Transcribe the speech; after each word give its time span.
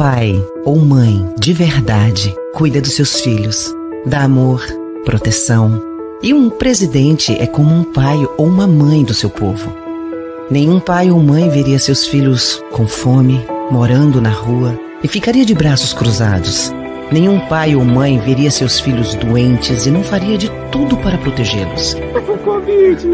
Pai 0.00 0.42
ou 0.64 0.78
mãe 0.78 1.28
de 1.38 1.52
verdade 1.52 2.34
cuida 2.54 2.80
dos 2.80 2.94
seus 2.94 3.20
filhos, 3.20 3.70
dá 4.06 4.22
amor, 4.22 4.64
proteção. 5.04 5.78
E 6.22 6.32
um 6.32 6.48
presidente 6.48 7.36
é 7.38 7.46
como 7.46 7.74
um 7.74 7.84
pai 7.84 8.16
ou 8.38 8.46
uma 8.46 8.66
mãe 8.66 9.04
do 9.04 9.12
seu 9.12 9.28
povo. 9.28 9.70
Nenhum 10.50 10.80
pai 10.80 11.10
ou 11.10 11.22
mãe 11.22 11.50
veria 11.50 11.78
seus 11.78 12.06
filhos 12.06 12.62
com 12.72 12.88
fome, 12.88 13.44
morando 13.70 14.22
na 14.22 14.30
rua 14.30 14.74
e 15.04 15.06
ficaria 15.06 15.44
de 15.44 15.54
braços 15.54 15.92
cruzados. 15.92 16.72
Nenhum 17.12 17.40
pai 17.40 17.74
ou 17.74 17.84
mãe 17.84 18.18
veria 18.18 18.52
seus 18.52 18.78
filhos 18.78 19.16
doentes 19.16 19.84
e 19.84 19.90
não 19.90 20.02
faria 20.04 20.38
de 20.38 20.48
tudo 20.70 20.96
para 20.98 21.18
protegê-los. 21.18 21.96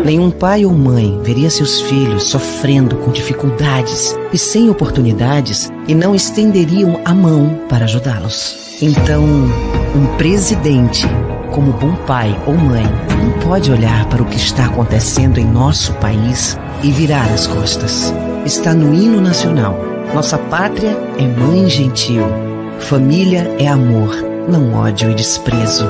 Nenhum 0.05 0.31
pai 0.31 0.67
ou 0.67 0.73
mãe 0.73 1.19
veria 1.23 1.49
seus 1.49 1.81
filhos 1.81 2.25
sofrendo 2.25 2.97
com 2.97 3.11
dificuldades 3.11 4.15
e 4.33 4.39
sem 4.39 4.69
oportunidades 4.69 5.73
e 5.89 5.95
não 5.95 6.15
estenderiam 6.15 7.01
a 7.07 7.15
mão 7.15 7.61
para 7.71 7.85
ajudá-los. 7.85 8.77
Então, 8.83 9.25
um 9.25 10.17
presidente, 10.19 11.07
como 11.51 11.73
bom 11.73 11.95
pai 12.07 12.39
ou 12.47 12.55
mãe, 12.55 12.85
não 13.19 13.33
pode 13.49 13.73
olhar 13.73 14.07
para 14.11 14.23
o 14.23 14.27
que 14.27 14.37
está 14.37 14.67
acontecendo 14.67 15.39
em 15.39 15.47
nosso 15.47 15.95
país 15.95 16.59
e 16.83 16.91
virar 16.91 17.33
as 17.33 17.47
costas. 17.47 18.13
Está 18.45 18.75
no 18.75 18.93
hino 18.93 19.23
nacional. 19.23 19.79
Nossa 20.15 20.37
pátria 20.37 20.97
é 21.19 21.27
mãe 21.27 21.67
gentil. 21.71 22.46
Família 22.81 23.51
é 23.59 23.67
amor, 23.67 24.15
não 24.49 24.75
ódio 24.75 25.11
e 25.11 25.15
desprezo. 25.15 25.89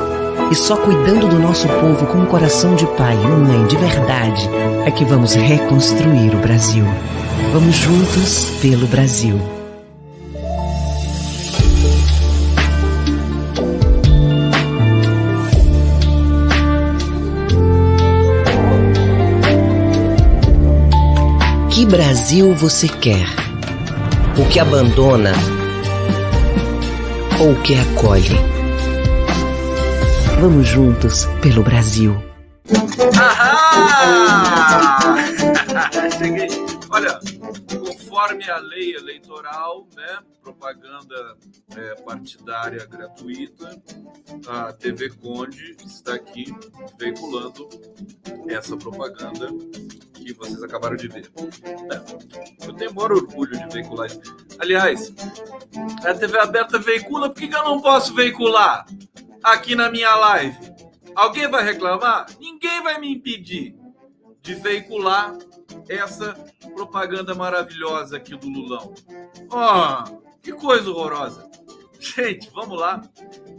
E 0.50 0.54
só 0.54 0.76
cuidando 0.76 1.28
do 1.28 1.38
nosso 1.38 1.68
povo 1.68 2.06
com 2.06 2.18
um 2.18 2.26
coração 2.26 2.74
de 2.74 2.86
pai 2.86 3.14
e 3.14 3.26
mãe 3.26 3.66
de 3.66 3.76
verdade 3.76 4.48
é 4.86 4.90
que 4.90 5.04
vamos 5.04 5.34
reconstruir 5.34 6.34
o 6.34 6.38
Brasil. 6.38 6.84
Vamos 7.52 7.76
juntos 7.76 8.50
pelo 8.62 8.86
Brasil. 8.86 9.38
Que 21.70 21.84
Brasil 21.84 22.54
você 22.54 22.88
quer? 22.88 23.26
O 24.38 24.48
que 24.48 24.58
abandona 24.58 25.32
ou 27.40 27.54
que 27.62 27.74
acolhe? 27.74 28.36
Vamos 30.40 30.66
juntos 30.66 31.26
pelo 31.42 31.62
Brasil. 31.62 32.16
Ahá! 33.18 35.00
Olha, 36.90 37.20
conforme 37.68 38.48
a 38.48 38.58
lei 38.58 38.94
eleitoral, 38.94 39.86
né, 39.94 40.18
propaganda 40.42 41.36
é, 41.76 41.94
partidária 42.02 42.86
gratuita, 42.86 43.76
a 44.48 44.72
TV 44.72 45.10
Conde 45.10 45.76
está 45.84 46.14
aqui 46.14 46.46
veiculando 46.98 47.68
essa 48.48 48.76
propaganda 48.76 49.48
que 50.34 50.38
vocês 50.38 50.62
acabaram 50.62 50.96
de 50.96 51.08
ver. 51.08 51.30
É, 51.90 52.66
eu 52.66 52.72
tenho 52.74 52.94
maior 52.94 53.12
orgulho 53.12 53.56
de 53.58 53.72
veicular 53.72 54.06
isso. 54.06 54.20
Aliás, 54.58 55.14
a 56.04 56.14
TV 56.14 56.38
aberta 56.38 56.78
veicula, 56.78 57.28
por 57.28 57.40
que, 57.40 57.48
que 57.48 57.56
eu 57.56 57.64
não 57.64 57.80
posso 57.80 58.14
veicular 58.14 58.86
aqui 59.42 59.74
na 59.74 59.90
minha 59.90 60.14
live? 60.14 60.74
Alguém 61.14 61.48
vai 61.48 61.64
reclamar? 61.64 62.26
Ninguém 62.38 62.82
vai 62.82 63.00
me 63.00 63.12
impedir 63.12 63.74
de 64.42 64.54
veicular 64.54 65.36
essa 65.88 66.34
propaganda 66.74 67.34
maravilhosa 67.34 68.16
aqui 68.16 68.36
do 68.36 68.48
Lulão. 68.48 68.94
Oh, 69.50 70.20
que 70.42 70.52
coisa 70.52 70.90
horrorosa. 70.90 71.48
Gente, 71.98 72.50
vamos 72.50 72.78
lá. 72.78 73.02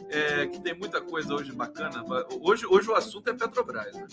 É, 0.10 0.48
que 0.48 0.62
tem 0.62 0.74
muita 0.74 1.02
coisa 1.02 1.34
hoje 1.34 1.52
bacana. 1.52 2.04
Hoje, 2.42 2.66
hoje 2.66 2.90
o 2.90 2.96
assunto 2.96 3.30
é 3.30 3.34
Petrobras. 3.34 3.94
Né? 3.94 4.08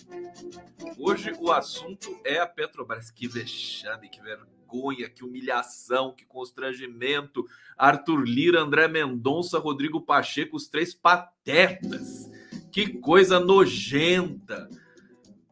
Hoje 0.99 1.32
o 1.38 1.53
assunto 1.53 2.21
é 2.25 2.38
a 2.38 2.47
Petrobras. 2.47 3.10
Que 3.10 3.28
vexame, 3.28 4.09
que 4.09 4.21
vergonha, 4.21 5.09
que 5.09 5.25
humilhação, 5.25 6.12
que 6.12 6.25
constrangimento. 6.25 7.47
Arthur 7.77 8.25
Lira, 8.25 8.60
André 8.60 8.88
Mendonça, 8.88 9.59
Rodrigo 9.59 10.00
Pacheco, 10.00 10.56
os 10.56 10.69
três 10.69 10.93
patetas. 10.93 12.31
Que 12.72 12.88
coisa 12.99 13.38
nojenta. 13.38 14.69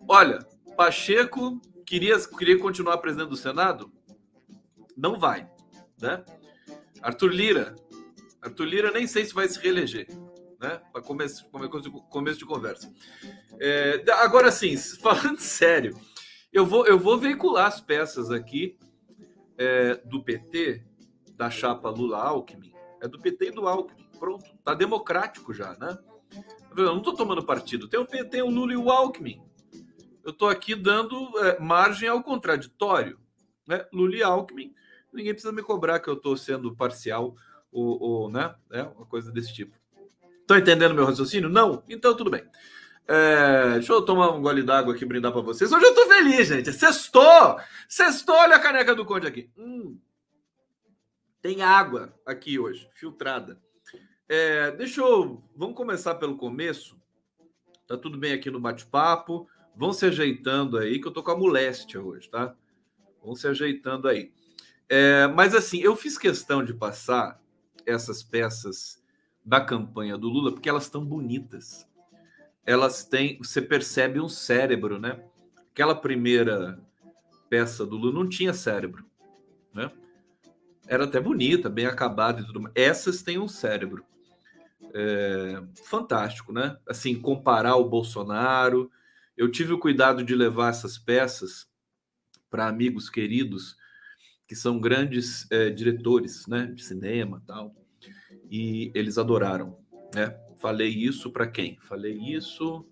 Olha, 0.09 0.41
Pacheco 0.77 1.61
queria, 1.87 2.19
queria 2.19 2.59
continuar 2.59 2.99
presidente 2.99 3.29
do 3.29 3.37
Senado? 3.37 3.93
Não 4.97 5.19
vai, 5.19 5.49
né? 6.01 6.25
Arthur 7.01 7.29
Lira. 7.33 7.77
Arthur 8.41 8.65
Lira 8.65 8.91
nem 8.91 9.07
sei 9.07 9.25
se 9.25 9.33
vai 9.33 9.47
se 9.49 9.59
reeleger, 9.61 10.07
né? 10.63 10.81
Para 10.93 11.03
começo, 11.03 11.47
começo 12.09 12.39
de 12.39 12.47
conversa. 12.47 12.93
É, 13.61 14.03
agora 14.13 14.51
sim, 14.51 14.77
falando 14.77 15.39
sério, 15.41 15.99
eu 16.53 16.65
vou, 16.65 16.87
eu 16.87 16.99
vou 16.99 17.19
veicular 17.19 17.67
as 17.67 17.81
peças 17.81 18.31
aqui 18.31 18.79
é, 19.59 19.97
do 20.05 20.23
PT, 20.23 20.85
da 21.37 21.51
chapa 21.51 21.91
Lula-Alckmin. 21.91 22.73
É 23.03 23.09
do 23.09 23.19
PT 23.19 23.49
e 23.49 23.51
do 23.51 23.67
Alckmin. 23.67 24.07
Pronto, 24.19 24.45
tá 24.63 24.73
democrático 24.73 25.53
já, 25.53 25.77
né? 25.79 25.99
Eu 26.77 26.87
não 26.87 26.99
estou 26.99 27.15
tomando 27.15 27.45
partido. 27.45 27.89
Tem 27.89 27.99
o 27.99 28.07
PT, 28.07 28.43
o 28.43 28.49
Lula 28.49 28.73
e 28.73 28.77
o 28.77 28.91
Alckmin 28.91 29.43
eu 30.25 30.31
estou 30.31 30.49
aqui 30.49 30.75
dando 30.75 31.39
é, 31.39 31.59
margem 31.59 32.09
ao 32.09 32.23
contraditório. 32.23 33.19
Né? 33.67 33.85
Lula 33.93 34.17
e 34.17 34.23
Alckmin, 34.23 34.75
ninguém 35.13 35.33
precisa 35.33 35.53
me 35.53 35.63
cobrar 35.63 36.01
que 36.01 36.09
eu 36.09 36.15
estou 36.15 36.37
sendo 36.37 36.75
parcial 36.75 37.35
ou, 37.71 38.01
ou 38.01 38.31
né? 38.31 38.55
É 38.71 38.83
uma 38.83 39.07
coisa 39.07 39.31
desse 39.33 39.53
tipo. 39.53 39.77
Estão 40.43 40.59
entendendo 40.59 40.95
meu 40.95 41.07
raciocínio? 41.07 41.49
Não? 41.49 41.83
Então 41.89 42.15
tudo 42.17 42.31
bem. 42.31 42.45
É, 43.09 43.75
deixa 43.75 43.93
eu 43.93 44.03
tomar 44.03 44.31
um 44.31 44.43
gole 44.43 44.63
d'água 44.63 44.95
aqui 44.95 45.05
brindar 45.05 45.33
para 45.33 45.41
vocês. 45.41 45.73
Hoje 45.73 45.85
eu 45.85 45.91
estou 45.91 46.07
feliz, 46.07 46.49
gente. 46.49 46.73
Sextou! 46.73 47.59
Sextou, 47.89 48.35
olha 48.35 48.57
a 48.57 48.61
caneca 48.61 48.95
do 48.95 49.05
Conde 49.05 49.27
aqui. 49.27 49.51
Hum, 49.57 49.99
tem 51.41 51.63
água 51.63 52.15
aqui 52.25 52.59
hoje, 52.59 52.89
filtrada. 52.95 53.61
É, 54.29 54.71
deixa 54.71 55.01
eu. 55.01 55.43
Vamos 55.57 55.77
começar 55.77 56.15
pelo 56.15 56.37
começo. 56.37 56.97
Tá 57.89 57.99
tudo 57.99 58.17
bem 58.17 58.33
aqui 58.33 58.51
no 58.51 58.61
bate-papo. 58.61 59.49
Vão 59.77 59.93
se 59.93 60.07
ajeitando 60.07 60.79
aí, 60.79 61.01
que 61.01 61.09
eu 61.09 61.13
tô 61.13 61.23
com 61.23 61.33
a 61.33 61.37
moléstia 61.37 62.01
hoje, 62.01 62.31
tá? 62.31 62.55
Vão 63.23 63.35
se 63.35 63.49
ajeitando 63.49 64.07
aí. 64.07 64.33
É, 64.89 65.27
mas 65.27 65.55
assim, 65.55 65.81
eu 65.81 65.97
fiz 65.97 66.17
questão 66.17 66.65
de 66.65 66.73
passar 66.73 67.41
essas 67.85 68.23
peças 68.23 69.02
da 69.45 69.61
campanha 69.61 70.17
do 70.17 70.29
Lula 70.29 70.53
porque 70.53 70.69
elas 70.69 70.85
estão 70.85 71.05
bonitas. 71.05 71.87
Elas 72.65 73.05
têm, 73.05 73.39
você 73.39 73.61
percebe 73.61 74.21
um 74.21 74.29
cérebro, 74.29 74.99
né? 74.99 75.23
Aquela 75.73 75.95
primeira 75.95 76.79
peça 77.49 77.85
do 77.85 77.97
Lula 77.97 78.13
não 78.13 78.29
tinha 78.29 78.55
cérebro, 78.55 79.05
né? 79.75 79.91
Era 80.87 81.05
até 81.05 81.21
bonita, 81.21 81.69
bem 81.69 81.87
acabada 81.87 82.41
e 82.41 82.47
tudo 82.47 82.61
mais. 82.61 82.75
Essas 82.77 83.23
têm 83.23 83.39
um 83.39 83.49
cérebro. 83.49 84.05
É, 84.95 85.63
fantástico, 85.85 86.53
né? 86.53 86.77
Assim, 86.87 87.19
comparar 87.19 87.77
o 87.77 87.89
Bolsonaro, 87.89 88.91
eu 89.37 89.51
tive 89.51 89.73
o 89.73 89.79
cuidado 89.79 90.23
de 90.23 90.35
levar 90.35 90.71
essas 90.71 90.99
peças 90.99 91.67
para 92.51 92.69
amigos 92.69 93.09
queridos 93.09 93.77
que 94.47 94.55
são 94.55 94.79
grandes 94.79 95.51
é, 95.51 95.71
diretores, 95.71 96.47
né, 96.47 96.67
de 96.67 96.85
cinema, 96.85 97.43
tal, 97.47 97.75
e 98.53 98.93
eles 98.95 99.17
adoraram, 99.17 99.79
né? 100.15 100.39
Falei 100.59 100.91
isso 100.91 101.33
para 101.33 101.47
quem? 101.47 101.79
Falei 101.81 102.13
isso 102.13 102.87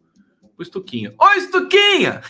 o 0.57 0.63
Estuquinha. 0.63 1.15
Oi, 1.21 1.37
Estuquinha! 1.37 2.23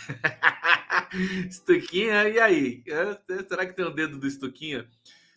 Estuquinha, 1.49 2.29
e 2.29 2.41
aí? 2.41 2.83
É, 2.89 3.45
será 3.49 3.65
que 3.65 3.73
tem 3.73 3.87
um 3.87 3.95
dedo 3.95 4.19
do 4.19 4.27
Estuquinha? 4.27 4.89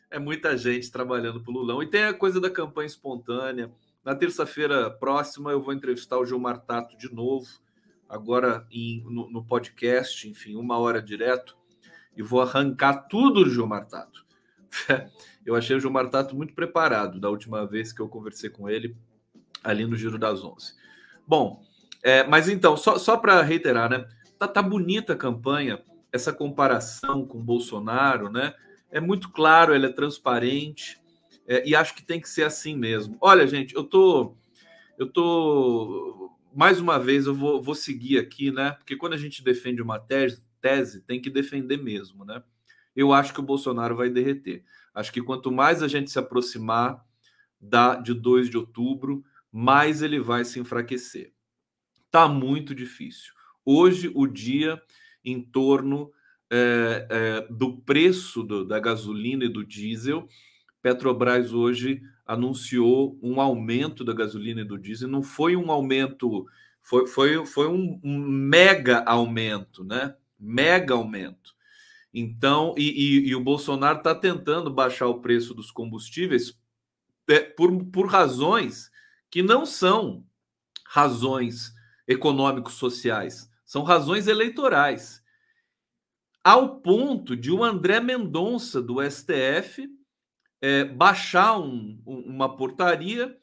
É 0.09 0.17
muita 0.17 0.57
gente 0.57 0.91
trabalhando 0.91 1.39
pro 1.39 1.53
Lulão. 1.53 1.83
E 1.83 1.87
tem 1.87 2.05
a 2.05 2.13
coisa 2.15 2.41
da 2.41 2.49
campanha 2.49 2.87
espontânea. 2.87 3.71
Na 4.03 4.15
terça-feira 4.15 4.89
próxima 4.89 5.51
eu 5.51 5.61
vou 5.61 5.71
entrevistar 5.71 6.17
o 6.17 6.25
Gilmar 6.25 6.61
Tato 6.61 6.97
de 6.97 7.13
novo 7.13 7.47
agora 8.09 8.65
em, 8.71 9.03
no, 9.03 9.29
no, 9.29 9.45
podcast, 9.45 10.27
enfim, 10.27 10.55
uma 10.55 10.77
hora 10.79 11.01
direto, 11.01 11.55
e 12.15 12.21
vou 12.21 12.41
arrancar 12.41 13.07
tudo 13.07 13.43
do 13.43 13.49
Gilmar 13.49 13.87
Tato. 13.87 14.25
eu 15.45 15.55
achei 15.55 15.75
o 15.75 15.79
Gilmar 15.79 16.09
Tato 16.09 16.35
muito 16.35 16.53
preparado 16.53 17.19
da 17.19 17.29
última 17.29 17.65
vez 17.65 17.91
que 17.91 18.01
eu 18.01 18.09
conversei 18.09 18.49
com 18.49 18.69
ele 18.69 18.95
ali 19.63 19.85
no 19.85 19.95
Giro 19.95 20.17
das 20.17 20.43
Onze. 20.43 20.73
Bom, 21.27 21.63
é, 22.03 22.25
mas 22.27 22.49
então, 22.49 22.75
só, 22.75 22.97
só 22.97 23.17
para 23.17 23.41
reiterar, 23.41 23.89
né? 23.89 24.07
Tá, 24.37 24.47
tá 24.47 24.61
bonita 24.61 25.13
a 25.13 25.17
campanha, 25.17 25.81
essa 26.11 26.33
comparação 26.33 27.25
com 27.25 27.43
Bolsonaro, 27.43 28.29
né? 28.29 28.53
É 28.91 28.99
muito 28.99 29.31
claro, 29.31 29.73
ela 29.73 29.87
é 29.87 29.91
transparente, 29.91 31.01
é, 31.47 31.67
e 31.67 31.75
acho 31.75 31.95
que 31.95 32.03
tem 32.03 32.19
que 32.19 32.29
ser 32.29 32.43
assim 32.43 32.77
mesmo. 32.77 33.17
Olha, 33.19 33.47
gente, 33.47 33.75
eu 33.75 33.83
tô. 33.83 34.35
Eu 34.97 35.07
tô 35.07 36.31
mais 36.53 36.79
uma 36.79 36.99
vez 36.99 37.25
eu 37.25 37.33
vou, 37.33 37.61
vou 37.61 37.73
seguir 37.73 38.19
aqui, 38.19 38.51
né? 38.51 38.71
Porque 38.73 38.95
quando 38.95 39.13
a 39.13 39.17
gente 39.17 39.43
defende 39.43 39.81
uma 39.81 39.99
tese, 39.99 40.43
tese, 40.61 41.01
tem 41.01 41.19
que 41.19 41.29
defender 41.29 41.77
mesmo, 41.77 42.23
né? 42.23 42.43
Eu 42.95 43.11
acho 43.11 43.33
que 43.33 43.39
o 43.39 43.43
Bolsonaro 43.43 43.95
vai 43.95 44.09
derreter. 44.09 44.63
Acho 44.93 45.11
que 45.11 45.21
quanto 45.21 45.51
mais 45.51 45.81
a 45.81 45.87
gente 45.87 46.11
se 46.11 46.19
aproximar 46.19 47.03
da, 47.59 47.95
de 47.95 48.13
2 48.13 48.49
de 48.49 48.57
outubro, 48.57 49.23
mais 49.51 50.01
ele 50.01 50.19
vai 50.19 50.43
se 50.45 50.59
enfraquecer. 50.59 51.33
Tá 52.11 52.27
muito 52.27 52.75
difícil. 52.75 53.33
Hoje, 53.65 54.11
o 54.13 54.27
dia 54.27 54.81
em 55.23 55.41
torno 55.41 56.11
é, 56.51 57.07
é, 57.09 57.47
do 57.49 57.77
preço 57.77 58.43
do, 58.43 58.65
da 58.65 58.79
gasolina 58.79 59.45
e 59.45 59.49
do 59.49 59.65
diesel, 59.65 60.27
Petrobras 60.81 61.53
hoje 61.53 62.01
anunciou 62.25 63.17
um 63.21 63.39
aumento 63.39 64.03
da 64.03 64.13
gasolina 64.13 64.61
e 64.61 64.65
do 64.65 64.77
diesel. 64.77 65.07
Não 65.07 65.23
foi 65.23 65.55
um 65.55 65.71
aumento, 65.71 66.45
foi, 66.81 67.07
foi, 67.07 67.45
foi 67.45 67.67
um, 67.67 67.99
um 68.03 68.19
mega 68.19 69.03
aumento, 69.05 69.83
né? 69.83 70.15
Mega 70.37 70.93
aumento. 70.93 71.52
Então, 72.13 72.75
e, 72.77 72.83
e, 72.83 73.29
e 73.29 73.35
o 73.35 73.41
Bolsonaro 73.41 73.97
está 73.97 74.13
tentando 74.13 74.69
baixar 74.69 75.07
o 75.07 75.19
preço 75.19 75.53
dos 75.53 75.71
combustíveis 75.71 76.55
é, 77.27 77.39
por, 77.39 77.85
por 77.85 78.07
razões 78.07 78.91
que 79.31 79.41
não 79.41 79.65
são 79.65 80.23
razões 80.85 81.73
econômicos 82.07 82.75
sociais, 82.75 83.49
são 83.65 83.81
razões 83.81 84.27
eleitorais. 84.27 85.23
Ao 86.43 86.81
ponto 86.81 87.35
de 87.35 87.51
o 87.51 87.63
André 87.63 87.99
Mendonça, 87.99 88.79
do 88.79 89.01
STF, 89.01 89.89
é, 90.61 90.83
baixar 90.83 91.57
um, 91.57 91.99
uma 92.05 92.55
portaria 92.55 93.35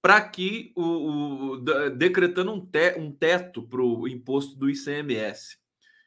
para 0.00 0.20
que 0.20 0.72
o, 0.76 0.82
o, 0.82 1.56
decretando 1.96 2.52
um, 2.52 2.64
te, 2.64 2.96
um 2.96 3.10
teto 3.10 3.62
para 3.62 3.82
o 3.82 4.06
imposto 4.06 4.54
do 4.54 4.70
ICMS 4.70 5.58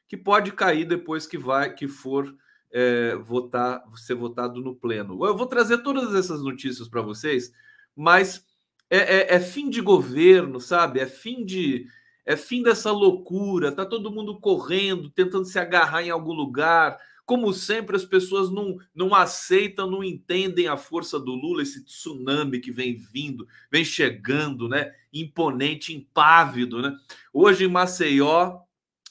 que 0.10 0.18
pode 0.18 0.52
cair 0.52 0.86
depois 0.86 1.28
que 1.28 1.38
vai 1.38 1.74
que 1.74 1.88
for 1.88 2.36
é, 2.72 3.16
votar 3.16 3.84
ser 3.96 4.16
votado 4.16 4.60
no 4.60 4.76
pleno. 4.76 5.24
Eu 5.24 5.38
vou 5.38 5.46
trazer 5.46 5.78
todas 5.84 6.16
essas 6.16 6.42
notícias 6.42 6.90
para 6.90 7.02
vocês, 7.02 7.52
mas 7.96 8.44
é, 8.90 8.98
é, 8.98 9.36
é, 9.36 9.40
fim 9.40 9.70
de 9.70 9.82
governo, 9.82 10.60
sabe? 10.60 11.00
É 11.00 11.06
fim 11.06 11.46
de 11.46 11.86
é 12.26 12.36
fim 12.36 12.62
dessa 12.62 12.92
loucura. 12.92 13.72
Tá 13.72 13.86
todo 13.86 14.12
mundo 14.12 14.40
correndo, 14.40 15.10
tentando 15.10 15.46
se 15.46 15.58
agarrar 15.58 16.04
em 16.04 16.10
algum 16.10 16.34
lugar. 16.34 16.98
Como 17.26 17.54
sempre, 17.54 17.96
as 17.96 18.06
pessoas 18.06 18.50
não, 18.50 18.78
não 18.94 19.14
aceitam, 19.14 19.90
não 19.90 20.04
entendem 20.04 20.68
a 20.68 20.76
força 20.76 21.20
do 21.20 21.32
Lula, 21.32 21.62
esse 21.62 21.86
tsunami 21.86 22.60
que 22.60 22.72
vem 22.72 22.96
vindo, 22.96 23.48
vem 23.72 23.86
chegando, 23.86 24.68
né? 24.68 24.92
Imponente, 25.14 25.96
impávido, 25.96 26.82
né? 26.82 26.96
Hoje 27.32 27.66
em 27.66 27.68
Maceió, 27.68 28.60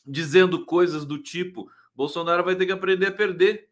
dizendo 0.09 0.65
coisas 0.65 1.05
do 1.05 1.19
tipo: 1.19 1.71
Bolsonaro 1.95 2.43
vai 2.43 2.57
ter 2.57 2.67
que 2.67 2.73
aprender 2.73 3.07
a 3.07 3.13
perder, 3.13 3.69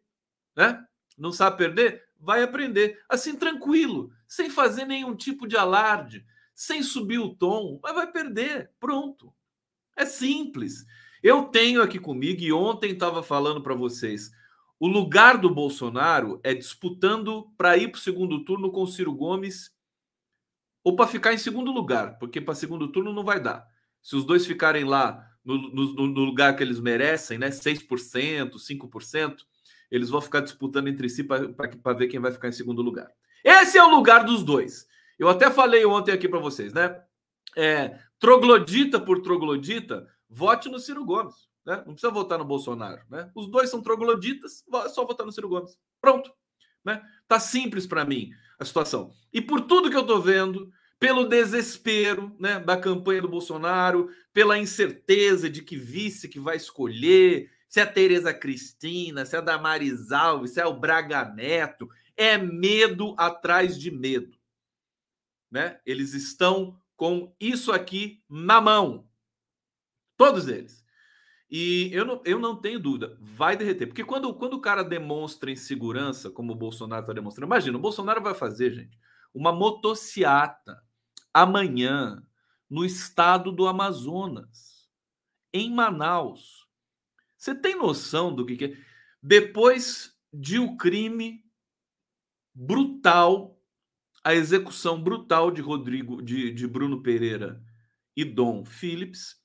né? 0.54 0.84
Não 1.16 1.32
sabe 1.32 1.56
perder? 1.56 2.04
Vai 2.20 2.42
aprender. 2.42 3.02
Assim, 3.08 3.34
tranquilo, 3.36 4.12
sem 4.28 4.50
fazer 4.50 4.84
nenhum 4.84 5.16
tipo 5.16 5.46
de 5.46 5.56
alarde, 5.56 6.24
sem 6.54 6.82
subir 6.82 7.18
o 7.18 7.34
tom, 7.34 7.80
mas 7.82 7.94
vai 7.94 8.10
perder. 8.10 8.70
Pronto. 8.78 9.32
É 9.96 10.04
simples. 10.04 10.84
Eu 11.22 11.44
tenho 11.44 11.82
aqui 11.82 11.98
comigo, 11.98 12.42
e 12.42 12.52
ontem 12.52 12.92
estava 12.92 13.22
falando 13.22 13.62
para 13.62 13.74
vocês, 13.74 14.30
o 14.78 14.86
lugar 14.86 15.38
do 15.38 15.52
Bolsonaro 15.52 16.38
é 16.44 16.52
disputando 16.52 17.50
para 17.56 17.78
ir 17.78 17.88
para 17.88 17.98
o 17.98 18.00
segundo 18.00 18.44
turno 18.44 18.70
com 18.70 18.86
Ciro 18.86 19.12
Gomes 19.12 19.74
ou 20.84 20.94
para 20.94 21.06
ficar 21.06 21.32
em 21.32 21.38
segundo 21.38 21.72
lugar, 21.72 22.18
porque 22.18 22.40
para 22.40 22.54
segundo 22.54 22.92
turno 22.92 23.12
não 23.12 23.24
vai 23.24 23.40
dar. 23.40 23.66
Se 24.02 24.14
os 24.14 24.24
dois 24.24 24.46
ficarem 24.46 24.84
lá 24.84 25.26
no, 25.46 25.70
no, 25.70 26.06
no 26.08 26.24
lugar 26.24 26.56
que 26.56 26.62
eles 26.62 26.80
merecem, 26.80 27.38
né? 27.38 27.48
6%, 27.50 28.56
5%, 28.56 29.36
eles 29.90 30.10
vão 30.10 30.20
ficar 30.20 30.40
disputando 30.40 30.88
entre 30.88 31.08
si 31.08 31.22
para 31.22 31.92
ver 31.94 32.08
quem 32.08 32.20
vai 32.20 32.32
ficar 32.32 32.48
em 32.48 32.52
segundo 32.52 32.82
lugar. 32.82 33.08
Esse 33.44 33.78
é 33.78 33.84
o 33.84 33.90
lugar 33.90 34.24
dos 34.24 34.42
dois. 34.42 34.86
Eu 35.18 35.28
até 35.28 35.50
falei 35.50 35.86
ontem 35.86 36.12
aqui 36.12 36.28
para 36.28 36.40
vocês, 36.40 36.72
né? 36.72 37.00
É, 37.56 37.98
troglodita 38.18 39.00
por 39.00 39.22
troglodita, 39.22 40.06
vote 40.28 40.68
no 40.68 40.78
Ciro 40.78 41.04
Gomes. 41.04 41.46
Né? 41.64 41.76
Não 41.86 41.94
precisa 41.94 42.10
votar 42.10 42.38
no 42.38 42.44
Bolsonaro. 42.44 43.02
Né? 43.08 43.30
Os 43.34 43.48
dois 43.48 43.70
são 43.70 43.80
trogloditas, 43.80 44.64
é 44.84 44.88
só 44.88 45.06
votar 45.06 45.24
no 45.24 45.32
Ciro 45.32 45.48
Gomes. 45.48 45.78
Pronto. 46.00 46.30
Né? 46.84 47.02
Tá 47.26 47.40
simples 47.40 47.86
para 47.86 48.04
mim 48.04 48.30
a 48.58 48.64
situação. 48.64 49.12
E 49.32 49.40
por 49.40 49.62
tudo 49.62 49.90
que 49.90 49.96
eu 49.96 50.06
tô 50.06 50.20
vendo, 50.20 50.70
pelo 50.98 51.28
desespero 51.28 52.34
né, 52.38 52.58
da 52.58 52.76
campanha 52.76 53.22
do 53.22 53.28
Bolsonaro, 53.28 54.10
pela 54.32 54.58
incerteza 54.58 55.48
de 55.48 55.62
que 55.62 55.76
vice 55.76 56.28
que 56.28 56.40
vai 56.40 56.56
escolher, 56.56 57.50
se 57.68 57.80
é 57.80 57.82
a 57.82 57.86
Tereza 57.86 58.32
Cristina, 58.32 59.26
se 59.26 59.36
é 59.36 59.38
a 59.38 59.42
Damaris 59.42 60.10
Alves, 60.10 60.52
se 60.52 60.60
é 60.60 60.66
o 60.66 60.78
Braga 60.78 61.24
Neto, 61.24 61.88
é 62.16 62.38
medo 62.38 63.14
atrás 63.18 63.78
de 63.78 63.90
medo. 63.90 64.36
Né? 65.50 65.78
Eles 65.84 66.14
estão 66.14 66.80
com 66.96 67.34
isso 67.38 67.72
aqui 67.72 68.22
na 68.28 68.60
mão. 68.60 69.06
Todos 70.16 70.48
eles. 70.48 70.84
E 71.50 71.90
eu 71.92 72.04
não, 72.04 72.22
eu 72.24 72.38
não 72.38 72.56
tenho 72.56 72.80
dúvida, 72.80 73.16
vai 73.20 73.56
derreter. 73.56 73.86
Porque 73.86 74.02
quando, 74.02 74.34
quando 74.34 74.54
o 74.54 74.60
cara 74.60 74.82
demonstra 74.82 75.50
insegurança, 75.50 76.30
como 76.30 76.52
o 76.52 76.56
Bolsonaro 76.56 77.02
está 77.02 77.12
demonstrando, 77.12 77.46
imagina, 77.46 77.78
o 77.78 77.80
Bolsonaro 77.80 78.22
vai 78.22 78.34
fazer, 78.34 78.72
gente, 78.72 78.98
uma 79.32 79.52
motociata 79.52 80.82
amanhã 81.36 82.26
no 82.68 82.82
estado 82.82 83.52
do 83.52 83.66
Amazonas, 83.66 84.88
em 85.52 85.70
Manaus. 85.70 86.66
Você 87.36 87.54
tem 87.54 87.76
noção 87.76 88.34
do 88.34 88.46
que, 88.46 88.56
que 88.56 88.64
é? 88.64 88.76
Depois 89.22 90.18
de 90.32 90.58
o 90.58 90.64
um 90.64 90.76
crime 90.78 91.44
brutal, 92.54 93.60
a 94.24 94.34
execução 94.34 94.98
brutal 95.02 95.50
de 95.50 95.60
Rodrigo, 95.60 96.22
de, 96.22 96.50
de 96.52 96.66
Bruno 96.66 97.02
Pereira 97.02 97.62
e 98.16 98.24
Dom 98.24 98.64
Phillips, 98.64 99.36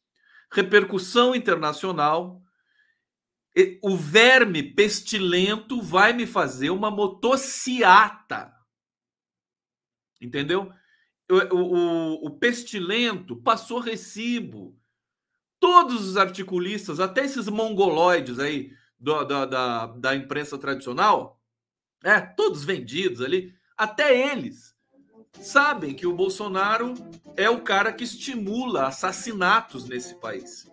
repercussão 0.49 1.35
internacional. 1.35 2.41
O 3.83 3.97
verme 3.97 4.63
pestilento 4.63 5.81
vai 5.81 6.13
me 6.13 6.25
fazer 6.25 6.69
uma 6.69 6.89
motociata. 6.89 8.55
Entendeu? 10.21 10.73
O, 11.31 11.55
o, 11.55 12.25
o 12.27 12.29
pestilento 12.31 13.35
passou 13.35 13.79
recibo. 13.79 14.77
Todos 15.59 16.07
os 16.09 16.17
articulistas, 16.17 16.99
até 16.99 17.23
esses 17.23 17.47
mongoloides 17.47 18.39
aí 18.39 18.71
do, 18.99 19.23
da, 19.23 19.45
da, 19.45 19.85
da 19.87 20.15
imprensa 20.15 20.57
tradicional, 20.57 21.39
é, 22.03 22.19
todos 22.19 22.63
vendidos 22.63 23.21
ali, 23.21 23.53
até 23.77 24.31
eles 24.31 24.75
sabem 25.39 25.93
que 25.93 26.05
o 26.05 26.13
Bolsonaro 26.13 26.93
é 27.37 27.49
o 27.49 27.61
cara 27.61 27.93
que 27.93 28.03
estimula 28.03 28.87
assassinatos 28.87 29.87
nesse 29.87 30.15
país. 30.15 30.69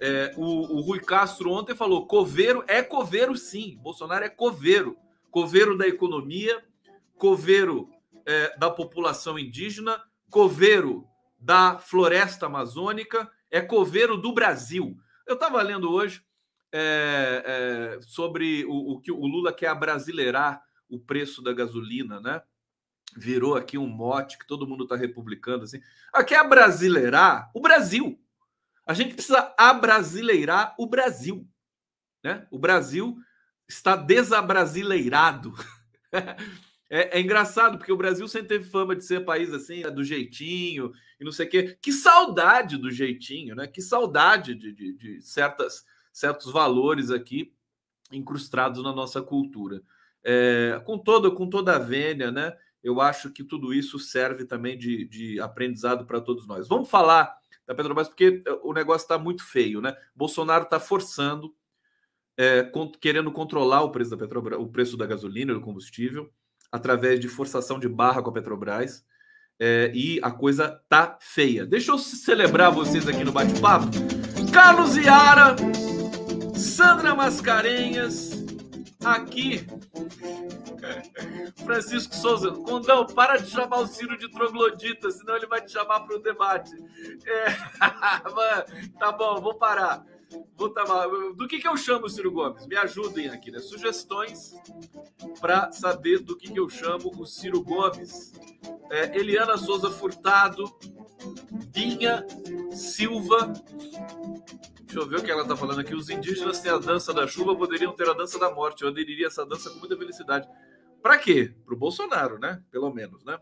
É, 0.00 0.32
o, 0.36 0.76
o, 0.76 0.80
Rui 0.80 1.00
Castro 1.00 1.50
ontem 1.50 1.74
falou: 1.74 2.06
coveiro 2.06 2.64
é 2.66 2.82
coveiro, 2.82 3.36
sim. 3.36 3.78
Bolsonaro 3.82 4.24
é 4.24 4.28
coveiro. 4.28 4.96
Coveiro 5.30 5.76
da 5.76 5.86
economia, 5.86 6.62
coveiro 7.18 7.90
é, 8.26 8.56
da 8.58 8.70
população 8.70 9.38
indígena, 9.38 10.02
coveiro 10.28 11.06
da 11.38 11.78
floresta 11.78 12.46
amazônica, 12.46 13.30
é 13.50 13.60
coveiro 13.60 14.16
do 14.16 14.32
Brasil. 14.32 14.96
Eu 15.26 15.34
estava 15.34 15.62
lendo 15.62 15.90
hoje 15.90 16.22
é, 16.72 17.42
é, 17.46 18.00
sobre 18.02 18.64
o, 18.66 18.94
o, 18.94 19.00
que 19.00 19.12
o 19.12 19.24
Lula 19.24 19.52
quer 19.52 19.68
abrasileirar 19.68 20.62
o 20.88 20.98
preço 20.98 21.42
da 21.42 21.52
gasolina, 21.52 22.20
né? 22.20 22.42
Virou 23.16 23.54
aqui 23.54 23.78
um 23.78 23.86
mote 23.86 24.38
que 24.38 24.46
todo 24.46 24.66
mundo 24.66 24.84
está 24.84 24.96
republicando 24.96 25.64
assim. 25.64 25.80
Ah, 26.12 26.22
quer 26.22 26.40
abrasileirar 26.40 27.50
o 27.54 27.60
Brasil. 27.60 28.20
A 28.84 28.92
gente 28.92 29.14
precisa 29.14 29.54
abrasileirar 29.56 30.74
o 30.78 30.86
Brasil. 30.86 31.48
Né? 32.22 32.46
O 32.50 32.58
Brasil 32.58 33.16
está 33.68 33.96
desabrasileirado. 33.96 35.54
É, 36.88 37.18
é, 37.18 37.20
engraçado, 37.20 37.78
porque 37.78 37.92
o 37.92 37.96
Brasil 37.96 38.26
sempre 38.28 38.48
teve 38.48 38.70
fama 38.70 38.94
de 38.94 39.04
ser 39.04 39.24
país 39.24 39.52
assim, 39.52 39.82
do 39.82 40.04
jeitinho 40.04 40.92
e 41.20 41.24
não 41.24 41.32
sei 41.32 41.46
o 41.46 41.50
quê. 41.50 41.78
Que 41.80 41.92
saudade 41.92 42.76
do 42.76 42.90
jeitinho, 42.90 43.56
né? 43.56 43.66
Que 43.66 43.82
saudade 43.82 44.54
de, 44.54 44.72
de, 44.72 44.92
de 44.92 45.20
certas, 45.20 45.84
certos 46.12 46.50
valores 46.52 47.10
aqui 47.10 47.52
incrustados 48.12 48.82
na 48.84 48.92
nossa 48.92 49.20
cultura. 49.20 49.82
É, 50.22 50.80
com, 50.84 50.96
todo, 50.96 51.34
com 51.34 51.48
toda 51.48 51.74
a 51.74 51.78
vênia, 51.78 52.30
né? 52.30 52.56
Eu 52.82 53.00
acho 53.00 53.30
que 53.30 53.42
tudo 53.42 53.74
isso 53.74 53.98
serve 53.98 54.44
também 54.44 54.78
de, 54.78 55.06
de 55.06 55.40
aprendizado 55.40 56.06
para 56.06 56.20
todos 56.20 56.46
nós. 56.46 56.68
Vamos 56.68 56.88
falar 56.88 57.36
da 57.66 57.74
Petrobras, 57.74 58.08
porque 58.08 58.44
o 58.62 58.72
negócio 58.72 59.04
está 59.04 59.18
muito 59.18 59.44
feio, 59.44 59.80
né? 59.80 59.96
Bolsonaro 60.14 60.64
está 60.64 60.78
forçando, 60.78 61.52
é, 62.36 62.70
querendo 63.00 63.32
controlar 63.32 63.82
o 63.82 63.90
preço 63.90 64.12
da 64.12 64.16
Petrobras, 64.16 64.60
o 64.60 64.68
preço 64.68 64.96
da 64.96 65.04
gasolina, 65.04 65.52
do 65.52 65.60
combustível 65.60 66.32
através 66.70 67.20
de 67.20 67.28
forçação 67.28 67.78
de 67.78 67.88
barra 67.88 68.22
com 68.22 68.30
a 68.30 68.32
Petrobras. 68.32 69.04
É, 69.58 69.90
e 69.94 70.20
a 70.22 70.30
coisa 70.30 70.80
tá 70.88 71.16
feia. 71.20 71.64
Deixa 71.64 71.90
eu 71.90 71.98
celebrar 71.98 72.70
vocês 72.70 73.08
aqui 73.08 73.24
no 73.24 73.32
bate-papo. 73.32 73.86
Carlos 74.52 74.96
Iara, 74.96 75.56
Sandra 76.54 77.14
Mascarenhas, 77.14 78.44
aqui. 79.04 79.66
Francisco 81.64 82.14
Souza, 82.14 82.50
Condão, 82.50 83.06
para 83.06 83.36
de 83.36 83.50
chamar 83.50 83.78
o 83.78 83.86
Ciro 83.86 84.16
de 84.18 84.30
troglodita, 84.30 85.10
senão 85.10 85.36
ele 85.36 85.46
vai 85.46 85.60
te 85.60 85.72
chamar 85.72 86.00
para 86.00 86.16
o 86.16 86.22
debate. 86.22 86.72
É... 87.26 87.46
tá 88.98 89.12
bom, 89.12 89.40
vou 89.40 89.54
parar. 89.54 90.04
Vou 90.56 90.70
tomar. 90.70 91.06
Do 91.34 91.46
que, 91.46 91.58
que 91.58 91.68
eu 91.68 91.76
chamo 91.76 92.06
o 92.06 92.08
Ciro 92.08 92.30
Gomes? 92.30 92.66
Me 92.66 92.76
ajudem 92.76 93.28
aqui, 93.28 93.50
né? 93.50 93.60
Sugestões 93.60 94.54
para 95.40 95.70
saber 95.72 96.20
do 96.20 96.36
que, 96.36 96.50
que 96.50 96.58
eu 96.58 96.68
chamo 96.68 97.12
o 97.16 97.26
Ciro 97.26 97.62
Gomes. 97.62 98.32
É, 98.90 99.16
Eliana 99.16 99.56
Souza 99.56 99.90
Furtado, 99.90 100.64
Binha 101.72 102.26
Silva. 102.70 103.52
Deixa 104.82 105.00
eu 105.00 105.06
ver 105.06 105.18
o 105.18 105.22
que 105.22 105.30
ela 105.30 105.42
está 105.42 105.56
falando 105.56 105.80
aqui. 105.80 105.94
Os 105.94 106.08
indígenas 106.08 106.60
têm 106.60 106.72
a 106.72 106.78
dança 106.78 107.12
da 107.12 107.26
chuva, 107.26 107.54
poderiam 107.54 107.92
ter 107.92 108.08
a 108.08 108.14
dança 108.14 108.38
da 108.38 108.50
morte. 108.50 108.82
Eu 108.82 108.88
aderiria 108.88 109.26
a 109.26 109.28
essa 109.28 109.44
dança 109.44 109.70
com 109.70 109.78
muita 109.78 109.96
felicidade. 109.96 110.48
Para 111.02 111.18
quê? 111.18 111.54
Para 111.64 111.74
o 111.74 111.78
Bolsonaro, 111.78 112.38
né? 112.38 112.62
Pelo 112.70 112.92
menos, 112.92 113.24
né? 113.24 113.38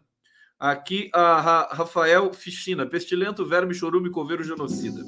Aqui 0.59 1.11
a 1.13 1.69
Rafael 1.73 2.33
Fichina, 2.33 2.87
pestilento, 2.87 3.45
verme, 3.45 3.75
chorume, 3.75 4.11
coveiro, 4.11 4.43
genocida. 4.43 5.03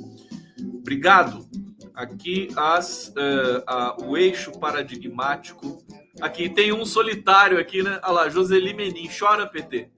Obrigado. 0.79 1.49
Aqui 1.95 2.49
as, 2.57 3.09
uh, 3.09 3.63
a, 3.67 3.97
o 4.03 4.17
eixo 4.17 4.53
paradigmático. 4.59 5.79
Aqui 6.21 6.49
tem 6.49 6.73
um 6.73 6.85
solitário 6.85 7.59
aqui, 7.59 7.83
né? 7.83 8.01
Olha 8.03 8.13
lá, 8.13 8.29
Joseli 8.29 8.73
Menin. 8.75 9.09
Chora, 9.09 9.47
PT. 9.47 9.91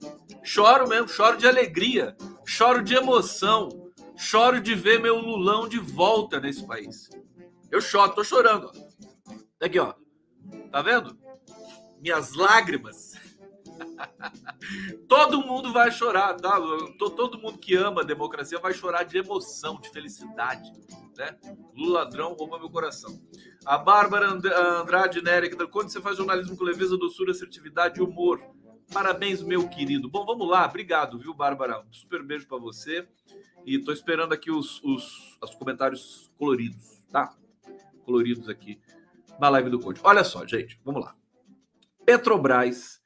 Choro 0.43 0.87
mesmo, 0.87 1.07
choro 1.07 1.37
de 1.37 1.47
alegria, 1.47 2.15
choro 2.45 2.81
de 2.83 2.95
emoção 2.95 3.89
Choro 4.21 4.59
de 4.59 4.75
ver 4.75 4.99
meu 4.99 5.17
Lulão 5.17 5.65
de 5.65 5.79
volta 5.79 6.41
nesse 6.41 6.67
país. 6.67 7.09
Eu 7.71 7.79
choro, 7.79 8.13
tô 8.13 8.21
chorando. 8.21 8.69
Ó. 8.69 9.65
Aqui, 9.65 9.79
ó. 9.79 9.93
Tá 10.69 10.81
vendo? 10.81 11.17
Minhas 12.01 12.33
lágrimas. 12.33 13.13
Todo 15.07 15.41
mundo 15.45 15.71
vai 15.71 15.91
chorar, 15.91 16.35
tá? 16.35 16.59
Todo 16.97 17.39
mundo 17.39 17.57
que 17.57 17.75
ama 17.75 18.01
a 18.01 18.05
democracia 18.05 18.59
vai 18.59 18.73
chorar 18.73 19.03
de 19.03 19.17
emoção, 19.17 19.79
de 19.79 19.89
felicidade, 19.89 20.71
né? 21.17 21.37
Lula 21.75 22.03
ladrão 22.03 22.33
rouba 22.33 22.59
meu 22.59 22.69
coração. 22.69 23.19
A 23.65 23.77
Bárbara 23.77 24.29
Andrade 24.29 25.21
Nery, 25.21 25.49
quando 25.67 25.89
você 25.89 26.01
faz 26.01 26.17
jornalismo 26.17 26.57
com 26.57 26.63
leveza, 26.63 26.97
doçura, 26.97 27.31
assertividade 27.31 27.99
e 27.99 28.03
humor. 28.03 28.41
Parabéns, 28.91 29.43
meu 29.43 29.69
querido. 29.69 30.09
Bom, 30.09 30.25
vamos 30.25 30.49
lá. 30.49 30.65
Obrigado, 30.65 31.19
viu, 31.19 31.33
Bárbara? 31.33 31.81
Um 31.81 31.93
super 31.93 32.23
beijo 32.23 32.47
para 32.47 32.57
você. 32.57 33.07
E 33.65 33.75
estou 33.75 33.93
esperando 33.93 34.33
aqui 34.33 34.49
os, 34.49 34.81
os, 34.83 35.37
os 35.41 35.55
comentários 35.55 36.31
coloridos, 36.37 37.03
tá? 37.11 37.35
Coloridos 38.03 38.49
aqui 38.49 38.79
na 39.39 39.49
live 39.49 39.69
do 39.69 39.79
Conde. 39.79 39.99
Olha 40.03 40.23
só, 40.23 40.45
gente, 40.45 40.79
vamos 40.83 41.03
lá. 41.03 41.15
Petrobras 42.05 42.98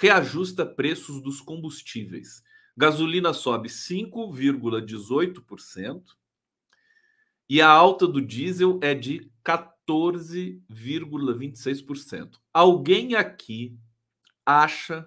reajusta 0.00 0.64
preços 0.64 1.20
dos 1.20 1.42
combustíveis. 1.42 2.42
Gasolina 2.74 3.34
sobe 3.34 3.68
5,18% 3.68 6.02
e 7.46 7.60
a 7.60 7.68
alta 7.68 8.06
do 8.06 8.22
diesel 8.22 8.80
é 8.82 8.94
de 8.94 9.30
14,26%. 9.44 12.38
Alguém 12.50 13.14
aqui 13.14 13.78
acha 14.46 15.06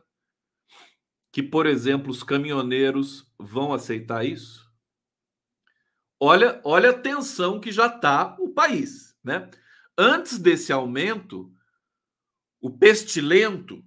que, 1.32 1.42
por 1.42 1.66
exemplo, 1.66 2.12
os 2.12 2.22
caminhoneiros 2.22 3.28
vão 3.40 3.74
aceitar 3.74 4.24
isso? 4.24 4.72
Olha, 6.20 6.62
olha 6.64 6.92
a 6.92 7.00
tensão 7.00 7.60
que 7.60 7.72
já 7.72 7.88
está 7.88 8.38
o 8.40 8.50
país, 8.50 9.18
né? 9.24 9.50
Antes 9.98 10.38
desse 10.38 10.72
aumento, 10.72 11.52
o 12.62 12.70
pestilento 12.70 13.84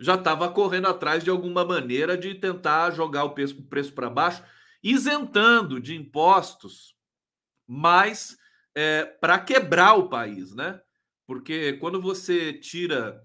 já 0.00 0.14
estava 0.14 0.50
correndo 0.50 0.88
atrás 0.88 1.22
de 1.22 1.30
alguma 1.30 1.64
maneira 1.64 2.16
de 2.16 2.34
tentar 2.34 2.90
jogar 2.90 3.24
o 3.24 3.34
preço, 3.34 3.92
para 3.94 4.10
baixo, 4.10 4.42
isentando 4.82 5.80
de 5.80 5.94
impostos, 5.94 6.94
mas 7.66 8.36
é, 8.74 9.04
para 9.04 9.38
quebrar 9.38 9.94
o 9.94 10.08
país, 10.08 10.54
né? 10.54 10.80
Porque 11.26 11.74
quando 11.74 12.00
você 12.00 12.52
tira 12.52 13.24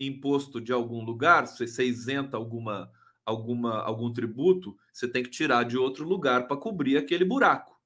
imposto 0.00 0.60
de 0.60 0.72
algum 0.72 1.04
lugar, 1.04 1.46
se 1.46 1.66
você 1.66 1.84
isenta 1.84 2.36
alguma, 2.36 2.90
alguma, 3.24 3.80
algum 3.82 4.12
tributo, 4.12 4.76
você 4.92 5.06
tem 5.08 5.22
que 5.22 5.30
tirar 5.30 5.64
de 5.64 5.78
outro 5.78 6.04
lugar 6.06 6.48
para 6.48 6.56
cobrir 6.56 6.96
aquele 6.96 7.24
buraco 7.24 7.76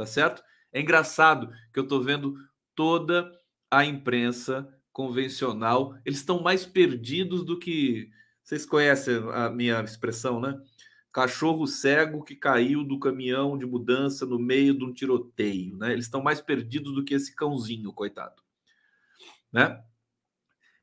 tá 0.00 0.06
certo? 0.06 0.42
É 0.72 0.80
engraçado 0.80 1.52
que 1.72 1.78
eu 1.78 1.82
estou 1.82 2.02
vendo 2.02 2.34
toda 2.74 3.30
a 3.70 3.84
imprensa 3.84 4.66
convencional, 5.00 5.96
eles 6.04 6.18
estão 6.18 6.42
mais 6.42 6.66
perdidos 6.66 7.42
do 7.42 7.58
que. 7.58 8.10
Vocês 8.42 8.66
conhecem 8.66 9.16
a 9.32 9.48
minha 9.48 9.80
expressão, 9.80 10.40
né? 10.40 10.60
Cachorro 11.12 11.66
cego 11.66 12.22
que 12.22 12.36
caiu 12.36 12.84
do 12.84 12.98
caminhão 12.98 13.56
de 13.56 13.64
mudança 13.64 14.26
no 14.26 14.38
meio 14.38 14.76
de 14.76 14.84
um 14.84 14.92
tiroteio, 14.92 15.76
né? 15.78 15.92
Eles 15.92 16.04
estão 16.04 16.22
mais 16.22 16.40
perdidos 16.40 16.94
do 16.94 17.04
que 17.04 17.14
esse 17.14 17.34
cãozinho, 17.34 17.92
coitado, 17.92 18.42
né? 19.50 19.82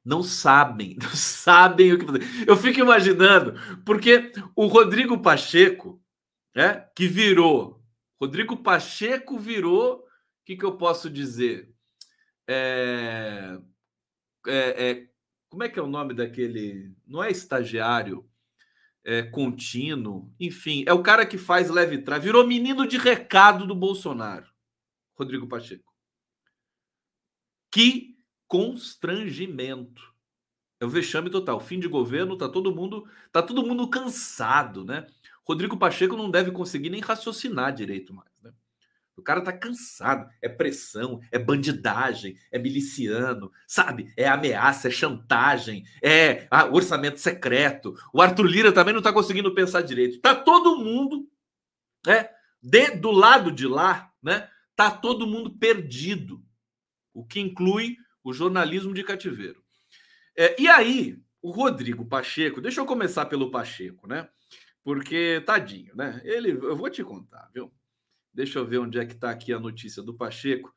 Não 0.03 0.23
sabem, 0.23 0.97
não 1.01 1.09
sabem 1.11 1.93
o 1.93 1.99
que 1.99 2.05
fazer. 2.05 2.23
Eu 2.47 2.57
fico 2.57 2.79
imaginando, 2.79 3.53
porque 3.85 4.31
o 4.55 4.65
Rodrigo 4.65 5.21
Pacheco, 5.21 6.01
né, 6.55 6.87
que 6.95 7.07
virou 7.07 7.77
Rodrigo 8.19 8.57
Pacheco 8.57 9.37
virou. 9.37 9.99
O 9.99 10.45
que, 10.47 10.55
que 10.55 10.65
eu 10.65 10.77
posso 10.77 11.09
dizer? 11.09 11.69
É, 12.47 13.59
é, 14.47 14.89
é, 14.89 15.07
como 15.49 15.63
é 15.63 15.69
que 15.69 15.79
é 15.79 15.81
o 15.81 15.87
nome 15.87 16.13
daquele? 16.13 16.93
Não 17.05 17.23
é 17.23 17.29
estagiário, 17.29 18.29
é 19.03 19.23
contínuo, 19.23 20.33
enfim, 20.39 20.83
é 20.87 20.93
o 20.93 21.03
cara 21.03 21.25
que 21.25 21.37
faz 21.37 21.69
leve 21.69 21.99
trás. 21.99 22.23
Virou 22.23 22.45
menino 22.45 22.87
de 22.87 22.97
recado 22.97 23.65
do 23.65 23.75
Bolsonaro, 23.75 24.47
Rodrigo 25.15 25.47
Pacheco. 25.47 25.93
Que 27.71 28.17
constrangimento. 28.47 30.01
É 30.79 30.85
o 30.85 30.89
vexame 30.89 31.29
total. 31.29 31.59
Fim 31.59 31.79
de 31.79 31.87
governo, 31.87 32.37
tá 32.37 32.47
todo 32.47 32.73
mundo, 32.73 33.07
tá 33.31 33.41
todo 33.41 33.65
mundo 33.65 33.89
cansado, 33.89 34.85
né? 34.85 35.07
Rodrigo 35.43 35.77
Pacheco 35.77 36.15
não 36.15 36.29
deve 36.29 36.51
conseguir 36.51 36.89
nem 36.89 37.01
raciocinar 37.01 37.73
direito 37.73 38.13
mais. 38.13 38.29
O 39.17 39.21
cara 39.23 39.41
tá 39.41 39.51
cansado. 39.51 40.29
É 40.41 40.47
pressão, 40.47 41.19
é 41.31 41.39
bandidagem, 41.39 42.37
é 42.51 42.59
miliciano, 42.59 43.51
sabe? 43.65 44.13
É 44.15 44.27
ameaça, 44.27 44.87
é 44.87 44.91
chantagem, 44.91 45.83
é 46.01 46.47
ah, 46.51 46.67
orçamento 46.67 47.19
secreto. 47.19 47.95
O 48.13 48.21
Arthur 48.21 48.45
Lira 48.45 48.71
também 48.71 48.93
não 48.93 49.01
tá 49.01 49.11
conseguindo 49.11 49.53
pensar 49.55 49.81
direito. 49.81 50.19
Tá 50.19 50.35
todo 50.35 50.77
mundo, 50.77 51.27
né? 52.05 52.29
De, 52.61 52.91
do 52.91 53.11
lado 53.11 53.51
de 53.51 53.67
lá, 53.67 54.11
né? 54.21 54.47
Tá 54.75 54.91
todo 54.91 55.25
mundo 55.25 55.57
perdido. 55.57 56.43
O 57.13 57.25
que 57.25 57.39
inclui 57.39 57.97
o 58.23 58.31
jornalismo 58.31 58.93
de 58.93 59.03
cativeiro. 59.03 59.63
É, 60.37 60.61
e 60.61 60.67
aí, 60.67 61.17
o 61.41 61.49
Rodrigo 61.49 62.05
Pacheco, 62.05 62.61
deixa 62.61 62.79
eu 62.79 62.85
começar 62.85 63.25
pelo 63.25 63.49
Pacheco, 63.49 64.07
né? 64.07 64.27
Porque, 64.83 65.41
tadinho, 65.45 65.95
né? 65.95 66.21
Ele, 66.23 66.51
eu 66.51 66.75
vou 66.75 66.89
te 66.89 67.03
contar, 67.03 67.49
viu? 67.53 67.71
Deixa 68.37 68.59
eu 68.59 68.67
ver 68.67 68.77
onde 68.77 68.99
é 68.99 69.05
que 69.05 69.13
está 69.13 69.31
aqui 69.31 69.51
a 69.51 69.59
notícia 69.59 70.03
do 70.03 70.13
Pacheco. 70.13 70.71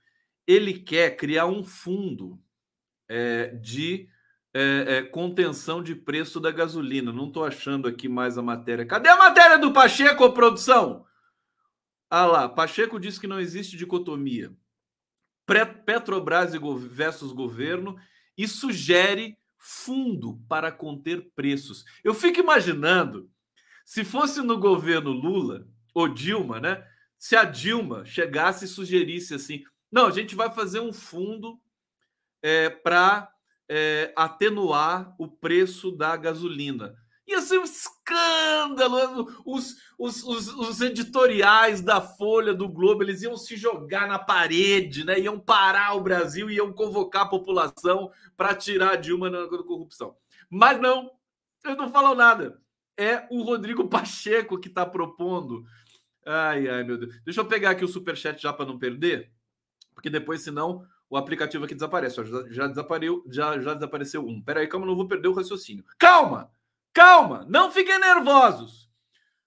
Ele 0.47 0.73
quer 0.73 1.14
criar 1.14 1.45
um 1.45 1.62
fundo 1.62 2.43
é, 3.07 3.49
de 3.49 4.09
é, 4.55 4.85
é, 4.88 5.02
contenção 5.02 5.83
de 5.83 5.95
preço 5.95 6.40
da 6.40 6.50
gasolina. 6.50 7.12
Não 7.12 7.29
estou 7.29 7.45
achando 7.45 7.87
aqui 7.87 8.09
mais 8.09 8.38
a 8.38 8.43
matéria. 8.43 8.87
Cadê 8.87 9.11
a 9.11 9.17
matéria 9.19 9.59
do 9.59 9.75
Pacheco, 9.75 10.33
produção? 10.33 11.05
Ah 12.09 12.25
lá, 12.25 12.49
Pacheco 12.49 12.99
diz 12.99 13.19
que 13.19 13.26
não 13.26 13.38
existe 13.38 13.76
dicotomia. 13.76 14.50
Petrobras 15.85 16.55
versus 16.88 17.31
governo 17.31 17.95
e 18.38 18.49
sugere 18.49 19.37
fundo 19.59 20.43
para 20.49 20.73
conter 20.73 21.31
preços. 21.37 21.85
Eu 22.02 22.14
fico 22.14 22.40
imaginando 22.40 23.31
se 23.85 24.02
fosse 24.02 24.40
no 24.40 24.57
governo 24.57 25.11
Lula 25.12 25.69
ou 25.93 26.09
Dilma, 26.09 26.59
né? 26.59 26.87
Se 27.21 27.37
a 27.37 27.45
Dilma 27.45 28.03
chegasse 28.07 28.65
e 28.65 28.69
sugerisse 28.69 29.35
assim: 29.35 29.62
não, 29.93 30.07
a 30.07 30.11
gente 30.11 30.35
vai 30.35 30.50
fazer 30.50 30.81
um 30.81 30.91
fundo 30.91 31.61
é, 32.43 32.71
para 32.71 33.31
é, 33.69 34.11
atenuar 34.17 35.15
o 35.19 35.29
preço 35.29 35.93
da 35.93 36.17
gasolina. 36.17 36.97
Ia 37.27 37.43
ser 37.43 37.59
um 37.59 37.65
escândalo. 37.65 39.31
Os, 39.45 39.77
os, 39.99 40.25
os, 40.25 40.49
os, 40.49 40.81
editoriais 40.81 41.83
da 41.83 42.00
Folha, 42.00 42.55
do 42.55 42.67
Globo, 42.67 43.03
eles 43.03 43.21
iam 43.21 43.37
se 43.37 43.55
jogar 43.55 44.09
na 44.09 44.19
parede, 44.19 45.05
né? 45.05 45.21
iam 45.21 45.39
parar 45.39 45.95
o 45.95 46.00
Brasil, 46.00 46.50
iam 46.50 46.73
convocar 46.73 47.23
a 47.23 47.29
população 47.29 48.11
para 48.35 48.55
tirar 48.55 48.93
a 48.95 48.97
Dilma 48.97 49.31
da 49.31 49.47
corrupção. 49.47 50.17
Mas 50.49 50.81
não, 50.81 51.11
eles 51.62 51.77
não 51.77 51.93
falam 51.93 52.15
nada 52.15 52.59
é 53.00 53.27
o 53.31 53.43
Rodrigo 53.43 53.89
Pacheco 53.89 54.59
que 54.59 54.69
está 54.69 54.85
propondo. 54.85 55.65
Ai, 56.27 56.69
ai, 56.69 56.85
meu 56.85 56.99
Deus. 56.99 57.21
Deixa 57.25 57.41
eu 57.41 57.47
pegar 57.47 57.71
aqui 57.71 57.85
o 57.85 57.89
superchat 57.89 58.41
já 58.41 58.53
para 58.53 58.67
não 58.67 58.79
perder, 58.79 59.31
porque 59.95 60.11
depois, 60.11 60.43
senão, 60.43 60.87
o 61.09 61.17
aplicativo 61.17 61.65
aqui 61.65 61.75
desaparece. 61.75 62.25
Já, 62.25 62.49
já, 62.49 62.67
desapareceu, 62.67 63.25
já, 63.29 63.59
já 63.59 63.75
desapareceu 63.75 64.27
um. 64.27 64.41
Peraí, 64.43 64.67
calma, 64.69 64.87
não 64.87 64.97
vou 64.97 65.09
perder 65.09 65.29
o 65.29 65.35
raciocínio. 65.35 65.85
Calma! 65.99 66.50
Calma! 66.93 67.45
Não 67.49 67.71
fiquem 67.71 67.99
nervosos! 67.99 68.89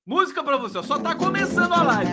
Música 0.06 0.44
para 0.44 0.58
você, 0.58 0.84
só 0.84 1.00
tá 1.00 1.16
começando 1.16 1.72
a 1.74 1.84
live. 1.84 2.12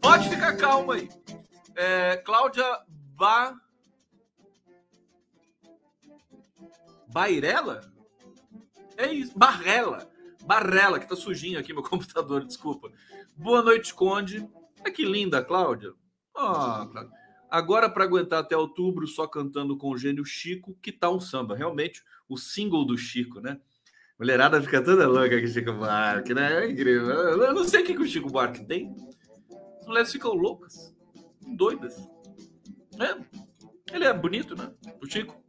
Pode 0.00 0.28
ficar 0.28 0.56
calmo 0.56 0.92
aí. 0.92 1.08
É, 1.76 2.16
Cláudia 2.18 2.64
ba... 2.88 3.56
Bairela? 7.12 7.80
É 8.96 9.12
isso, 9.12 9.38
Barrela. 9.38 10.10
Barrela, 10.44 11.00
que 11.00 11.08
tá 11.08 11.16
sujinho 11.16 11.58
aqui 11.58 11.72
meu 11.72 11.82
computador, 11.84 12.44
desculpa. 12.44 12.90
Boa 13.36 13.62
noite, 13.62 13.94
Conde. 13.94 14.48
Ah, 14.84 14.90
que 14.90 15.04
linda, 15.04 15.42
Cláudia. 15.42 15.92
Ah, 16.36 16.86
Cláudia. 16.90 17.12
Agora, 17.50 17.88
para 17.88 18.04
aguentar 18.04 18.40
até 18.40 18.56
outubro 18.56 19.06
só 19.06 19.26
cantando 19.26 19.76
com 19.76 19.90
o 19.90 19.96
gênio 19.96 20.24
Chico, 20.24 20.76
que 20.82 20.92
tal 20.92 21.16
um 21.16 21.20
samba? 21.20 21.56
Realmente, 21.56 22.02
o 22.28 22.36
single 22.36 22.84
do 22.84 22.98
Chico, 22.98 23.40
né? 23.40 23.60
Mulherada 24.18 24.60
fica 24.60 24.82
toda 24.82 25.08
louca 25.08 25.38
com 25.38 25.44
o 25.44 25.48
Chico 25.48 25.72
Buarque, 25.72 26.34
né? 26.34 26.64
É 26.64 26.70
incrível. 26.70 27.08
Eu 27.08 27.54
não 27.54 27.64
sei 27.64 27.82
o 27.82 27.84
que, 27.84 27.94
que 27.94 28.02
o 28.02 28.06
Chico 28.06 28.28
Buarque 28.28 28.64
tem. 28.64 28.94
As 29.80 29.86
mulheres 29.86 30.12
ficam 30.12 30.32
loucas, 30.34 30.94
doidas. 31.56 31.96
É. 33.00 33.94
Ele 33.94 34.04
é 34.04 34.12
bonito, 34.12 34.56
né? 34.56 34.72
O 35.00 35.06
Chico. 35.06 35.40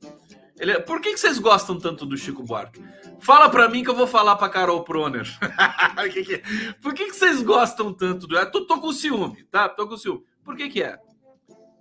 Ele 0.59 0.71
é... 0.71 0.79
Por 0.79 1.01
que, 1.01 1.13
que 1.13 1.19
vocês 1.19 1.39
gostam 1.39 1.79
tanto 1.79 2.05
do 2.05 2.17
Chico 2.17 2.43
Buarque? 2.43 2.81
Fala 3.19 3.49
para 3.49 3.67
mim 3.69 3.83
que 3.83 3.89
eu 3.89 3.95
vou 3.95 4.07
falar 4.07 4.35
para 4.35 4.49
Carol 4.49 4.83
Proner. 4.83 5.25
Por 6.81 6.93
que, 6.93 7.05
que 7.05 7.15
vocês 7.15 7.41
gostam 7.41 7.93
tanto 7.93 8.27
do. 8.27 8.37
Eu 8.37 8.51
tô, 8.51 8.65
tô 8.65 8.79
com 8.79 8.91
ciúme, 8.91 9.43
tá? 9.45 9.67
Tô 9.67 9.87
com 9.87 9.97
ciúme. 9.97 10.23
Por 10.43 10.55
que, 10.55 10.69
que 10.69 10.83
é? 10.83 10.97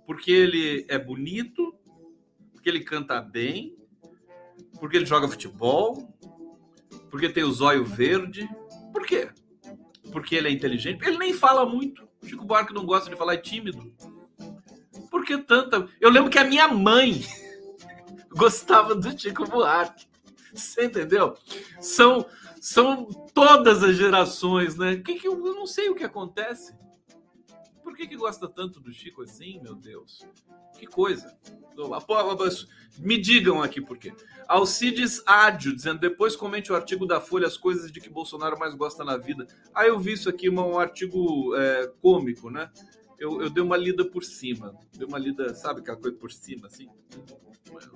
Porque 0.05 0.31
ele 0.31 0.85
é 0.89 0.97
bonito, 0.97 1.73
porque 2.51 2.69
ele 2.69 2.81
canta 2.81 3.21
bem, 3.21 3.75
porque 4.79 4.97
ele 4.97 5.05
joga 5.05 5.27
futebol, 5.27 6.07
porque 7.09 7.29
tem 7.29 7.43
o 7.43 7.51
zóio 7.51 7.85
verde. 7.85 8.49
Por 8.91 9.05
quê? 9.05 9.29
Porque 10.11 10.35
ele 10.35 10.47
é 10.47 10.51
inteligente. 10.51 11.05
Ele 11.05 11.17
nem 11.17 11.33
fala 11.33 11.65
muito. 11.65 12.07
O 12.21 12.27
Chico 12.27 12.45
Buarque 12.45 12.73
não 12.73 12.85
gosta 12.85 13.09
de 13.09 13.15
falar, 13.15 13.35
é 13.35 13.37
tímido. 13.37 13.93
Por 15.11 15.23
que 15.23 15.37
tanta. 15.37 15.87
Eu 15.99 16.09
lembro 16.09 16.29
que 16.29 16.39
a 16.39 16.43
minha 16.43 16.67
mãe 16.67 17.21
gostava 18.35 18.93
do 18.93 19.17
Chico 19.19 19.45
Buarque. 19.45 20.07
Você 20.53 20.85
entendeu? 20.85 21.35
São, 21.79 22.25
são 22.61 23.05
todas 23.33 23.83
as 23.83 23.95
gerações, 23.95 24.75
né? 24.77 24.97
Que 24.97 25.15
que 25.15 25.27
eu, 25.27 25.45
eu 25.45 25.55
não 25.55 25.65
sei 25.65 25.89
o 25.89 25.95
que 25.95 26.03
acontece. 26.03 26.73
Por 27.83 27.95
que, 27.95 28.07
que 28.07 28.17
gosta 28.17 28.47
tanto 28.47 28.79
do 28.79 28.91
Chico 28.91 29.21
assim, 29.21 29.59
meu 29.61 29.75
Deus? 29.75 30.25
Que 30.77 30.87
coisa. 30.87 31.37
Me 32.97 33.17
digam 33.17 33.61
aqui 33.61 33.79
por 33.79 33.97
quê. 33.97 34.13
Alcides 34.47 35.21
Ádio, 35.25 35.75
dizendo, 35.75 35.99
depois 35.99 36.35
comente 36.35 36.71
o 36.71 36.75
artigo 36.75 37.05
da 37.05 37.21
Folha, 37.21 37.47
as 37.47 37.57
coisas 37.57 37.91
de 37.91 37.99
que 37.99 38.09
Bolsonaro 38.09 38.57
mais 38.57 38.73
gosta 38.73 39.03
na 39.03 39.17
vida. 39.17 39.45
Ah, 39.73 39.85
eu 39.85 39.99
vi 39.99 40.13
isso 40.13 40.29
aqui, 40.29 40.49
um 40.49 40.79
artigo 40.79 41.55
é, 41.55 41.91
cômico, 42.01 42.49
né? 42.49 42.71
Eu, 43.17 43.41
eu 43.41 43.49
dei 43.49 43.63
uma 43.63 43.77
lida 43.77 44.03
por 44.03 44.23
cima. 44.23 44.75
Dei 44.93 45.07
uma 45.07 45.17
lida, 45.17 45.53
sabe 45.53 45.81
aquela 45.81 45.97
coisa 45.97 46.17
por 46.17 46.31
cima, 46.31 46.67
assim? 46.67 46.89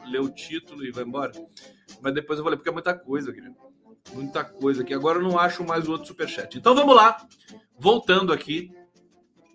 Lê 0.05 0.19
o 0.19 0.29
título 0.29 0.85
e 0.85 0.91
vai 0.91 1.03
embora. 1.03 1.31
Mas 2.01 2.13
depois 2.13 2.37
eu 2.37 2.43
vou 2.43 2.51
ler, 2.51 2.57
porque 2.57 2.69
é 2.69 2.73
muita 2.73 2.97
coisa, 2.97 3.31
querido. 3.31 3.55
Muita 4.13 4.43
coisa 4.43 4.81
aqui. 4.81 4.93
Agora 4.93 5.19
eu 5.19 5.23
não 5.23 5.37
acho 5.37 5.63
mais 5.63 5.87
o 5.87 5.91
outro 5.91 6.07
superchat. 6.07 6.57
Então 6.57 6.73
vamos 6.73 6.95
lá. 6.95 7.27
Voltando 7.77 8.33
aqui. 8.33 8.71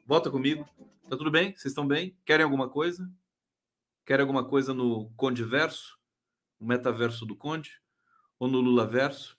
Volta 0.07 0.31
comigo. 0.31 0.69
Tá 1.09 1.17
tudo 1.17 1.31
bem? 1.31 1.51
Vocês 1.53 1.67
estão 1.67 1.87
bem? 1.87 2.17
Querem 2.25 2.45
alguma 2.45 2.69
coisa? 2.69 3.11
Querem 4.07 4.23
alguma 4.23 4.45
coisa 4.45 4.73
no 4.73 5.11
Conde 5.17 5.43
Verso? 5.43 5.99
O 6.59 6.67
metaverso 6.67 7.27
do 7.27 7.37
Conde? 7.37 7.81
Ou 8.39 8.49
no 8.49 8.61
Lula 8.61 8.87
Verso? 8.87 9.39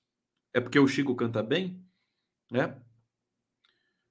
É 0.54 0.60
porque 0.60 0.80
o 0.80 0.88
Chico 0.88 1.16
canta 1.16 1.44
bem? 1.44 1.84
É? 2.54 2.76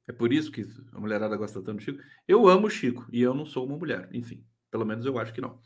É 0.06 0.12
por 0.12 0.32
isso 0.32 0.52
que 0.52 0.66
a 0.92 1.00
mulherada 1.00 1.36
gosta 1.36 1.62
tanto 1.62 1.78
do 1.78 1.82
Chico. 1.82 2.02
Eu 2.26 2.46
amo 2.48 2.66
o 2.66 2.70
Chico 2.70 3.06
e 3.10 3.22
eu 3.22 3.34
não 3.34 3.46
sou 3.46 3.66
uma 3.66 3.76
mulher. 3.76 4.08
Enfim, 4.12 4.44
pelo 4.70 4.84
menos 4.84 5.06
eu 5.06 5.18
acho 5.18 5.32
que 5.32 5.40
não. 5.40 5.60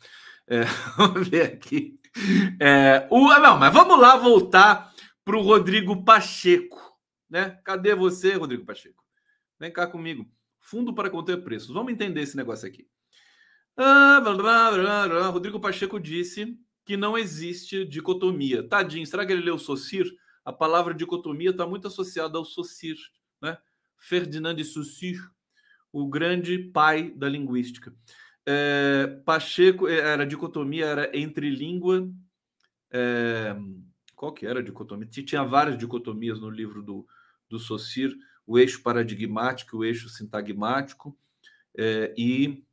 É, 0.49 0.65
vamos 0.97 1.29
ver 1.29 1.43
aqui. 1.43 2.01
É, 2.61 3.07
o, 3.11 3.29
ah, 3.29 3.39
não, 3.39 3.59
mas 3.59 3.73
vamos 3.73 4.01
lá 4.01 4.17
voltar 4.17 4.93
para 5.25 5.37
o 5.37 5.43
Rodrigo 5.43 6.05
Pacheco. 6.05 6.79
Né? 7.29 7.61
Cadê 7.65 7.95
você, 7.95 8.35
Rodrigo 8.35 8.65
Pacheco? 8.65 9.05
Vem 9.61 9.73
cá 9.73 9.87
comigo. 9.87 10.27
Fundo 10.59 10.95
para 10.95 11.11
conter 11.11 11.45
preços. 11.45 11.73
Vamos 11.73 11.93
entender 11.93 12.23
esse 12.23 12.37
negócio 12.37 12.67
aqui. 12.67 12.89
Ah, 13.77 14.21
blá, 14.21 14.35
blá, 14.35 15.09
blá, 15.09 15.29
Rodrigo 15.29 15.61
Pacheco 15.61 16.01
disse 16.01 16.59
que 16.85 16.97
não 16.97 17.17
existe 17.17 17.85
dicotomia. 17.85 18.67
Tadinho, 18.67 19.07
será 19.07 19.27
que 19.27 19.33
ele 19.33 19.43
leu 19.43 19.59
Socir? 19.59 20.07
A 20.45 20.53
palavra 20.53 20.95
dicotomia 20.95 21.51
está 21.51 21.67
muito 21.67 21.87
associada 21.87 22.39
ao 22.39 22.45
Socir, 22.45 22.97
né? 23.41 23.59
Ferdinand 23.99 24.55
de 24.55 24.65
Saussure, 24.65 25.21
o 25.93 26.09
grande 26.09 26.59
pai 26.59 27.11
da 27.11 27.29
linguística. 27.29 27.95
É, 28.51 29.07
Pacheco 29.27 29.87
é, 29.87 29.99
era 29.99 30.25
dicotomia 30.25 30.87
era 30.87 31.11
entre 31.13 31.51
língua. 31.51 32.09
É, 32.91 33.55
qual 34.17 34.33
que 34.33 34.47
era 34.47 34.61
a 34.61 34.63
dicotomia? 34.63 35.07
Tinha 35.07 35.45
várias 35.45 35.77
dicotomias 35.77 36.41
no 36.41 36.49
livro 36.49 36.83
do, 36.83 37.07
do 37.47 37.59
Saussure, 37.59 38.17
o 38.47 38.59
eixo 38.59 38.83
paradigmático, 38.83 39.77
o 39.77 39.85
eixo 39.85 40.09
sintagmático 40.09 41.15
é, 41.77 42.15
e 42.17 42.65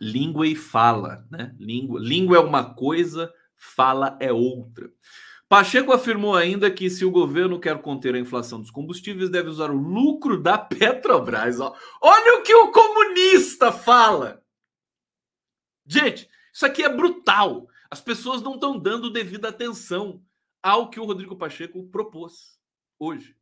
língua 0.00 0.46
e 0.46 0.56
fala, 0.56 1.26
né? 1.30 1.54
Língua, 1.58 2.00
língua 2.00 2.38
é 2.38 2.40
uma 2.40 2.72
coisa, 2.72 3.30
fala 3.54 4.16
é 4.20 4.32
outra. 4.32 4.90
Pacheco 5.50 5.92
afirmou 5.92 6.34
ainda 6.34 6.70
que 6.70 6.88
se 6.88 7.04
o 7.04 7.10
governo 7.10 7.60
quer 7.60 7.82
conter 7.82 8.14
a 8.14 8.18
inflação 8.18 8.58
dos 8.58 8.70
combustíveis, 8.70 9.28
deve 9.28 9.50
usar 9.50 9.70
o 9.70 9.76
lucro 9.76 10.40
da 10.40 10.56
Petrobras. 10.56 11.60
Olha 11.60 12.38
o 12.38 12.42
que 12.42 12.54
o 12.54 12.72
comunista 12.72 13.70
fala. 13.70 14.40
Gente, 15.90 16.30
isso 16.52 16.64
aqui 16.64 16.84
é 16.84 16.88
brutal. 16.88 17.68
As 17.90 18.00
pessoas 18.00 18.40
não 18.40 18.54
estão 18.54 18.78
dando 18.78 19.10
devida 19.10 19.48
atenção 19.48 20.24
ao 20.62 20.88
que 20.88 21.00
o 21.00 21.04
Rodrigo 21.04 21.36
Pacheco 21.36 21.82
propôs 21.88 22.60
hoje. 22.96 23.36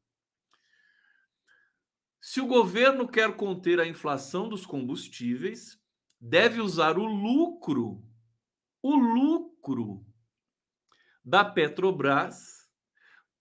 Se 2.23 2.41
o 2.41 2.47
governo 2.47 3.07
quer 3.07 3.37
conter 3.37 3.79
a 3.79 3.87
inflação 3.87 4.49
dos 4.49 4.65
combustíveis, 4.65 5.79
deve 6.19 6.59
usar 6.59 6.97
o 6.97 7.05
lucro, 7.05 8.03
o 8.83 8.97
lucro 8.97 10.07
da 11.23 11.45
Petrobras 11.45 12.67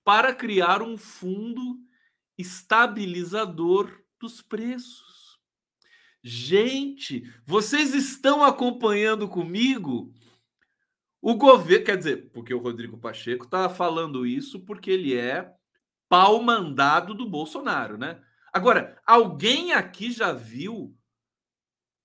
para 0.04 0.36
criar 0.36 0.82
um 0.82 0.98
fundo 0.98 1.80
estabilizador 2.38 4.04
dos 4.20 4.42
preços. 4.42 5.07
Gente, 6.30 7.24
vocês 7.46 7.94
estão 7.94 8.44
acompanhando 8.44 9.30
comigo? 9.30 10.14
O 11.22 11.36
governo, 11.36 11.86
quer 11.86 11.98
dizer, 11.98 12.30
porque 12.34 12.54
o 12.54 12.60
Rodrigo 12.60 12.98
Pacheco 12.98 13.46
está 13.46 13.70
falando 13.70 14.26
isso 14.26 14.60
porque 14.66 14.92
ele 14.92 15.16
é 15.16 15.50
pau 16.10 16.44
mandado 16.44 17.14
do 17.14 17.30
Bolsonaro, 17.30 17.98
né? 17.98 18.22
Agora, 18.52 19.02
alguém 19.06 19.72
aqui 19.72 20.12
já 20.12 20.34
viu 20.34 20.94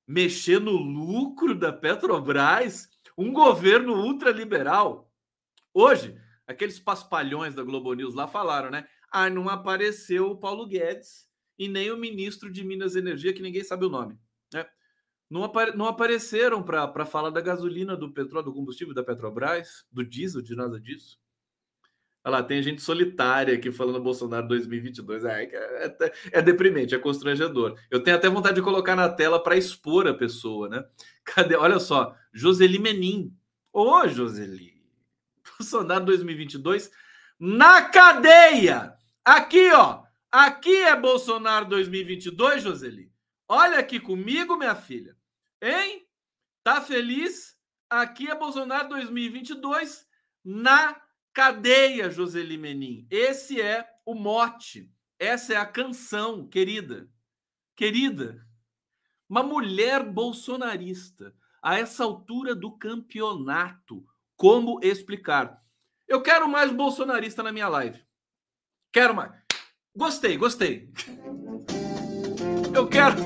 mexer 0.06 0.60
no 0.60 0.76
lucro 0.76 1.52
da 1.52 1.72
Petrobras 1.72 2.88
um 3.18 3.32
governo 3.32 4.04
ultraliberal? 4.04 5.10
Hoje, 5.74 6.16
aqueles 6.46 6.78
paspalhões 6.78 7.56
da 7.56 7.64
Globo 7.64 7.92
News 7.92 8.14
lá 8.14 8.28
falaram, 8.28 8.70
né? 8.70 8.86
Ah, 9.10 9.28
não 9.28 9.48
apareceu 9.48 10.30
o 10.30 10.38
Paulo 10.38 10.64
Guedes 10.64 11.31
e 11.62 11.68
nem 11.68 11.92
o 11.92 11.96
ministro 11.96 12.50
de 12.50 12.64
Minas 12.64 12.96
e 12.96 12.98
Energia, 12.98 13.32
que 13.32 13.40
ninguém 13.40 13.62
sabe 13.62 13.86
o 13.86 13.88
nome, 13.88 14.18
né? 14.52 14.66
Não, 15.30 15.44
apare 15.44 15.76
não 15.76 15.86
apareceram 15.86 16.62
para 16.62 17.06
falar 17.06 17.30
da 17.30 17.40
gasolina, 17.40 17.96
do 17.96 18.12
petróleo, 18.12 18.46
do 18.46 18.52
combustível 18.52 18.92
da 18.92 19.04
Petrobras, 19.04 19.84
do 19.90 20.04
diesel, 20.04 20.42
de 20.42 20.56
nada 20.56 20.80
disso. 20.80 21.18
Olha 22.24 22.38
lá, 22.38 22.42
tem 22.42 22.62
gente 22.62 22.82
solitária 22.82 23.54
aqui 23.54 23.72
falando 23.72 24.00
Bolsonaro 24.00 24.46
2022. 24.48 25.24
É, 25.24 25.44
é, 25.44 25.96
é 26.32 26.42
deprimente, 26.42 26.94
é 26.94 26.98
constrangedor. 26.98 27.78
Eu 27.90 28.02
tenho 28.02 28.16
até 28.16 28.28
vontade 28.28 28.56
de 28.56 28.62
colocar 28.62 28.94
na 28.94 29.08
tela 29.08 29.42
para 29.42 29.56
expor 29.56 30.06
a 30.06 30.14
pessoa, 30.14 30.68
né? 30.68 30.84
Cadê? 31.24 31.56
Olha 31.56 31.78
só, 31.78 32.14
Joseli 32.32 32.78
Menin. 32.78 33.34
Ô, 33.72 34.06
Joseli. 34.08 34.82
Bolsonaro 35.58 36.04
2022 36.04 36.90
na 37.38 37.82
cadeia. 37.82 38.94
Aqui, 39.24 39.72
ó. 39.72 40.01
Aqui 40.34 40.74
é 40.74 40.96
Bolsonaro 40.96 41.66
2022, 41.66 42.62
Joseli. 42.62 43.12
Olha 43.46 43.78
aqui 43.78 44.00
comigo, 44.00 44.56
minha 44.56 44.74
filha. 44.74 45.14
Hein? 45.60 46.08
Tá 46.64 46.80
feliz? 46.80 47.54
Aqui 47.90 48.30
é 48.30 48.34
Bolsonaro 48.34 48.88
2022 48.88 50.08
na 50.42 50.98
cadeia, 51.34 52.10
Joseli 52.10 52.56
Menin. 52.56 53.06
Esse 53.10 53.60
é 53.60 53.86
o 54.06 54.14
mote. 54.14 54.90
Essa 55.18 55.52
é 55.52 55.56
a 55.58 55.66
canção, 55.66 56.48
querida. 56.48 57.10
Querida. 57.76 58.42
Uma 59.28 59.42
mulher 59.42 60.02
bolsonarista 60.02 61.36
a 61.60 61.78
essa 61.78 62.04
altura 62.04 62.54
do 62.54 62.72
campeonato. 62.78 64.02
Como 64.34 64.80
explicar? 64.82 65.62
Eu 66.08 66.22
quero 66.22 66.48
mais 66.48 66.72
bolsonarista 66.72 67.42
na 67.42 67.52
minha 67.52 67.68
live. 67.68 68.02
Quero 68.90 69.14
mais. 69.14 69.41
Gostei, 69.94 70.36
gostei. 70.38 70.88
Eu 72.74 72.86
quero 72.88 73.16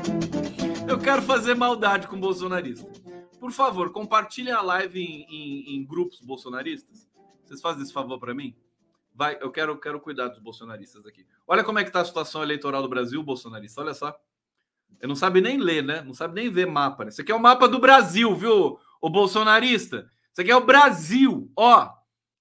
eu 0.88 0.98
quero 0.98 1.22
fazer 1.22 1.54
maldade 1.54 2.08
com 2.08 2.18
bolsonarista. 2.18 2.90
Por 3.38 3.52
favor, 3.52 3.92
compartilhe 3.92 4.50
a 4.50 4.60
live 4.60 5.00
em, 5.00 5.26
em, 5.28 5.76
em 5.76 5.84
grupos 5.84 6.20
bolsonaristas. 6.20 7.08
Vocês 7.44 7.60
fazem 7.60 7.82
esse 7.82 7.92
favor 7.92 8.18
para 8.18 8.34
mim? 8.34 8.56
Vai, 9.14 9.38
eu 9.40 9.50
quero, 9.50 9.78
quero 9.78 10.00
cuidar 10.00 10.28
dos 10.28 10.38
bolsonaristas 10.38 11.06
aqui. 11.06 11.26
Olha 11.46 11.64
como 11.64 11.78
é 11.78 11.82
que 11.82 11.88
está 11.88 12.00
a 12.00 12.04
situação 12.04 12.42
eleitoral 12.42 12.82
do 12.82 12.88
Brasil, 12.88 13.22
bolsonarista. 13.22 13.80
Olha 13.80 13.94
só. 13.94 14.16
Ele 15.00 15.08
não 15.08 15.16
sabe 15.16 15.40
nem 15.40 15.58
ler, 15.58 15.82
né? 15.82 16.02
Não 16.02 16.14
sabe 16.14 16.34
nem 16.34 16.50
ver 16.50 16.66
mapa. 16.66 17.04
Né? 17.04 17.10
Esse 17.10 17.22
aqui 17.22 17.32
é 17.32 17.34
o 17.34 17.40
mapa 17.40 17.68
do 17.68 17.78
Brasil, 17.78 18.34
viu? 18.34 18.78
O 19.00 19.10
bolsonarista. 19.10 20.10
Isso 20.32 20.40
aqui 20.40 20.50
é 20.50 20.56
o 20.56 20.64
Brasil. 20.64 21.50
Ó, 21.56 21.90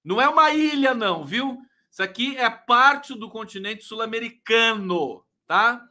não 0.04 0.20
é 0.20 0.28
uma 0.28 0.52
ilha, 0.52 0.94
não, 0.94 1.24
viu? 1.24 1.58
Isso 1.96 2.02
aqui 2.02 2.36
é 2.36 2.50
parte 2.50 3.14
do 3.14 3.30
continente 3.30 3.82
sul-americano, 3.82 5.24
tá? 5.46 5.82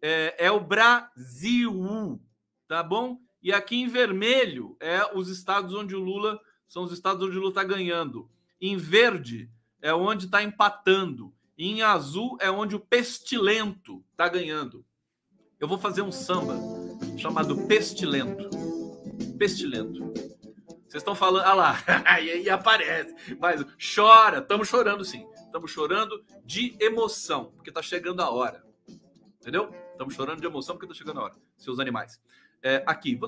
É, 0.00 0.46
é, 0.46 0.50
o 0.50 0.58
Brasil, 0.58 2.18
tá 2.66 2.82
bom? 2.82 3.20
E 3.42 3.52
aqui 3.52 3.76
em 3.76 3.86
vermelho 3.86 4.78
é 4.80 5.14
os 5.14 5.28
estados 5.28 5.74
onde 5.74 5.94
o 5.94 6.00
Lula 6.00 6.40
são 6.66 6.84
os 6.84 6.90
estados 6.90 7.22
onde 7.22 7.36
o 7.36 7.40
Lula 7.40 7.50
está 7.50 7.62
ganhando. 7.62 8.30
Em 8.58 8.78
verde 8.78 9.50
é 9.82 9.92
onde 9.92 10.24
está 10.24 10.42
empatando. 10.42 11.34
E 11.58 11.68
em 11.68 11.82
azul 11.82 12.38
é 12.40 12.50
onde 12.50 12.74
o 12.74 12.80
pestilento 12.80 14.02
está 14.12 14.30
ganhando. 14.30 14.86
Eu 15.60 15.68
vou 15.68 15.76
fazer 15.76 16.00
um 16.00 16.10
samba 16.10 16.56
chamado 17.18 17.66
Pestilento. 17.66 18.48
Pestilento. 19.36 20.15
Vocês 20.88 21.02
estão 21.02 21.14
falando, 21.14 21.44
ah 21.44 21.54
lá, 21.54 21.84
aí 22.06 22.48
aparece, 22.48 23.14
mas 23.40 23.64
chora, 23.76 24.38
estamos 24.38 24.68
chorando 24.68 25.04
sim, 25.04 25.26
estamos 25.44 25.70
chorando 25.70 26.24
de 26.44 26.76
emoção, 26.80 27.52
porque 27.56 27.70
está 27.70 27.82
chegando 27.82 28.22
a 28.22 28.30
hora, 28.30 28.64
entendeu? 29.40 29.74
Estamos 29.90 30.14
chorando 30.14 30.40
de 30.40 30.46
emoção 30.46 30.76
porque 30.76 30.86
está 30.86 30.96
chegando 30.96 31.20
a 31.20 31.24
hora, 31.24 31.34
seus 31.56 31.80
animais. 31.80 32.20
É, 32.62 32.82
aqui, 32.86 33.18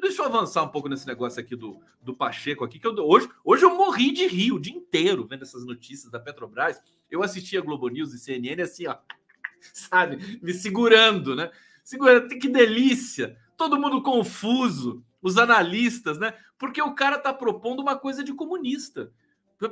deixa 0.00 0.22
eu 0.22 0.26
avançar 0.26 0.62
um 0.62 0.68
pouco 0.68 0.88
nesse 0.88 1.06
negócio 1.06 1.40
aqui 1.40 1.54
do, 1.54 1.80
do 2.02 2.14
Pacheco 2.14 2.64
aqui, 2.64 2.78
que 2.78 2.86
eu, 2.86 2.94
hoje, 2.96 3.28
hoje 3.44 3.64
eu 3.64 3.74
morri 3.74 4.12
de 4.12 4.26
rir 4.26 4.52
o 4.52 4.58
dia 4.58 4.74
inteiro 4.74 5.26
vendo 5.26 5.42
essas 5.42 5.64
notícias 5.64 6.10
da 6.10 6.18
Petrobras. 6.18 6.80
Eu 7.10 7.22
assistia 7.22 7.60
Globo 7.60 7.88
News 7.88 8.12
e 8.12 8.18
CNN 8.18 8.62
assim, 8.62 8.86
ó, 8.86 8.96
sabe, 9.72 10.40
me 10.42 10.52
segurando, 10.52 11.34
né? 11.34 11.50
Segura, 11.84 12.26
que 12.28 12.48
delícia! 12.48 13.36
Todo 13.56 13.80
mundo 13.80 14.02
confuso, 14.02 15.04
os 15.22 15.36
analistas, 15.38 16.18
né? 16.18 16.34
Porque 16.58 16.80
o 16.80 16.94
cara 16.94 17.18
tá 17.18 17.32
propondo 17.32 17.80
uma 17.80 17.96
coisa 17.96 18.22
de 18.22 18.32
comunista. 18.32 19.12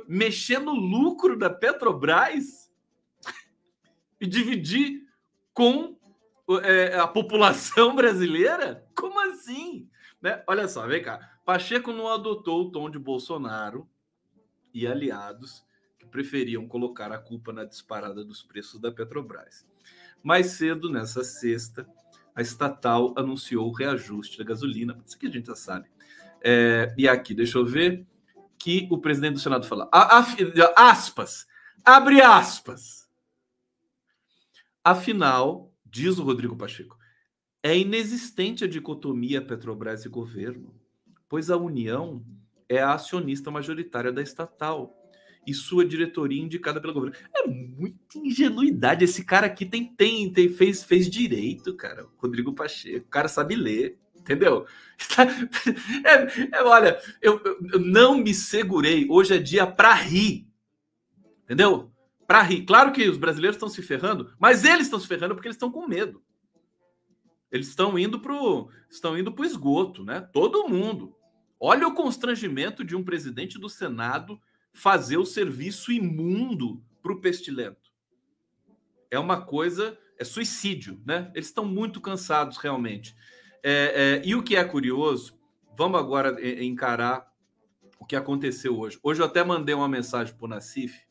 Mexer 0.07 0.59
no 0.59 0.73
lucro 0.73 1.37
da 1.37 1.49
Petrobras 1.49 2.71
e 4.19 4.27
dividir 4.27 5.07
com 5.53 5.97
é, 6.63 6.99
a 6.99 7.07
população 7.07 7.95
brasileira? 7.95 8.85
Como 8.95 9.19
assim? 9.19 9.89
Né? 10.21 10.43
Olha 10.47 10.67
só, 10.67 10.85
vem 10.87 11.01
cá. 11.01 11.39
Pacheco 11.45 11.93
não 11.93 12.09
adotou 12.09 12.63
o 12.63 12.71
tom 12.71 12.89
de 12.89 12.99
Bolsonaro 12.99 13.89
e 14.73 14.85
aliados 14.85 15.65
que 15.97 16.05
preferiam 16.05 16.67
colocar 16.67 17.11
a 17.11 17.17
culpa 17.17 17.53
na 17.53 17.63
disparada 17.63 18.23
dos 18.23 18.43
preços 18.43 18.79
da 18.79 18.91
Petrobras. 18.91 19.65
Mais 20.21 20.47
cedo, 20.47 20.89
nessa 20.89 21.23
sexta, 21.23 21.87
a 22.37 22.41
estatal 22.43 23.15
anunciou 23.17 23.67
o 23.67 23.73
reajuste 23.73 24.37
da 24.37 24.43
gasolina. 24.43 24.95
Isso 25.03 25.17
que 25.17 25.25
a 25.25 25.31
gente 25.31 25.47
já 25.47 25.55
sabe. 25.55 25.89
É, 26.39 26.93
e 26.95 27.09
aqui, 27.09 27.33
deixa 27.33 27.57
eu 27.57 27.65
ver, 27.65 28.05
que 28.59 28.87
o 28.91 28.99
presidente 28.99 29.33
do 29.33 29.39
Senado 29.39 29.65
fala, 29.65 29.89
a, 29.91 30.19
a, 30.19 30.91
aspas, 30.91 31.47
abre 31.83 32.21
aspas. 32.21 33.09
Afinal, 34.83 35.73
diz 35.83 36.19
o 36.19 36.23
Rodrigo 36.23 36.55
Pacheco, 36.55 36.95
é 37.63 37.75
inexistente 37.75 38.63
a 38.63 38.67
dicotomia 38.67 39.41
Petrobras 39.41 40.05
e 40.05 40.09
governo, 40.09 40.79
pois 41.27 41.49
a 41.49 41.57
União 41.57 42.23
é 42.69 42.79
a 42.79 42.93
acionista 42.93 43.49
majoritária 43.49 44.11
da 44.11 44.21
estatal 44.21 44.96
e 45.47 45.53
sua 45.53 45.85
diretoria 45.85 46.43
indicada 46.43 46.81
pelo 46.81 46.93
governo. 46.93 47.15
É 47.33 47.47
muita 47.47 48.17
ingenuidade. 48.17 49.05
Esse 49.05 49.23
cara 49.23 49.47
aqui 49.47 49.65
tem, 49.65 49.85
tem, 49.95 50.29
tem 50.31 50.49
fez, 50.49 50.83
fez 50.83 51.09
direito, 51.09 51.73
cara. 51.73 52.05
Rodrigo 52.17 52.53
Pacheco. 52.53 53.07
O 53.07 53.09
cara 53.09 53.29
sabe 53.29 53.55
ler, 53.55 53.97
entendeu? 54.13 54.65
É, 56.03 56.57
é, 56.57 56.63
olha, 56.63 56.99
eu, 57.21 57.39
eu, 57.43 57.79
não 57.79 58.17
me 58.17 58.33
segurei. 58.33 59.07
Hoje 59.09 59.35
é 59.35 59.37
dia 59.37 59.67
para 59.67 59.93
rir, 59.93 60.47
entendeu? 61.43 61.91
Para 62.25 62.41
rir. 62.41 62.65
Claro 62.65 62.91
que 62.91 63.07
os 63.07 63.17
brasileiros 63.17 63.55
estão 63.55 63.69
se 63.69 63.81
ferrando, 63.81 64.33
mas 64.39 64.63
eles 64.63 64.87
estão 64.87 64.99
se 64.99 65.07
ferrando 65.07 65.35
porque 65.35 65.47
eles 65.47 65.55
estão 65.55 65.71
com 65.71 65.87
medo. 65.87 66.21
Eles 67.51 67.67
estão 67.67 67.97
indo 67.97 68.19
pro 68.19 68.69
estão 68.89 69.17
indo 69.17 69.31
pro 69.31 69.45
esgoto, 69.45 70.03
né? 70.03 70.19
Todo 70.33 70.67
mundo. 70.67 71.15
Olha 71.59 71.87
o 71.87 71.93
constrangimento 71.93 72.83
de 72.83 72.95
um 72.95 73.03
presidente 73.03 73.59
do 73.59 73.69
Senado 73.69 74.39
fazer 74.77 75.17
o 75.17 75.25
serviço 75.25 75.91
imundo 75.91 76.79
para 77.01 77.11
o 77.11 77.19
pestilento. 77.19 77.91
É 79.09 79.17
uma 79.17 79.41
coisa, 79.41 79.97
é 80.19 80.23
suicídio, 80.23 81.01
né? 81.03 81.31
Eles 81.33 81.47
estão 81.47 81.65
muito 81.65 81.99
cansados 81.99 82.57
realmente. 82.57 83.15
É, 83.63 84.21
é, 84.21 84.21
e 84.23 84.35
o 84.35 84.43
que 84.43 84.55
é 84.55 84.63
curioso, 84.63 85.35
vamos 85.75 85.99
agora 85.99 86.37
encarar 86.63 87.27
o 87.99 88.05
que 88.05 88.15
aconteceu 88.15 88.77
hoje. 88.77 88.99
Hoje 89.01 89.19
eu 89.19 89.25
até 89.25 89.43
mandei 89.43 89.73
uma 89.73 89.89
mensagem 89.89 90.35
para 90.35 90.45
o 90.45 90.47
Nassif, 90.47 91.01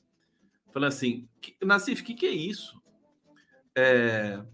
falando 0.72 0.90
assim: 0.90 1.28
Nassif, 1.60 2.02
o 2.02 2.04
que, 2.04 2.14
que 2.14 2.26
é 2.26 2.30
isso? 2.30 2.80
É, 3.74 4.44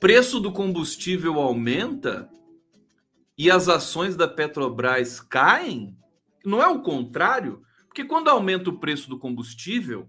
preço 0.00 0.40
do 0.40 0.52
combustível 0.52 1.38
aumenta 1.38 2.30
e 3.36 3.50
as 3.50 3.68
ações 3.68 4.16
da 4.16 4.26
Petrobras 4.26 5.20
caem? 5.20 5.98
Não 6.44 6.62
é 6.62 6.68
o 6.68 6.82
contrário? 6.82 7.62
Porque 7.86 8.04
quando 8.04 8.28
aumenta 8.28 8.70
o 8.70 8.78
preço 8.78 9.08
do 9.08 9.18
combustível, 9.18 10.08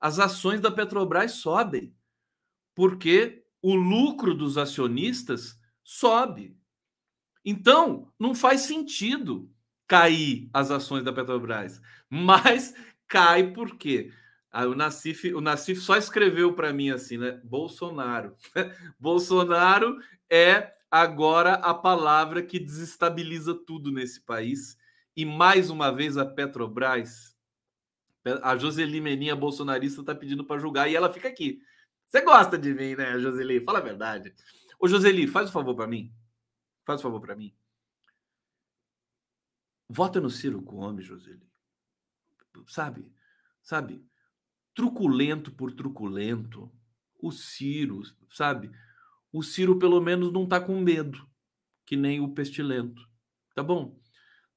as 0.00 0.18
ações 0.18 0.60
da 0.60 0.70
Petrobras 0.70 1.32
sobem. 1.32 1.94
Porque 2.74 3.44
o 3.62 3.74
lucro 3.74 4.34
dos 4.34 4.58
acionistas 4.58 5.58
sobe. 5.82 6.56
Então, 7.44 8.12
não 8.18 8.34
faz 8.34 8.62
sentido 8.62 9.50
cair 9.86 10.50
as 10.52 10.70
ações 10.70 11.04
da 11.04 11.12
Petrobras. 11.12 11.80
Mas 12.10 12.74
cai 13.06 13.52
por 13.52 13.76
quê? 13.76 14.12
Aí 14.50 14.66
o 14.66 14.74
Nassif, 14.74 15.32
o 15.34 15.40
Nassif 15.40 15.80
só 15.80 15.96
escreveu 15.96 16.54
para 16.54 16.72
mim 16.72 16.90
assim, 16.90 17.18
né? 17.18 17.40
Bolsonaro. 17.44 18.34
Bolsonaro 18.98 19.96
é 20.30 20.72
agora 20.90 21.54
a 21.54 21.74
palavra 21.74 22.42
que 22.42 22.58
desestabiliza 22.58 23.54
tudo 23.54 23.90
nesse 23.92 24.20
país 24.20 24.76
e 25.16 25.24
mais 25.24 25.70
uma 25.70 25.90
vez 25.90 26.18
a 26.18 26.26
Petrobras, 26.26 27.34
a 28.42 28.56
Joseli 28.56 29.00
Meninha 29.00 29.34
bolsonarista 29.34 30.00
está 30.00 30.14
pedindo 30.14 30.44
para 30.44 30.60
julgar 30.60 30.90
e 30.90 30.94
ela 30.94 31.12
fica 31.12 31.28
aqui. 31.28 31.62
Você 32.08 32.20
gosta 32.20 32.58
de 32.58 32.74
mim, 32.74 32.94
né, 32.94 33.18
Joseli? 33.18 33.64
Fala 33.64 33.78
a 33.78 33.82
verdade. 33.82 34.34
Ô, 34.78 34.86
Joseli, 34.86 35.26
faz 35.26 35.48
um 35.48 35.52
favor 35.52 35.74
para 35.74 35.86
mim. 35.86 36.12
Faz 36.84 37.00
um 37.00 37.02
favor 37.04 37.20
para 37.20 37.34
mim. 37.34 37.56
Vota 39.88 40.20
no 40.20 40.28
Ciro 40.28 40.60
Gomes, 40.60 41.06
Joseli. 41.06 41.48
Sabe? 42.66 43.10
Sabe? 43.62 44.04
Truculento 44.74 45.50
por 45.52 45.72
truculento. 45.72 46.70
O 47.18 47.32
Ciro, 47.32 48.02
sabe? 48.30 48.70
O 49.32 49.42
Ciro 49.42 49.78
pelo 49.78 50.00
menos 50.00 50.32
não 50.32 50.46
tá 50.46 50.60
com 50.60 50.78
medo, 50.80 51.26
que 51.86 51.96
nem 51.96 52.20
o 52.20 52.34
pestilento. 52.34 53.02
Tá 53.54 53.62
bom? 53.62 53.98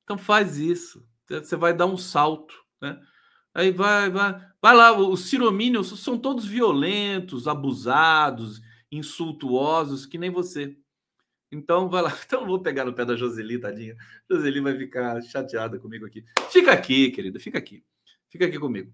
Então 0.10 0.18
faz 0.18 0.58
isso. 0.58 1.08
Você 1.30 1.56
vai 1.56 1.72
dar 1.72 1.86
um 1.86 1.96
salto, 1.96 2.56
né? 2.82 3.00
Aí 3.54 3.70
vai, 3.70 4.10
vai, 4.10 4.44
vai 4.60 4.76
lá. 4.76 4.92
Os 4.98 5.30
ciromínios 5.30 6.02
são 6.02 6.18
todos 6.18 6.48
violentos, 6.48 7.48
abusados, 7.48 8.60
insultuosos, 8.92 10.08
que 10.08 10.18
nem 10.18 10.32
você. 10.32 10.76
Então 11.52 11.88
vai 11.88 12.02
lá. 12.02 12.10
Então 12.26 12.44
vou 12.44 12.60
pegar 12.60 12.86
no 12.86 12.94
pé 12.94 13.06
da 13.06 13.16
Joseli, 13.16 13.60
tadinha. 13.60 13.96
Joseli 14.28 14.60
vai 14.60 14.76
ficar 14.76 15.22
chateada 15.22 15.78
comigo 15.78 16.08
aqui. 16.08 16.26
Fica 16.50 16.72
aqui, 16.72 17.12
querida, 17.12 17.40
fica 17.40 17.60
aqui. 17.60 17.86
Fica 18.30 18.48
aqui 18.48 18.58
comigo. 18.58 18.92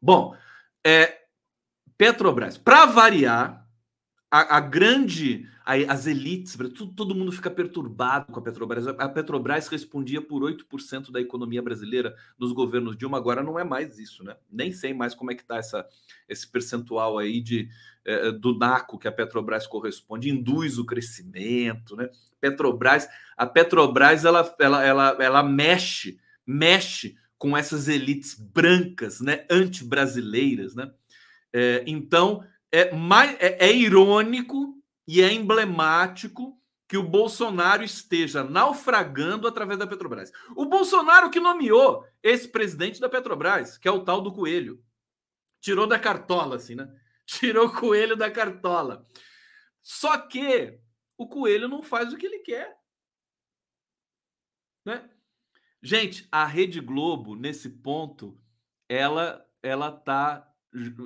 Bom, 0.00 0.36
é, 0.84 1.20
Petrobras, 1.96 2.58
para 2.58 2.86
variar, 2.86 3.61
a, 4.32 4.56
a 4.56 4.60
grande, 4.60 5.46
a, 5.62 5.74
as 5.92 6.06
elites, 6.06 6.56
todo, 6.56 6.86
todo 6.94 7.14
mundo 7.14 7.30
fica 7.30 7.50
perturbado 7.50 8.32
com 8.32 8.40
a 8.40 8.42
Petrobras. 8.42 8.86
A 8.86 9.06
Petrobras 9.06 9.68
respondia 9.68 10.22
por 10.22 10.42
8% 10.42 11.12
da 11.12 11.20
economia 11.20 11.60
brasileira 11.60 12.16
nos 12.38 12.50
governos 12.50 12.96
Dilma, 12.96 13.18
agora 13.18 13.42
não 13.42 13.58
é 13.58 13.64
mais 13.64 13.98
isso, 13.98 14.24
né? 14.24 14.34
Nem 14.50 14.72
sei 14.72 14.94
mais 14.94 15.14
como 15.14 15.30
é 15.30 15.34
que 15.34 15.42
está 15.42 15.60
esse 16.26 16.50
percentual 16.50 17.18
aí 17.18 17.42
de, 17.42 17.68
é, 18.06 18.32
do 18.32 18.56
NACO 18.56 18.98
que 18.98 19.06
a 19.06 19.12
Petrobras 19.12 19.66
corresponde, 19.66 20.30
induz 20.30 20.78
o 20.78 20.86
crescimento, 20.86 21.94
né? 21.94 22.08
Petrobras, 22.40 23.06
a 23.36 23.44
Petrobras 23.44 24.24
ela, 24.24 24.56
ela, 24.58 24.82
ela, 24.82 25.16
ela 25.20 25.42
mexe, 25.42 26.18
mexe 26.46 27.18
com 27.36 27.54
essas 27.54 27.86
elites 27.86 28.34
brancas, 28.34 29.20
né? 29.20 29.44
Anti-brasileiras, 29.50 30.74
né? 30.74 30.90
É, 31.52 31.84
então 31.86 32.42
é, 32.72 32.92
mais, 32.94 33.36
é, 33.38 33.66
é 33.66 33.72
irônico 33.72 34.82
e 35.06 35.20
é 35.20 35.30
emblemático 35.30 36.58
que 36.88 36.96
o 36.96 37.02
Bolsonaro 37.02 37.82
esteja 37.82 38.42
naufragando 38.42 39.46
através 39.46 39.78
da 39.78 39.86
Petrobras. 39.86 40.32
O 40.56 40.66
Bolsonaro 40.66 41.30
que 41.30 41.40
nomeou 41.40 42.06
esse 42.22 42.48
presidente 42.48 43.00
da 43.00 43.08
Petrobras, 43.08 43.78
que 43.78 43.88
é 43.88 43.90
o 43.90 44.04
tal 44.04 44.20
do 44.20 44.32
Coelho. 44.32 44.82
Tirou 45.60 45.86
da 45.86 45.98
cartola, 45.98 46.56
assim, 46.56 46.74
né? 46.74 46.92
Tirou 47.24 47.66
o 47.66 47.72
Coelho 47.72 48.16
da 48.16 48.30
cartola. 48.30 49.06
Só 49.80 50.18
que 50.18 50.78
o 51.16 51.28
Coelho 51.28 51.68
não 51.68 51.82
faz 51.82 52.12
o 52.12 52.16
que 52.16 52.26
ele 52.26 52.40
quer. 52.40 52.76
Né? 54.84 55.08
Gente, 55.80 56.28
a 56.30 56.44
Rede 56.44 56.80
Globo, 56.80 57.34
nesse 57.36 57.68
ponto, 57.68 58.38
ela 58.88 59.46
ela 59.62 59.92
tá 59.92 60.51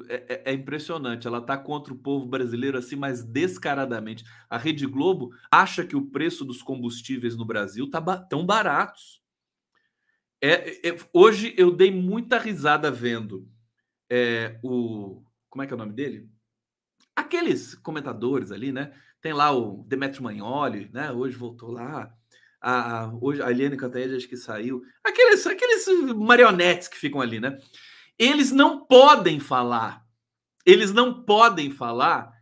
é, 0.09 0.15
é, 0.29 0.43
é, 0.47 0.53
impressionante. 0.53 1.27
Ela 1.27 1.39
está 1.39 1.57
contra 1.59 1.93
o 1.93 1.99
povo 1.99 2.27
brasileiro 2.27 2.79
assim, 2.79 2.95
mas 2.95 3.25
descaradamente. 3.25 4.25
A 4.49 4.57
Rede 4.57 4.87
Globo 4.87 5.31
acha 5.51 5.85
que 5.85 5.97
o 5.97 6.07
preço 6.07 6.45
dos 6.45 6.63
combustíveis 6.63 7.37
no 7.37 7.45
Brasil 7.45 7.91
tá 7.91 8.01
ba 8.01 8.17
tão 8.17 8.47
baratos. 8.47 9.21
É, 10.41 10.89
é, 10.89 10.97
hoje 11.13 11.55
eu 11.57 11.71
dei 11.75 11.91
muita 11.91 12.39
risada 12.39 12.91
vendo 12.91 13.49
é, 14.09 14.59
o. 14.63 15.23
Como 15.51 15.63
é 15.63 15.67
que 15.67 15.73
é 15.73 15.77
o 15.77 15.79
nome 15.79 15.93
dele? 15.93 16.29
Aqueles 17.15 17.75
comentadores 17.75 18.53
ali, 18.53 18.71
né? 18.71 18.93
Tem 19.21 19.33
lá 19.33 19.51
o 19.51 19.85
Demetrio 19.89 20.23
Magnoli, 20.23 20.91
né? 20.93 21.11
Hoje 21.11 21.37
voltou 21.37 21.73
lá. 21.73 22.15
A, 22.61 23.01
a, 23.01 23.15
hoje 23.15 23.43
a 23.43 23.51
Eliane 23.51 23.77
Cantanhede 23.77 24.17
acho 24.17 24.29
que 24.29 24.37
saiu. 24.37 24.83
Aqueles, 25.03 25.47
aqueles 25.47 25.87
marionetes 26.15 26.87
que 26.87 26.97
ficam 26.97 27.21
ali, 27.21 27.41
né? 27.41 27.59
Eles 28.19 28.51
não 28.51 28.87
podem 28.87 29.39
falar, 29.39 30.07
eles 30.65 30.93
não 30.93 31.25
podem 31.25 31.71
falar 31.71 32.33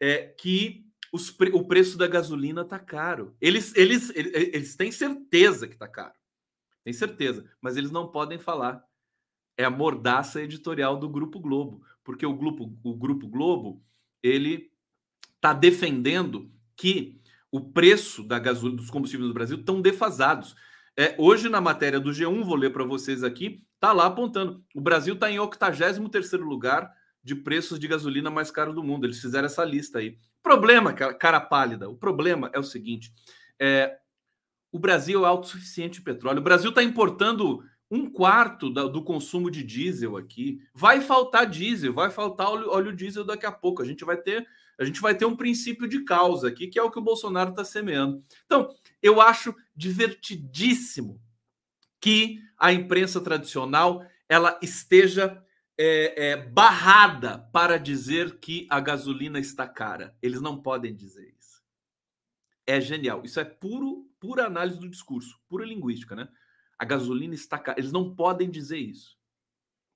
é, 0.00 0.26
que 0.38 0.86
os, 1.12 1.34
o 1.52 1.64
preço 1.66 1.98
da 1.98 2.06
gasolina 2.06 2.62
está 2.62 2.78
caro. 2.78 3.36
Eles, 3.40 3.74
eles, 3.76 4.10
eles 4.14 4.76
têm 4.76 4.90
certeza 4.90 5.68
que 5.68 5.74
está 5.74 5.86
caro. 5.86 6.14
Tem 6.84 6.92
certeza, 6.92 7.48
mas 7.60 7.76
eles 7.76 7.90
não 7.90 8.08
podem 8.08 8.38
falar. 8.38 8.84
É 9.56 9.64
a 9.64 9.70
mordaça 9.70 10.42
editorial 10.42 10.96
do 10.96 11.08
Grupo 11.08 11.38
Globo, 11.38 11.84
porque 12.02 12.24
o 12.24 12.34
Grupo, 12.34 12.76
o 12.82 12.94
Grupo 12.94 13.28
Globo 13.28 13.84
ele 14.22 14.72
está 15.36 15.52
defendendo 15.52 16.50
que 16.76 17.20
o 17.50 17.60
preço 17.60 18.22
da 18.22 18.38
gasolina 18.38 18.80
dos 18.80 18.90
combustíveis 18.90 19.28
no 19.28 19.34
Brasil 19.34 19.58
estão 19.58 19.80
defasados. 19.80 20.56
É, 20.96 21.14
hoje, 21.18 21.48
na 21.48 21.60
matéria 21.60 21.98
do 21.98 22.10
G1, 22.10 22.44
vou 22.44 22.56
ler 22.56 22.70
para 22.70 22.84
vocês 22.84 23.24
aqui, 23.24 23.62
Está 23.82 23.92
lá 23.92 24.06
apontando. 24.06 24.64
O 24.76 24.80
Brasil 24.80 25.14
está 25.14 25.28
em 25.28 25.40
83 25.40 26.34
lugar 26.34 26.88
de 27.20 27.34
preços 27.34 27.80
de 27.80 27.88
gasolina 27.88 28.30
mais 28.30 28.48
caro 28.48 28.72
do 28.72 28.80
mundo. 28.80 29.04
Eles 29.04 29.20
fizeram 29.20 29.46
essa 29.46 29.64
lista 29.64 29.98
aí. 29.98 30.16
Problema, 30.40 30.92
cara 30.92 31.40
pálida, 31.40 31.88
o 31.90 31.96
problema 31.96 32.48
é 32.54 32.60
o 32.60 32.62
seguinte: 32.62 33.12
é, 33.60 33.98
o 34.70 34.78
Brasil 34.78 35.24
é 35.24 35.28
autossuficiente 35.28 35.98
em 36.00 36.04
petróleo. 36.04 36.38
O 36.38 36.44
Brasil 36.44 36.70
está 36.70 36.80
importando 36.80 37.64
um 37.90 38.08
quarto 38.08 38.72
da, 38.72 38.84
do 38.84 39.02
consumo 39.02 39.50
de 39.50 39.64
diesel 39.64 40.16
aqui. 40.16 40.60
Vai 40.72 41.00
faltar 41.00 41.44
diesel, 41.44 41.92
vai 41.92 42.08
faltar 42.08 42.50
óleo, 42.50 42.70
óleo 42.70 42.94
diesel 42.94 43.24
daqui 43.24 43.46
a 43.46 43.52
pouco. 43.52 43.82
A 43.82 43.84
gente 43.84 44.04
vai 44.04 44.16
ter, 44.16 44.46
a 44.82 44.86
gente 44.86 45.00
vai 45.00 45.14
ter 45.14 45.24
um 45.24 45.36
princípio 45.36 45.88
de 45.88 46.04
causa 46.04 46.48
aqui, 46.48 46.66
que 46.66 46.78
é 46.78 46.82
o 46.82 46.90
que 46.90 46.98
o 46.98 47.02
Bolsonaro 47.02 47.50
está 47.50 47.64
semeando. 47.64 48.22
Então, 48.44 48.74
eu 49.00 49.20
acho 49.20 49.54
divertidíssimo 49.74 51.20
que 52.00 52.40
a 52.58 52.72
imprensa 52.72 53.20
tradicional 53.20 54.04
ela 54.28 54.58
esteja 54.62 55.42
é, 55.78 56.30
é, 56.30 56.36
barrada 56.36 57.38
para 57.52 57.78
dizer 57.78 58.38
que 58.38 58.66
a 58.70 58.80
gasolina 58.80 59.38
está 59.38 59.66
cara. 59.66 60.16
Eles 60.20 60.40
não 60.40 60.60
podem 60.60 60.94
dizer 60.94 61.34
isso. 61.38 61.62
É 62.66 62.80
genial. 62.80 63.22
Isso 63.24 63.40
é 63.40 63.44
puro, 63.44 64.10
pura 64.18 64.46
análise 64.46 64.78
do 64.78 64.88
discurso, 64.88 65.40
pura 65.48 65.64
linguística, 65.64 66.14
né? 66.14 66.28
A 66.78 66.84
gasolina 66.84 67.34
está 67.34 67.58
cara. 67.58 67.78
Eles 67.78 67.92
não 67.92 68.14
podem 68.14 68.50
dizer 68.50 68.78
isso. 68.78 69.16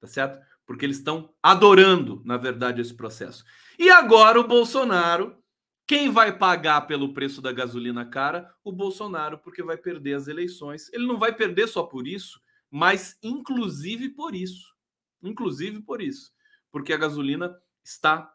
Tá 0.00 0.06
certo? 0.06 0.44
Porque 0.66 0.84
eles 0.84 0.98
estão 0.98 1.32
adorando, 1.42 2.20
na 2.24 2.36
verdade, 2.36 2.80
esse 2.80 2.92
processo. 2.92 3.44
E 3.78 3.88
agora 3.88 4.40
o 4.40 4.46
Bolsonaro 4.46 5.36
quem 5.86 6.10
vai 6.10 6.36
pagar 6.36 6.80
pelo 6.82 7.14
preço 7.14 7.40
da 7.40 7.52
gasolina 7.52 8.04
cara? 8.04 8.52
O 8.64 8.72
Bolsonaro, 8.72 9.38
porque 9.38 9.62
vai 9.62 9.76
perder 9.76 10.14
as 10.14 10.26
eleições. 10.26 10.92
Ele 10.92 11.06
não 11.06 11.16
vai 11.16 11.32
perder 11.32 11.68
só 11.68 11.84
por 11.84 12.08
isso, 12.08 12.40
mas 12.68 13.16
inclusive 13.22 14.08
por 14.08 14.34
isso. 14.34 14.74
Inclusive 15.22 15.80
por 15.82 16.02
isso. 16.02 16.32
Porque 16.72 16.92
a 16.92 16.96
gasolina 16.96 17.56
está. 17.84 18.32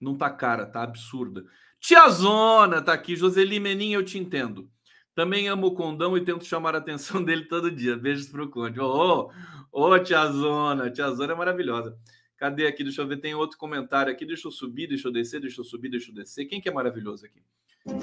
Não 0.00 0.12
está 0.12 0.30
cara, 0.30 0.62
está 0.62 0.84
absurda. 0.84 1.44
Tia 1.80 2.08
Zona 2.08 2.80
tá 2.80 2.92
aqui. 2.92 3.16
Joseli 3.16 3.58
Menin, 3.58 3.92
eu 3.92 4.04
te 4.04 4.16
entendo. 4.16 4.70
Também 5.16 5.48
amo 5.48 5.68
o 5.68 5.74
condão 5.74 6.14
e 6.14 6.20
tento 6.20 6.44
chamar 6.44 6.74
a 6.74 6.78
atenção 6.78 7.20
dele 7.24 7.46
todo 7.46 7.70
dia. 7.70 7.96
Beijos 7.96 8.28
pro 8.28 8.50
Conde. 8.50 8.78
Ô, 8.78 9.30
ô, 9.72 9.88
ô, 9.88 9.98
Tia 9.98 10.26
Zona. 10.26 10.90
Tia 10.90 11.10
Zona 11.10 11.32
é 11.32 11.36
maravilhosa. 11.36 11.96
Cadê 12.36 12.66
aqui? 12.66 12.84
Deixa 12.84 13.00
eu 13.00 13.08
ver. 13.08 13.16
Tem 13.16 13.34
outro 13.34 13.56
comentário 13.56 14.12
aqui. 14.12 14.26
Deixa 14.26 14.46
eu 14.46 14.52
subir, 14.52 14.86
deixa 14.86 15.08
eu 15.08 15.12
descer, 15.12 15.40
deixa 15.40 15.62
eu 15.62 15.64
subir, 15.64 15.88
deixa 15.88 16.10
eu 16.10 16.14
descer. 16.14 16.44
Quem 16.44 16.60
que 16.60 16.68
é 16.68 16.72
maravilhoso 16.72 17.24
aqui? 17.24 17.42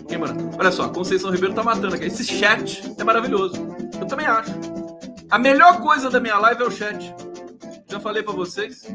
Quem, 0.07 0.17
mano? 0.17 0.49
Olha 0.57 0.71
só, 0.71 0.89
Conceição 0.89 1.29
Ribeiro 1.29 1.53
tá 1.53 1.61
matando 1.61 1.93
aqui. 1.93 2.05
Esse 2.05 2.25
chat 2.25 2.81
é 2.99 3.03
maravilhoso. 3.03 3.57
Eu 4.01 4.07
também 4.07 4.25
acho. 4.25 4.51
A 5.29 5.37
melhor 5.37 5.81
coisa 5.81 6.09
da 6.09 6.19
minha 6.19 6.39
live 6.39 6.63
é 6.63 6.65
o 6.65 6.71
chat. 6.71 7.13
Já 7.87 7.99
falei 7.99 8.23
para 8.23 8.33
vocês. 8.33 8.87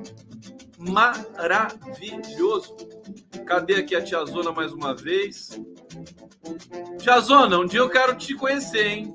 Maravilhoso. 0.77 2.77
Cadê 3.49 3.77
aqui 3.77 3.97
a 3.97 4.05
Tia 4.05 4.23
Zona 4.27 4.53
mais 4.53 4.75
uma 4.75 4.95
vez? 4.95 5.59
Tia 6.99 7.19
Zona, 7.19 7.59
um 7.59 7.65
dia 7.65 7.81
eu 7.81 7.89
quero 7.89 8.15
te 8.15 8.35
conhecer, 8.35 8.87
hein? 8.87 9.15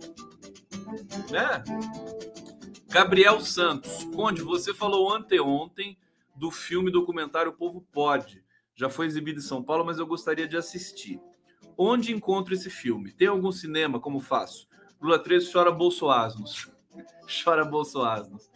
Né? 1.30 1.64
Gabriel 2.90 3.40
Santos. 3.42 4.04
Conde, 4.06 4.42
você 4.42 4.74
falou 4.74 5.14
anteontem 5.14 6.00
do 6.36 6.50
filme 6.50 6.90
documentário 6.90 7.52
O 7.52 7.56
Povo 7.56 7.86
Pode. 7.92 8.44
Já 8.76 8.90
foi 8.90 9.06
exibido 9.06 9.38
em 9.38 9.44
São 9.44 9.62
Paulo, 9.62 9.86
mas 9.86 10.00
eu 10.00 10.08
gostaria 10.08 10.48
de 10.48 10.58
assistir. 10.58 11.22
Onde 11.78 12.12
encontro 12.12 12.56
esse 12.56 12.72
filme? 12.72 13.12
Tem 13.12 13.28
algum 13.28 13.52
cinema? 13.52 14.00
Como 14.00 14.20
faço? 14.20 14.68
Lula 15.00 15.20
13 15.20 15.54
chora 15.54 15.72
bolsoasnos. 15.72 16.72
chora 17.44 17.64
bolsoasnos. 17.64 18.50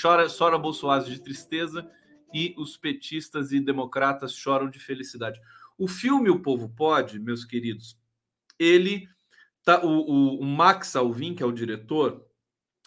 Chora, 0.00 0.28
chora 0.28 0.56
bolsoasnos 0.56 1.12
de 1.12 1.20
tristeza 1.20 1.90
e 2.34 2.54
os 2.58 2.76
petistas 2.76 3.52
e 3.52 3.60
democratas 3.60 4.34
choram 4.34 4.68
de 4.68 4.80
felicidade. 4.80 5.40
O 5.78 5.86
filme 5.86 6.28
O 6.28 6.40
Povo 6.40 6.68
Pode, 6.68 7.18
meus 7.18 7.44
queridos, 7.44 7.96
ele 8.58 9.08
tá 9.62 9.84
o, 9.84 9.88
o, 9.88 10.40
o 10.40 10.44
Max 10.44 10.94
Alvin, 10.96 11.34
que 11.34 11.42
é 11.42 11.46
o 11.46 11.52
diretor, 11.52 12.26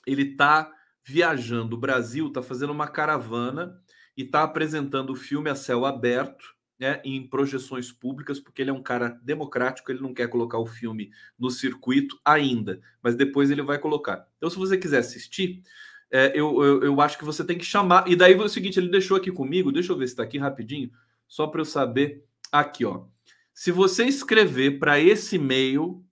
ele 0.05 0.35
tá 0.35 0.71
viajando 1.03 1.75
o 1.75 1.79
Brasil, 1.79 2.31
tá 2.31 2.41
fazendo 2.41 2.71
uma 2.71 2.87
caravana 2.87 3.81
e 4.15 4.23
está 4.23 4.43
apresentando 4.43 5.11
o 5.11 5.15
filme 5.15 5.49
a 5.49 5.55
céu 5.55 5.85
aberto, 5.85 6.55
né, 6.79 7.01
em 7.03 7.27
projeções 7.27 7.91
públicas, 7.91 8.39
porque 8.39 8.61
ele 8.61 8.69
é 8.69 8.73
um 8.73 8.83
cara 8.83 9.09
democrático, 9.23 9.91
ele 9.91 10.01
não 10.01 10.13
quer 10.13 10.27
colocar 10.27 10.59
o 10.59 10.65
filme 10.65 11.09
no 11.37 11.49
circuito 11.49 12.19
ainda, 12.23 12.79
mas 13.01 13.15
depois 13.15 13.49
ele 13.49 13.63
vai 13.63 13.79
colocar. 13.79 14.27
Então, 14.37 14.49
se 14.49 14.57
você 14.57 14.77
quiser 14.77 14.99
assistir, 14.99 15.63
é, 16.11 16.31
eu, 16.33 16.63
eu, 16.63 16.83
eu, 16.83 17.01
acho 17.01 17.17
que 17.17 17.25
você 17.25 17.43
tem 17.43 17.57
que 17.57 17.65
chamar. 17.65 18.07
E 18.07 18.15
daí 18.15 18.33
é 18.33 18.37
o 18.37 18.49
seguinte: 18.49 18.79
ele 18.79 18.89
deixou 18.89 19.17
aqui 19.17 19.31
comigo, 19.31 19.71
deixa 19.71 19.91
eu 19.91 19.97
ver 19.97 20.07
se 20.07 20.13
está 20.13 20.23
aqui 20.23 20.37
rapidinho, 20.37 20.91
só 21.27 21.47
para 21.47 21.61
eu 21.61 21.65
saber. 21.65 22.25
Aqui, 22.51 22.85
ó. 22.85 23.05
Se 23.53 23.71
você 23.71 24.05
escrever 24.05 24.79
para 24.79 24.99
esse 24.99 25.35
e-mail, 25.35 26.05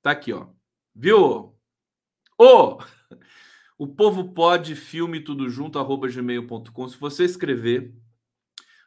tá 0.00 0.12
aqui, 0.12 0.32
ó. 0.32 0.48
Viu? 0.94 1.56
Ô! 2.38 2.78
O 3.76 3.86
povo 3.86 4.32
pode 4.34 4.76
filme 4.76 5.20
tudo 5.20 5.48
junto 5.48 5.78
arroba 5.78 6.06
gmail.com. 6.06 6.88
Se 6.88 6.98
você 6.98 7.24
escrever, 7.24 7.94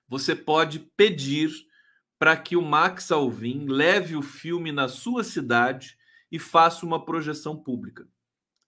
você 0.08 0.36
pode 0.36 0.80
pedir 0.96 1.50
para 2.20 2.38
que 2.38 2.56
o 2.56 2.62
Max 2.62 3.12
Alvim 3.12 3.66
leve 3.66 4.16
o 4.16 4.22
filme 4.22 4.72
na 4.72 4.88
sua 4.88 5.24
cidade 5.24 5.98
e 6.32 6.38
faça 6.38 6.86
uma 6.86 7.04
projeção 7.04 7.58
pública. 7.58 8.08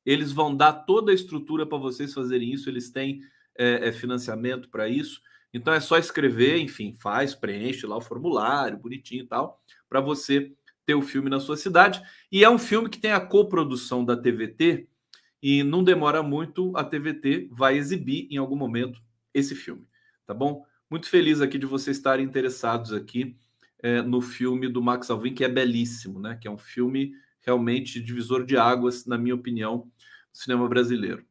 Eles 0.06 0.32
vão 0.32 0.56
dar 0.56 0.74
toda 0.74 1.12
a 1.12 1.16
estrutura 1.16 1.66
para 1.66 1.78
vocês 1.78 2.14
fazerem 2.14 2.54
isso, 2.54 2.70
eles 2.70 2.92
têm 2.92 3.22
é, 3.58 3.88
é, 3.88 3.92
financiamento 3.92 4.70
para 4.70 4.88
isso. 4.88 5.22
Então 5.54 5.74
é 5.74 5.80
só 5.80 5.98
escrever, 5.98 6.58
enfim, 6.58 6.94
faz, 6.94 7.34
preenche 7.34 7.88
lá 7.88 7.98
o 7.98 8.02
formulário, 8.02 8.78
bonitinho 8.78 9.24
e 9.24 9.28
tal, 9.28 9.62
para 9.90 10.02
você 10.02 10.52
ter 10.86 10.96
o 10.96 11.02
filme 11.02 11.30
na 11.30 11.40
sua 11.40 11.58
cidade. 11.58 12.02
E 12.32 12.44
é 12.44 12.50
um 12.50 12.58
filme 12.58 12.90
que 12.90 13.00
tem 13.00 13.12
a 13.12 13.20
coprodução 13.20 14.04
da 14.04 14.16
TVT 14.16 14.88
e 15.42 15.64
não 15.64 15.84
demora 15.84 16.22
muito, 16.22 16.76
a 16.76 16.84
TVT 16.84 17.50
vai 17.52 17.78
exibir 17.78 18.28
em 18.30 18.38
algum 18.38 18.56
momento 18.56 19.02
esse 19.34 19.56
filme, 19.56 19.88
tá 20.26 20.34
bom? 20.34 20.66
Muito 20.90 21.08
feliz 21.08 21.42
aqui 21.42 21.58
de 21.58 21.66
vocês 21.66 21.98
estarem 21.98 22.26
interessados 22.26 22.94
aqui 22.94 23.36
é, 23.82 24.02
no 24.02 24.22
filme 24.22 24.68
do 24.68 24.82
Max 24.82 25.10
Alvim, 25.10 25.34
que 25.34 25.44
é 25.44 25.50
belíssimo, 25.50 26.20
né? 26.20 26.38
Que 26.40 26.48
é 26.48 26.52
um 26.52 26.58
filme 26.58 27.14
realmente 27.46 28.02
divisor 28.02 28.46
de 28.46 28.58
águas, 28.58 29.06
na 29.06 29.18
minha 29.18 29.36
opinião, 29.36 29.80
do 30.32 30.38
cinema 30.38 30.68
brasileiro. 30.68 31.26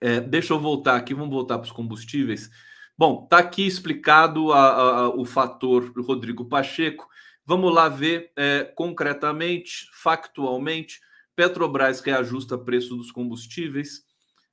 É, 0.00 0.20
deixa 0.20 0.52
eu 0.52 0.60
voltar 0.60 0.96
aqui, 0.96 1.14
vamos 1.14 1.30
voltar 1.30 1.58
para 1.58 1.66
os 1.66 1.72
combustíveis. 1.72 2.50
Bom, 2.96 3.26
tá 3.26 3.38
aqui 3.38 3.66
explicado 3.66 4.52
a, 4.52 4.68
a, 4.68 5.08
o 5.08 5.24
fator 5.24 5.92
Rodrigo 5.98 6.44
Pacheco. 6.44 7.08
Vamos 7.44 7.74
lá 7.74 7.88
ver 7.88 8.32
é, 8.36 8.64
concretamente, 8.64 9.88
factualmente, 9.92 11.00
Petrobras 11.36 12.00
reajusta 12.00 12.56
preço 12.56 12.96
dos 12.96 13.10
combustíveis. 13.10 14.02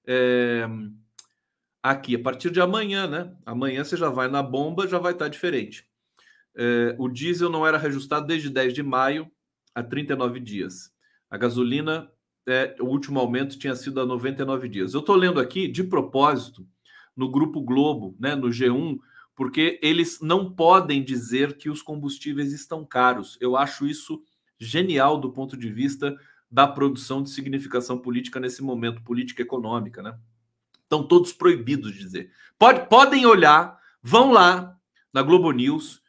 É, 0.06 0.68
aqui, 1.82 2.16
a 2.16 2.20
partir 2.20 2.50
de 2.50 2.60
amanhã, 2.60 3.08
né? 3.08 3.36
Amanhã 3.46 3.84
você 3.84 3.96
já 3.96 4.10
vai 4.10 4.28
na 4.28 4.42
bomba, 4.42 4.88
já 4.88 4.98
vai 4.98 5.14
estar 5.14 5.28
diferente. 5.28 5.86
É, 6.56 6.96
o 6.98 7.08
diesel 7.08 7.50
não 7.50 7.66
era 7.66 7.78
reajustado 7.78 8.26
desde 8.26 8.50
10 8.50 8.74
de 8.74 8.84
maio 8.84 9.32
a 9.74 9.84
39 9.84 10.40
dias. 10.40 10.92
A 11.30 11.38
gasolina, 11.38 12.12
é, 12.48 12.76
o 12.80 12.86
último 12.86 13.20
aumento 13.20 13.58
tinha 13.58 13.76
sido 13.76 14.00
a 14.02 14.06
99 14.06 14.68
dias. 14.68 14.94
Eu 14.94 15.00
estou 15.00 15.16
lendo 15.16 15.40
aqui, 15.40 15.68
de 15.68 15.84
propósito, 15.84 16.68
no 17.16 17.30
Grupo 17.30 17.62
Globo, 17.62 18.16
né, 18.20 18.36
no 18.36 18.50
G1, 18.50 19.00
porque 19.36 19.80
eles 19.82 20.20
não 20.22 20.52
podem 20.52 21.04
dizer 21.04 21.58
que 21.58 21.70
os 21.70 21.82
combustíveis 21.82 22.52
estão 22.52 22.86
caros. 22.86 23.38
Eu 23.40 23.56
acho 23.56 23.88
isso 23.88 24.22
genial 24.60 25.20
do 25.20 25.32
ponto 25.32 25.58
de 25.58 25.70
vista 25.72 26.16
da 26.50 26.68
produção 26.68 27.24
de 27.24 27.30
significação 27.30 27.98
política 27.98 28.40
nesse 28.40 28.62
momento, 28.62 29.02
política 29.02 29.42
econômica, 29.42 30.04
né? 30.04 30.18
Estão 30.84 31.08
todos 31.08 31.32
proibidos 31.32 31.94
de 31.94 32.00
dizer. 32.00 32.32
Pode, 32.60 32.88
podem 32.90 33.26
olhar, 33.26 33.80
vão 34.04 34.32
lá 34.32 34.78
na 35.14 35.22
Globo 35.22 35.52
News, 35.52 36.02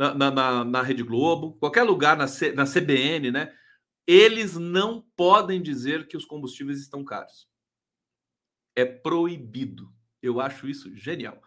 na, 0.00 0.30
na, 0.30 0.64
na, 0.64 0.82
Rede 0.82 1.02
Globo, 1.02 1.52
qualquer 1.60 1.82
lugar, 1.82 2.16
na, 2.16 2.26
C, 2.26 2.52
na 2.52 2.64
CBN, 2.64 3.30
né? 3.30 3.52
Eles 4.06 4.56
não 4.56 5.04
podem 5.14 5.60
dizer 5.60 6.08
que 6.08 6.16
os 6.16 6.24
combustíveis 6.24 6.80
estão 6.80 7.04
caros. 7.04 7.46
É 8.74 8.86
proibido. 8.86 9.92
Eu 10.22 10.40
acho 10.40 10.66
isso 10.66 10.94
genial. 10.96 11.40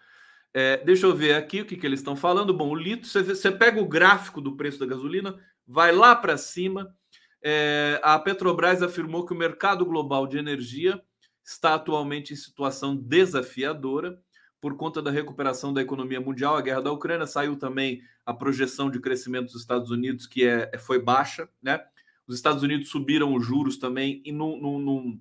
É, 0.53 0.77
deixa 0.77 1.07
eu 1.07 1.15
ver 1.15 1.33
aqui 1.33 1.61
o 1.61 1.65
que, 1.65 1.75
que 1.75 1.85
eles 1.85 1.99
estão 1.99 2.15
falando. 2.15 2.53
Bom, 2.53 2.69
o 2.69 2.75
litro, 2.75 3.09
você, 3.09 3.23
você 3.23 3.51
pega 3.51 3.81
o 3.81 3.87
gráfico 3.87 4.39
do 4.39 4.55
preço 4.55 4.77
da 4.77 4.85
gasolina, 4.85 5.35
vai 5.65 5.91
lá 5.91 6.15
para 6.15 6.37
cima. 6.37 6.95
É, 7.43 7.99
a 8.03 8.19
Petrobras 8.19 8.83
afirmou 8.83 9.25
que 9.25 9.33
o 9.33 9.37
mercado 9.37 9.83
global 9.83 10.27
de 10.27 10.37
energia 10.37 11.01
está 11.43 11.73
atualmente 11.73 12.33
em 12.33 12.37
situação 12.37 12.95
desafiadora 12.95 14.17
por 14.61 14.77
conta 14.77 15.01
da 15.01 15.09
recuperação 15.11 15.73
da 15.73 15.81
economia 15.81 16.21
mundial, 16.21 16.55
a 16.55 16.61
guerra 16.61 16.83
da 16.83 16.91
Ucrânia. 16.91 17.25
Saiu 17.25 17.57
também 17.57 18.01
a 18.25 18.33
projeção 18.33 18.89
de 18.89 18.99
crescimento 18.99 19.51
dos 19.51 19.61
Estados 19.61 19.91
Unidos, 19.91 20.27
que 20.27 20.45
é, 20.45 20.77
foi 20.77 21.01
baixa, 21.01 21.47
né? 21.61 21.79
Os 22.25 22.35
Estados 22.35 22.63
Unidos 22.63 22.89
subiram 22.89 23.35
os 23.35 23.45
juros 23.45 23.77
também 23.77 24.21
e 24.25 24.31
num, 24.31 24.59
num, 24.59 24.79
num 24.79 25.19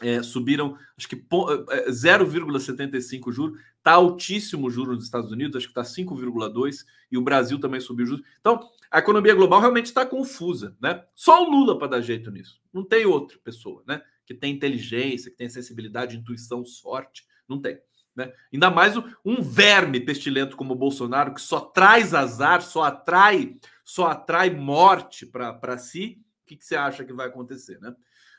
é, 0.00 0.22
subiram, 0.22 0.76
acho 0.96 1.08
que 1.08 1.16
0,75 1.16 3.26
é, 3.26 3.30
é, 3.30 3.32
juros, 3.32 3.60
está 3.78 3.92
altíssimo 3.92 4.66
o 4.66 4.70
juro 4.70 4.94
nos 4.94 5.04
Estados 5.04 5.30
Unidos, 5.30 5.56
acho 5.56 5.66
que 5.66 5.78
está 5.78 5.82
5,2 5.82 6.84
e 7.10 7.16
o 7.16 7.22
Brasil 7.22 7.60
também 7.60 7.80
subiu 7.80 8.06
juros. 8.06 8.24
Então, 8.40 8.68
a 8.90 8.98
economia 8.98 9.34
global 9.34 9.60
realmente 9.60 9.86
está 9.86 10.04
confusa, 10.04 10.76
né? 10.80 11.04
Só 11.14 11.44
o 11.44 11.50
Lula 11.50 11.78
para 11.78 11.88
dar 11.88 12.00
jeito 12.00 12.30
nisso. 12.30 12.60
Não 12.72 12.84
tem 12.84 13.06
outra 13.06 13.38
pessoa, 13.42 13.82
né? 13.86 14.02
Que 14.26 14.34
tem 14.34 14.54
inteligência, 14.54 15.30
que 15.30 15.36
tem 15.36 15.48
sensibilidade, 15.48 16.16
intuição, 16.16 16.64
sorte. 16.64 17.24
Não 17.48 17.60
tem. 17.60 17.78
Né? 18.14 18.32
Ainda 18.52 18.70
mais 18.70 18.94
um 19.24 19.40
verme 19.40 19.98
pestilento 20.00 20.56
como 20.56 20.74
o 20.74 20.78
Bolsonaro, 20.78 21.34
que 21.34 21.40
só 21.40 21.60
traz 21.60 22.12
azar, 22.12 22.60
só 22.60 22.82
atrai, 22.82 23.56
só 23.84 24.06
atrai 24.06 24.50
morte 24.50 25.24
para 25.26 25.78
si. 25.78 26.20
O 26.42 26.46
que, 26.46 26.56
que 26.56 26.64
você 26.64 26.76
acha 26.76 27.04
que 27.04 27.12
vai 27.12 27.28
acontecer, 27.28 27.80
né? 27.80 27.94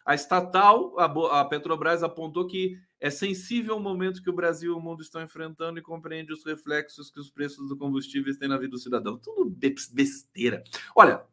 A 0.06 0.14
estatal, 0.14 1.00
a, 1.00 1.40
a 1.40 1.46
Petrobras, 1.46 2.04
apontou 2.04 2.46
que 2.46 2.78
é 3.00 3.10
sensível 3.10 3.74
ao 3.74 3.80
momento 3.80 4.22
que 4.22 4.30
o 4.30 4.36
Brasil 4.36 4.74
e 4.74 4.76
o 4.76 4.80
mundo 4.80 5.02
estão 5.02 5.22
enfrentando 5.22 5.80
e 5.80 5.82
compreende 5.82 6.32
os 6.32 6.46
reflexos 6.46 7.10
que 7.10 7.20
os 7.20 7.30
preços 7.30 7.68
do 7.70 7.78
combustível 7.78 8.38
têm 8.38 8.50
na 8.50 8.58
vida 8.58 8.72
do 8.72 8.78
cidadão. 8.78 9.18
Tudo 9.18 9.46
besteira. 9.92 10.64
Olha, 10.96 11.24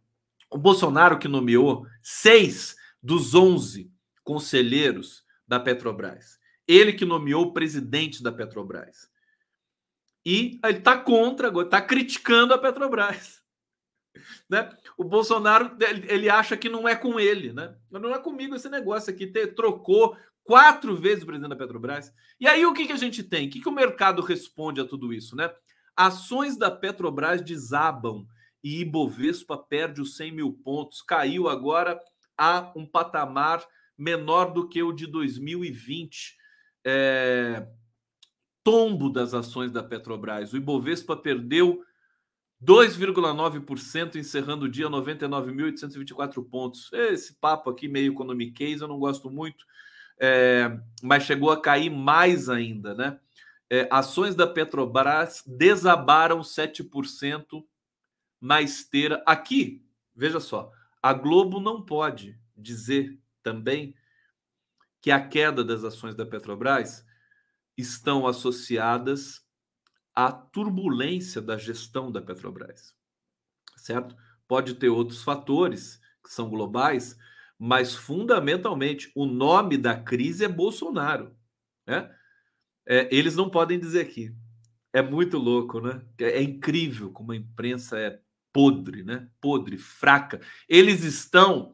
o 0.48 0.57
Bolsonaro 0.57 1.18
que 1.18 1.29
nomeou 1.29 1.87
seis 2.00 2.76
dos 3.03 3.35
onze 3.35 3.90
conselheiros 4.24 5.24
da 5.46 5.59
Petrobras. 5.59 6.39
Ele 6.71 6.93
que 6.93 7.05
nomeou 7.05 7.47
o 7.47 7.53
presidente 7.53 8.23
da 8.23 8.31
Petrobras. 8.31 9.11
E 10.25 10.61
ele 10.65 10.79
está 10.79 10.97
contra, 10.97 11.49
está 11.63 11.83
criticando 11.83 12.55
a 12.55 12.59
Petrobras. 12.59 13.41
Né? 14.51 14.69
O 14.99 15.05
Bolsonaro 15.05 15.77
ele 16.09 16.29
acha 16.29 16.57
que 16.57 16.69
não 16.69 16.89
é 16.89 16.97
com 16.97 17.21
ele, 17.21 17.53
né? 17.53 17.77
Não 17.89 18.13
é 18.13 18.19
comigo 18.19 18.57
esse 18.57 18.69
negócio 18.69 19.13
aqui. 19.15 19.25
Ter, 19.25 19.55
trocou 19.55 20.17
quatro 20.43 20.97
vezes 20.97 21.23
o 21.23 21.27
presidente 21.27 21.51
da 21.51 21.57
Petrobras. 21.57 22.13
E 22.41 22.49
aí 22.49 22.67
o 22.67 22.75
que, 22.75 22.87
que 22.87 22.93
a 22.93 22.97
gente 22.97 23.23
tem? 23.23 23.47
O 23.47 23.51
que, 23.51 23.61
que 23.61 23.69
o 23.69 23.73
mercado 23.73 24.21
responde 24.21 24.81
a 24.81 24.85
tudo 24.85 25.13
isso, 25.13 25.37
né? 25.37 25.49
Ações 25.97 26.57
da 26.59 26.73
Petrobras 26.73 27.41
desabam 27.41 28.27
e 28.63 28.81
Ibovespa 28.81 29.57
perde 29.57 30.01
os 30.01 30.17
100 30.17 30.33
mil 30.33 30.53
pontos. 30.53 31.03
Caiu 31.03 31.49
agora 31.49 32.01
a 32.37 32.73
um 32.75 32.85
patamar 32.85 33.65
menor 33.97 34.53
do 34.53 34.69
que 34.69 34.83
o 34.83 34.93
de 34.93 35.07
2020. 35.07 36.39
É... 36.85 37.66
Tombo 38.62 39.09
das 39.09 39.33
ações 39.33 39.73
da 39.73 39.83
Petrobras. 39.83 40.53
O 40.53 40.57
Ibovespa 40.57 41.16
perdeu 41.16 41.83
2,9% 42.62 44.16
encerrando 44.16 44.66
o 44.66 44.69
dia 44.69 44.88
99.824 44.88 46.45
pontos. 46.49 46.93
Esse 46.93 47.35
papo 47.35 47.71
aqui 47.71 47.88
meio 47.88 48.12
economiquez 48.12 48.81
eu 48.83 48.88
não 48.88 48.99
gosto 48.99 49.31
muito, 49.31 49.64
é, 50.18 50.78
mas 51.03 51.22
chegou 51.22 51.51
a 51.51 51.61
cair 51.61 51.91
mais 51.91 52.49
ainda, 52.51 52.95
né? 52.95 53.18
É, 53.70 53.89
ações 53.91 54.35
da 54.35 54.47
Petrobras 54.47 55.43
desabaram 55.47 56.41
7% 56.41 57.64
na 58.41 58.61
esteira. 58.61 59.22
Aqui, 59.24 59.83
veja 60.14 60.41
só, 60.41 60.70
a 61.03 61.14
Globo 61.14 61.61
não 61.61 61.81
pode 61.83 62.39
dizer 62.57 63.18
também 63.43 63.95
que 65.01 65.11
a 65.11 65.26
queda 65.26 65.64
das 65.64 65.84
ações 65.84 66.14
da 66.14 66.26
Petrobras 66.26 67.05
estão 67.76 68.26
associadas 68.26 69.42
a 70.14 70.30
turbulência 70.30 71.40
da 71.40 71.57
gestão 71.57 72.11
da 72.12 72.20
Petrobras, 72.20 72.94
certo? 73.76 74.14
Pode 74.46 74.74
ter 74.74 74.88
outros 74.88 75.22
fatores 75.22 76.01
que 76.22 76.30
são 76.30 76.51
globais, 76.51 77.16
mas 77.59 77.94
fundamentalmente 77.94 79.11
o 79.14 79.24
nome 79.24 79.78
da 79.78 79.96
crise 79.96 80.44
é 80.44 80.48
Bolsonaro, 80.48 81.34
né? 81.86 82.14
É, 82.86 83.09
eles 83.14 83.36
não 83.36 83.48
podem 83.48 83.78
dizer 83.78 84.01
aqui. 84.01 84.34
É 84.92 85.01
muito 85.01 85.38
louco, 85.38 85.80
né? 85.80 86.03
É, 86.18 86.38
é 86.38 86.42
incrível 86.42 87.12
como 87.12 87.32
a 87.32 87.36
imprensa 87.36 87.98
é 87.98 88.20
podre, 88.53 89.05
né? 89.05 89.28
Podre, 89.40 89.78
fraca. 89.78 90.40
Eles 90.68 91.05
estão 91.05 91.72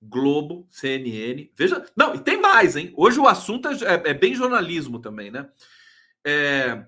Globo, 0.00 0.66
CNN. 0.70 1.50
Veja, 1.56 1.84
não, 1.96 2.14
e 2.14 2.20
tem 2.20 2.40
mais, 2.40 2.76
hein? 2.76 2.92
Hoje 2.96 3.18
o 3.18 3.26
assunto 3.26 3.68
é, 3.68 3.72
é, 3.72 4.10
é 4.10 4.14
bem 4.14 4.34
jornalismo 4.34 5.00
também, 5.00 5.30
né? 5.30 5.50
É, 6.24 6.86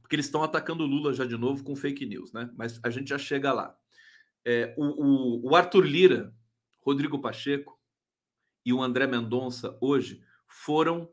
porque 0.00 0.16
eles 0.16 0.26
estão 0.26 0.42
atacando 0.42 0.84
o 0.84 0.86
Lula 0.86 1.12
já 1.12 1.26
de 1.26 1.36
novo 1.36 1.62
com 1.62 1.76
fake 1.76 2.06
news, 2.06 2.32
né? 2.32 2.50
Mas 2.56 2.80
a 2.82 2.90
gente 2.90 3.08
já 3.08 3.18
chega 3.18 3.52
lá. 3.52 3.76
É, 4.44 4.74
o, 4.78 4.84
o, 4.84 5.50
o 5.50 5.56
Arthur 5.56 5.84
Lira, 5.84 6.34
Rodrigo 6.80 7.20
Pacheco 7.20 7.78
e 8.64 8.72
o 8.72 8.82
André 8.82 9.06
Mendonça 9.06 9.76
hoje 9.80 10.22
foram 10.46 11.10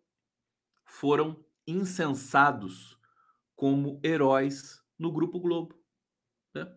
foram 0.86 1.44
incensados 1.68 2.98
como 3.56 4.00
heróis 4.04 4.82
no 4.98 5.12
Grupo 5.12 5.40
Globo. 5.40 5.78
Né? 6.54 6.72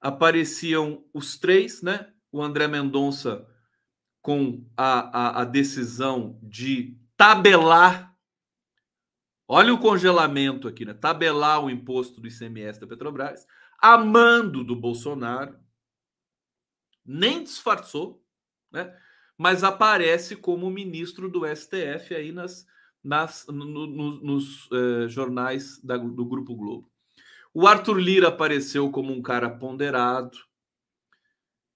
Apareciam 0.00 1.04
os 1.12 1.38
três, 1.38 1.82
né? 1.82 2.12
O 2.30 2.42
André 2.42 2.68
Mendonça 2.68 3.48
com 4.22 4.64
a, 4.76 5.40
a, 5.40 5.42
a 5.42 5.44
decisão 5.44 6.38
de 6.42 6.96
tabelar 7.16 8.12
Olha 9.54 9.74
o 9.74 9.78
congelamento 9.78 10.66
aqui, 10.66 10.82
né? 10.82 10.94
Tabelar 10.94 11.62
o 11.62 11.68
imposto 11.68 12.22
do 12.22 12.26
ICMS 12.26 12.80
da 12.80 12.86
Petrobras, 12.86 13.46
amando 13.78 14.64
do 14.64 14.74
Bolsonaro, 14.74 15.58
nem 17.04 17.44
disfarçou, 17.44 18.24
né? 18.72 18.96
Mas 19.36 19.62
aparece 19.62 20.36
como 20.36 20.70
ministro 20.70 21.28
do 21.28 21.44
STF 21.44 22.14
aí 22.14 22.32
nas, 22.32 22.66
nas, 23.04 23.46
no, 23.46 23.66
no, 23.66 23.86
nos 24.22 24.70
eh, 24.72 25.08
jornais 25.08 25.78
da, 25.84 25.98
do 25.98 26.24
Grupo 26.24 26.56
Globo. 26.56 26.90
O 27.52 27.66
Arthur 27.66 27.98
Lira 27.98 28.28
apareceu 28.28 28.90
como 28.90 29.12
um 29.12 29.20
cara 29.20 29.50
ponderado, 29.50 30.38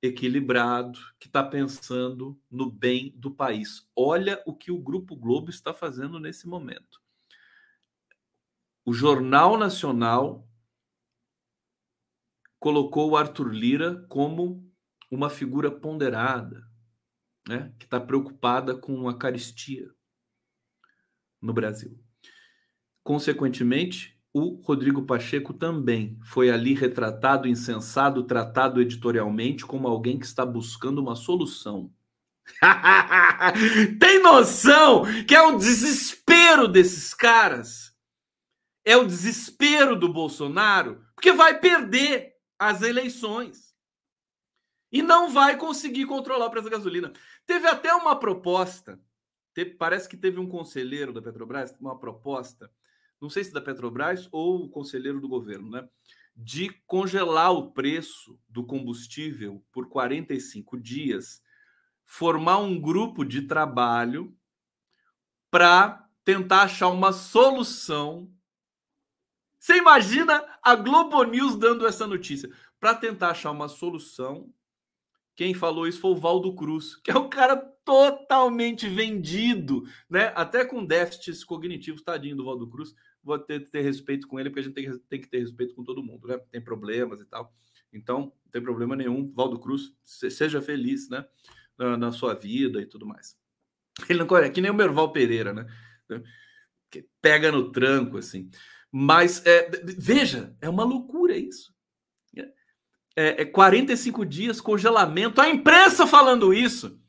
equilibrado, 0.07 0.99
que 1.19 1.27
está 1.27 1.43
pensando 1.43 2.41
no 2.51 2.71
bem 2.71 3.13
do 3.17 3.31
país. 3.31 3.89
Olha 3.95 4.43
o 4.47 4.55
que 4.55 4.71
o 4.71 4.79
Grupo 4.79 5.15
Globo 5.17 5.51
está 5.51 5.75
fazendo 5.75 6.19
nesse 6.19 6.49
momento. 6.49 7.01
O 8.85 8.93
Jornal 8.93 9.59
Nacional 9.59 10.49
colocou 12.59 13.11
o 13.11 13.17
Arthur 13.17 13.53
Lira 13.53 14.07
como 14.09 14.73
uma 15.11 15.31
figura 15.31 15.71
ponderada, 15.71 16.67
né, 17.49 17.75
que 17.79 17.85
está 17.85 18.01
preocupada 18.01 18.77
com 18.77 19.09
a 19.09 19.17
caristia 19.17 19.89
no 21.41 21.53
Brasil. 21.53 21.99
Consequentemente, 23.05 24.16
o 24.39 24.61
Rodrigo 24.61 25.07
Pacheco 25.07 25.55
também 25.55 26.19
foi 26.23 26.51
ali 26.51 26.75
retratado, 26.75 27.49
insensado, 27.49 28.23
tratado 28.23 28.83
editorialmente 28.83 29.65
como 29.65 29.89
alguém 29.89 30.19
que 30.19 30.27
está 30.27 30.45
buscando 30.45 30.99
uma 30.99 31.17
solução. 31.17 31.91
Tem 33.99 34.23
noção 34.23 35.05
que 35.27 35.35
é 35.35 35.41
o 35.41 35.57
desespero 35.57 36.69
desses 36.69 37.15
caras? 37.15 37.97
É 38.85 38.95
o 38.95 39.07
desespero 39.07 39.97
do 39.97 40.13
Bolsonaro, 40.13 41.03
porque 41.15 41.33
vai 41.33 41.59
perder 41.59 42.35
as 42.59 42.83
eleições 42.83 43.75
e 44.93 45.01
não 45.01 45.31
vai 45.31 45.57
conseguir 45.57 46.05
controlar 46.05 46.45
o 46.45 46.51
preço 46.51 46.69
da 46.69 46.77
gasolina. 46.77 47.11
Teve 47.47 47.67
até 47.69 47.95
uma 47.95 48.15
proposta, 48.15 49.01
parece 49.79 50.07
que 50.07 50.17
teve 50.17 50.39
um 50.39 50.47
conselheiro 50.47 51.11
da 51.11 51.23
Petrobras, 51.23 51.75
uma 51.81 51.99
proposta, 51.99 52.71
não 53.27 53.31
sei 53.31 53.43
se 53.43 53.53
da 53.53 53.61
Petrobras 53.61 54.29
ou 54.31 54.65
o 54.65 54.69
conselheiro 54.69 55.21
do 55.21 55.29
governo, 55.29 55.69
né? 55.69 55.89
De 56.35 56.71
congelar 56.87 57.53
o 57.53 57.73
preço 57.73 58.39
do 58.49 58.65
combustível 58.65 59.65
por 59.73 59.89
45 59.89 60.79
dias, 60.79 61.43
formar 62.05 62.59
um 62.59 62.81
grupo 62.81 63.25
de 63.25 63.43
trabalho 63.43 64.37
para 65.51 66.09
tentar 66.25 66.63
achar 66.63 66.89
uma 66.89 67.13
solução. 67.13 68.31
Você 69.59 69.77
imagina 69.77 70.45
a 70.63 70.77
Globo 70.77 71.25
News 71.25 71.57
dando 71.57 71.85
essa 71.85 72.07
notícia? 72.07 72.49
Para 72.79 72.95
tentar 72.95 73.31
achar 73.31 73.51
uma 73.51 73.69
solução 73.69 74.53
quem 75.37 75.53
falou 75.53 75.87
isso 75.87 76.01
foi 76.01 76.13
o 76.13 76.17
Valdo 76.17 76.55
Cruz, 76.55 76.97
que 76.97 77.11
é 77.11 77.17
um 77.17 77.29
cara 77.29 77.57
totalmente 77.85 78.89
vendido, 78.89 79.85
né? 80.09 80.33
Até 80.35 80.65
com 80.65 80.85
déficits 80.85 81.45
cognitivos, 81.45 82.03
tadinho 82.03 82.35
do 82.35 82.45
Valdo 82.45 82.67
Cruz. 82.69 82.95
Vou 83.27 83.39
ter, 83.39 83.69
ter 83.69 83.83
respeito 83.83 84.27
com 84.27 84.39
ele, 84.41 84.49
porque 84.49 84.61
a 84.61 84.63
gente 84.63 84.75
tem, 84.75 84.99
tem, 85.09 85.21
que 85.21 85.29
ter 85.29 85.41
respeito 85.41 85.75
com 85.75 85.85
todo 85.85 86.03
mundo, 86.03 86.29
né? 86.29 86.39
Tem 86.51 86.61
problemas 86.61 87.21
e 87.21 87.25
tal. 87.25 87.53
Então, 87.93 88.33
não 88.45 88.51
tem 88.51 88.63
problema 88.63 88.95
nenhum. 88.97 89.33
Valdo 89.35 89.59
Cruz, 89.59 89.93
seja 90.05 90.63
feliz, 90.63 91.09
né? 91.09 91.27
Na, 91.77 91.97
na 91.97 92.13
sua 92.13 92.35
vida 92.35 92.81
e 92.81 92.87
tudo 92.87 93.05
mais. 93.05 93.37
Ele 94.09 94.25
não 94.25 94.37
é 94.37 94.49
que 94.49 94.61
nem 94.61 94.71
o 94.71 94.75
Merval 94.75 95.13
Pereira, 95.13 95.53
né? 95.53 95.67
Que 96.91 97.07
pega 97.21 97.51
no 97.51 97.71
tranco, 97.73 98.17
assim. 98.17 98.51
Mas, 98.91 99.45
é, 99.45 99.69
veja, 99.85 100.57
é 100.61 100.69
uma 100.69 100.85
loucura 100.85 101.37
isso 101.37 101.77
é, 103.17 103.43
é 103.43 103.45
45 103.47 104.27
dias, 104.27 104.61
congelamento. 104.61 105.41
A 105.41 105.49
imprensa 105.49 106.07
falando 106.07 106.53
isso. 106.53 107.01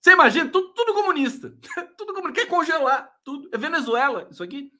Você 0.00 0.12
imagina, 0.12 0.48
tudo, 0.50 0.72
tudo 0.72 0.94
comunista. 0.94 1.54
tudo 1.98 2.14
comunista. 2.14 2.40
Quer 2.40 2.48
congelar 2.48 3.12
tudo. 3.22 3.50
É 3.52 3.58
Venezuela, 3.58 4.26
isso 4.30 4.42
aqui. 4.42 4.72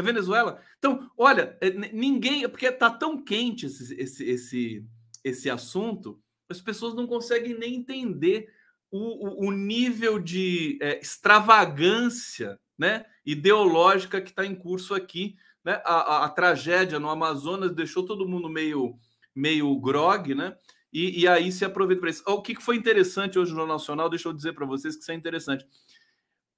É 0.00 0.02
Venezuela. 0.02 0.60
Então, 0.78 1.10
olha, 1.16 1.56
é, 1.60 1.70
ninguém. 1.92 2.48
Porque 2.48 2.72
tá 2.72 2.90
tão 2.90 3.22
quente 3.22 3.66
esse, 3.66 3.94
esse, 3.94 4.24
esse, 4.24 4.86
esse 5.22 5.50
assunto, 5.50 6.18
as 6.48 6.60
pessoas 6.60 6.94
não 6.94 7.06
conseguem 7.06 7.56
nem 7.56 7.76
entender 7.76 8.48
o, 8.90 9.46
o, 9.46 9.48
o 9.48 9.50
nível 9.52 10.18
de 10.18 10.78
é, 10.80 10.98
extravagância 10.98 12.58
né, 12.78 13.04
ideológica 13.24 14.20
que 14.20 14.30
está 14.30 14.44
em 14.44 14.54
curso 14.54 14.94
aqui. 14.94 15.36
Né? 15.62 15.80
A, 15.84 15.94
a, 15.94 16.24
a 16.24 16.28
tragédia 16.30 16.98
no 16.98 17.10
Amazonas 17.10 17.74
deixou 17.74 18.04
todo 18.04 18.28
mundo 18.28 18.48
meio 18.48 18.98
meio 19.34 19.78
grog, 19.78 20.34
né? 20.34 20.56
E, 20.92 21.20
e 21.20 21.28
aí 21.28 21.52
se 21.52 21.64
aproveita 21.64 22.00
para 22.00 22.10
isso. 22.10 22.22
O 22.26 22.42
que 22.42 22.60
foi 22.60 22.74
interessante 22.74 23.38
hoje 23.38 23.52
no 23.52 23.58
Jornal 23.58 23.76
Nacional, 23.76 24.10
deixa 24.10 24.28
eu 24.28 24.32
dizer 24.32 24.54
para 24.54 24.66
vocês 24.66 24.96
que 24.96 25.02
isso 25.02 25.12
é 25.12 25.14
interessante. 25.14 25.64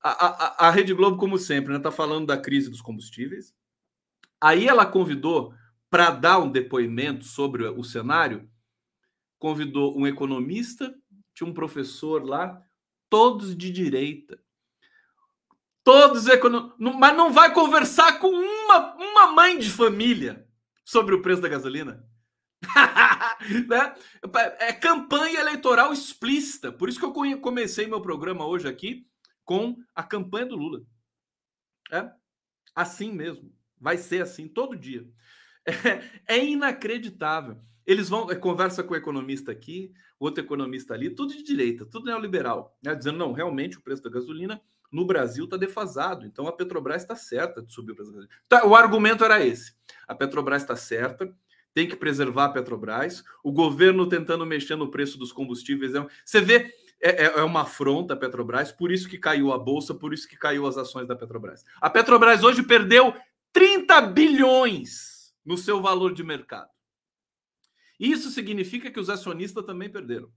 A, 0.03 0.67
a, 0.67 0.71
Rede 0.71 0.93
Globo, 0.93 1.17
como 1.17 1.39
sempre, 1.39 1.73
está 1.73 1.79
né, 1.79 1.83
tá 1.83 1.93
falando 1.93 2.27
da 2.27 2.37
crise 2.37 2.69
dos 2.69 2.81
combustíveis. 2.83 3.55
Aí 4.41 4.67
ela 4.67 4.85
convidou 4.85 5.55
para 5.89 6.11
dar 6.11 6.41
um 6.41 6.51
depoimento 6.51 7.25
sobre 7.25 7.65
o 7.65 7.85
cenário, 7.85 8.51
convidou 9.39 9.97
um 9.97 10.05
economista, 10.05 10.93
tinha 11.33 11.49
um 11.49 11.55
professor 11.55 12.25
lá, 12.25 12.61
todos 13.09 13.57
de 13.57 13.71
direita. 13.71 14.43
Todos 15.85 16.27
economistas. 16.27 16.79
Mas 16.79 17.17
não 17.17 17.33
vai 17.33 17.53
conversar 17.53 18.19
com 18.19 18.29
uma, 18.29 18.95
uma 18.97 19.33
mãe 19.33 19.57
de 19.57 19.71
família 19.71 20.49
sobre 20.85 21.15
o 21.15 21.23
preço 21.23 21.43
da 21.43 21.49
gasolina. 21.49 22.05
né? 23.69 23.95
É 24.59 24.73
campanha 24.73 25.41
eleitoral 25.41 25.93
explícita. 25.93 26.73
Por 26.73 26.89
isso 26.89 26.99
que 26.99 27.05
eu 27.05 27.41
comecei 27.41 27.87
meu 27.87 28.01
programa 28.01 28.45
hoje 28.45 28.67
aqui 28.67 29.07
com 29.45 29.77
a 29.95 30.03
campanha 30.03 30.47
do 30.47 30.57
Lula. 30.57 30.83
É 31.91 32.11
assim 32.75 33.13
mesmo. 33.13 33.53
Vai 33.79 33.99
ser 33.99 34.23
assim 34.23 34.49
todo 34.49 34.77
dia. 34.77 35.07
É, 36.27 36.35
é 36.39 36.45
inacreditável. 36.45 37.61
Eles 37.85 38.09
vão, 38.09 38.31
é, 38.31 38.37
conversa 38.37 38.83
com 38.83 38.95
o 38.95 38.97
economista 38.97 39.51
aqui, 39.51 39.93
outro 40.19 40.43
economista 40.43 40.95
ali, 40.95 41.11
tudo 41.11 41.33
de 41.33 41.43
direita, 41.43 41.85
tudo 41.85 42.07
neoliberal, 42.07 42.79
né? 42.83 42.95
dizendo, 42.95 43.19
não, 43.19 43.33
realmente 43.33 43.77
o 43.77 43.83
preço 43.83 44.03
da 44.03 44.11
gasolina 44.11 44.61
no 44.91 45.05
Brasil 45.05 45.47
está 45.47 45.57
defasado, 45.57 46.27
então 46.27 46.47
a 46.47 46.53
Petrobras 46.53 47.03
está 47.03 47.17
certa 47.17 47.63
de 47.63 47.73
subir 47.73 47.93
o 47.93 47.95
preço 47.97 48.13
da 48.13 48.19
gasolina. 48.19 48.41
Tá, 48.49 48.67
o 48.67 48.77
argumento 48.77 49.25
era 49.25 49.45
esse: 49.45 49.75
a 50.07 50.15
Petrobras 50.15 50.63
está 50.63 50.77
certa, 50.77 51.35
tem 51.75 51.89
que 51.89 51.97
preservar 51.97 52.47
a 52.47 52.49
Petrobras. 52.51 53.25
O 53.43 53.51
governo 53.51 54.07
tentando 54.09 54.45
mexer 54.45 54.77
no 54.77 54.91
preço 54.91 55.19
dos 55.19 55.33
combustíveis. 55.33 55.95
É 55.95 56.07
você 56.25 56.41
vê, 56.41 56.71
é, 57.03 57.25
é, 57.25 57.25
é 57.25 57.43
uma 57.43 57.63
afronta 57.63 58.15
a 58.15 58.17
Petrobras, 58.17 58.71
por 58.71 58.93
isso 58.93 59.09
que 59.09 59.19
caiu 59.19 59.53
a 59.53 59.59
bolsa, 59.59 59.93
por 59.93 60.15
isso 60.15 60.29
que 60.29 60.37
caiu 60.37 60.67
as 60.67 60.77
ações 60.77 61.09
da 61.09 61.17
Petrobras. 61.17 61.65
A 61.81 61.91
Petrobras 61.91 62.45
hoje 62.45 62.63
perdeu 62.63 63.13
30 63.53 64.01
bilhões 64.03 65.35
no 65.45 65.59
seu 65.59 65.83
valor 65.83 66.15
de 66.15 66.23
mercado. 66.23 66.71
Isso 67.99 68.31
significa 68.31 68.91
que 68.91 69.01
os 69.01 69.11
acionistas 69.11 69.65
também 69.65 69.91
perderam, 69.91 70.33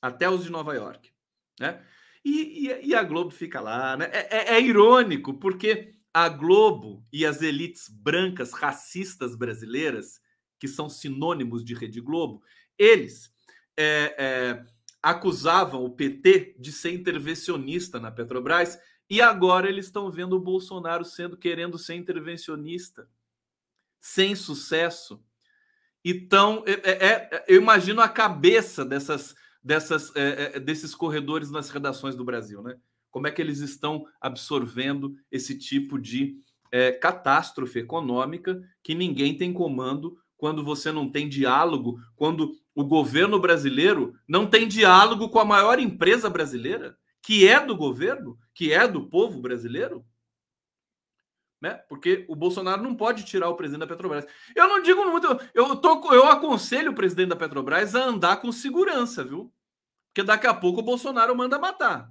até 0.00 0.28
os 0.28 0.44
de 0.44 0.50
Nova 0.50 0.74
York. 0.74 1.10
Né? 1.58 1.82
E, 2.24 2.68
e, 2.68 2.88
e 2.88 2.94
a 2.94 3.02
Globo 3.02 3.30
fica 3.30 3.60
lá. 3.60 3.96
Né? 3.96 4.10
É, 4.12 4.36
é, 4.36 4.54
é 4.56 4.60
irônico, 4.60 5.34
porque 5.34 5.94
a 6.12 6.28
Globo 6.28 7.06
e 7.12 7.24
as 7.24 7.40
elites 7.40 7.88
brancas 7.88 8.52
racistas 8.52 9.34
brasileiras 9.34 10.20
que 10.58 10.68
são 10.68 10.90
sinônimos 10.90 11.64
de 11.64 11.72
Rede 11.74 12.00
Globo, 12.00 12.42
eles 12.78 13.32
é, 13.76 14.14
é, 14.18 14.66
acusavam 15.02 15.84
o 15.84 15.90
PT 15.90 16.56
de 16.58 16.72
ser 16.72 16.92
intervencionista 16.92 17.98
na 17.98 18.10
Petrobras 18.10 18.78
e 19.08 19.20
agora 19.20 19.68
eles 19.68 19.86
estão 19.86 20.10
vendo 20.10 20.36
o 20.36 20.40
Bolsonaro 20.40 21.04
sendo 21.04 21.36
querendo 21.36 21.76
ser 21.78 21.94
intervencionista, 21.94 23.08
sem 24.00 24.36
sucesso. 24.36 25.20
Então, 26.04 26.62
é, 26.66 26.90
é, 26.90 27.04
é 27.06 27.44
eu 27.48 27.60
imagino 27.60 28.00
a 28.00 28.08
cabeça 28.08 28.84
dessas, 28.84 29.34
dessas, 29.62 30.14
é, 30.14 30.52
é, 30.54 30.60
desses 30.60 30.94
corredores 30.94 31.50
nas 31.50 31.70
redações 31.70 32.14
do 32.14 32.24
Brasil, 32.24 32.62
né? 32.62 32.78
Como 33.10 33.26
é 33.26 33.32
que 33.32 33.42
eles 33.42 33.58
estão 33.58 34.06
absorvendo 34.20 35.16
esse 35.30 35.58
tipo 35.58 35.98
de 35.98 36.38
catástrofe 37.00 37.80
econômica 37.80 38.62
que 38.80 38.94
ninguém 38.94 39.36
tem 39.36 39.52
comando 39.52 40.16
quando 40.36 40.64
você 40.64 40.92
não 40.92 41.10
tem 41.10 41.28
diálogo, 41.28 42.00
quando 42.14 42.52
o 42.74 42.84
governo 42.84 43.38
brasileiro 43.38 44.14
não 44.26 44.46
tem 44.46 44.68
diálogo 44.68 45.28
com 45.28 45.38
a 45.38 45.44
maior 45.44 45.78
empresa 45.78 46.30
brasileira, 46.30 46.96
que 47.22 47.46
é 47.46 47.64
do 47.64 47.76
governo, 47.76 48.38
que 48.54 48.72
é 48.72 48.86
do 48.86 49.08
povo 49.08 49.40
brasileiro? 49.40 50.04
Né? 51.60 51.74
Porque 51.88 52.24
o 52.28 52.34
Bolsonaro 52.34 52.82
não 52.82 52.94
pode 52.94 53.24
tirar 53.24 53.50
o 53.50 53.54
presidente 53.54 53.80
da 53.80 53.86
Petrobras. 53.86 54.24
Eu 54.56 54.66
não 54.66 54.80
digo 54.80 55.04
muito, 55.10 55.26
eu, 55.52 55.76
tô, 55.76 56.12
eu 56.14 56.24
aconselho 56.26 56.92
o 56.92 56.94
presidente 56.94 57.28
da 57.28 57.36
Petrobras 57.36 57.94
a 57.94 58.04
andar 58.04 58.36
com 58.38 58.50
segurança, 58.50 59.22
viu? 59.22 59.52
Porque 60.08 60.22
daqui 60.22 60.46
a 60.46 60.54
pouco 60.54 60.80
o 60.80 60.84
Bolsonaro 60.84 61.36
manda 61.36 61.58
matar. 61.58 62.10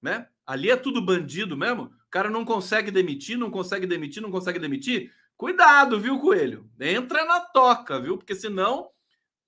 Né? 0.00 0.28
Ali 0.46 0.70
é 0.70 0.76
tudo 0.76 1.04
bandido 1.04 1.56
mesmo. 1.56 1.84
O 1.84 2.10
cara 2.10 2.30
não 2.30 2.44
consegue 2.44 2.90
demitir, 2.90 3.36
não 3.36 3.50
consegue 3.50 3.86
demitir, 3.86 4.22
não 4.22 4.30
consegue 4.30 4.58
demitir. 4.58 5.12
Cuidado, 5.36 5.98
viu, 5.98 6.20
Coelho? 6.20 6.70
Entra 6.78 7.24
na 7.24 7.40
toca, 7.40 7.98
viu? 7.98 8.16
Porque 8.16 8.34
senão 8.34 8.90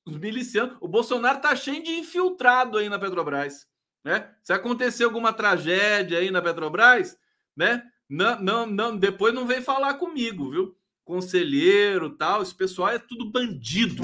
os 0.04 0.16
milicianos. 0.16 0.76
O 0.80 0.88
Bolsonaro 0.88 1.40
tá 1.40 1.54
cheio 1.56 1.82
de 1.82 1.90
infiltrado 1.92 2.78
aí 2.78 2.88
na 2.88 2.98
Petrobras. 2.98 3.66
Né? 4.04 4.30
Se 4.42 4.52
acontecer 4.52 5.04
alguma 5.04 5.32
tragédia 5.32 6.18
aí 6.18 6.30
na 6.30 6.42
Petrobras, 6.42 7.18
né? 7.56 7.82
Não, 8.08 8.38
não, 8.40 8.66
não, 8.66 8.96
depois 8.96 9.32
não 9.32 9.46
vem 9.46 9.62
falar 9.62 9.94
comigo, 9.94 10.50
viu? 10.50 10.76
conselheiro 11.04 12.10
tal. 12.10 12.42
Esse 12.42 12.54
pessoal 12.54 12.88
é 12.90 12.98
tudo 12.98 13.30
bandido. 13.30 14.02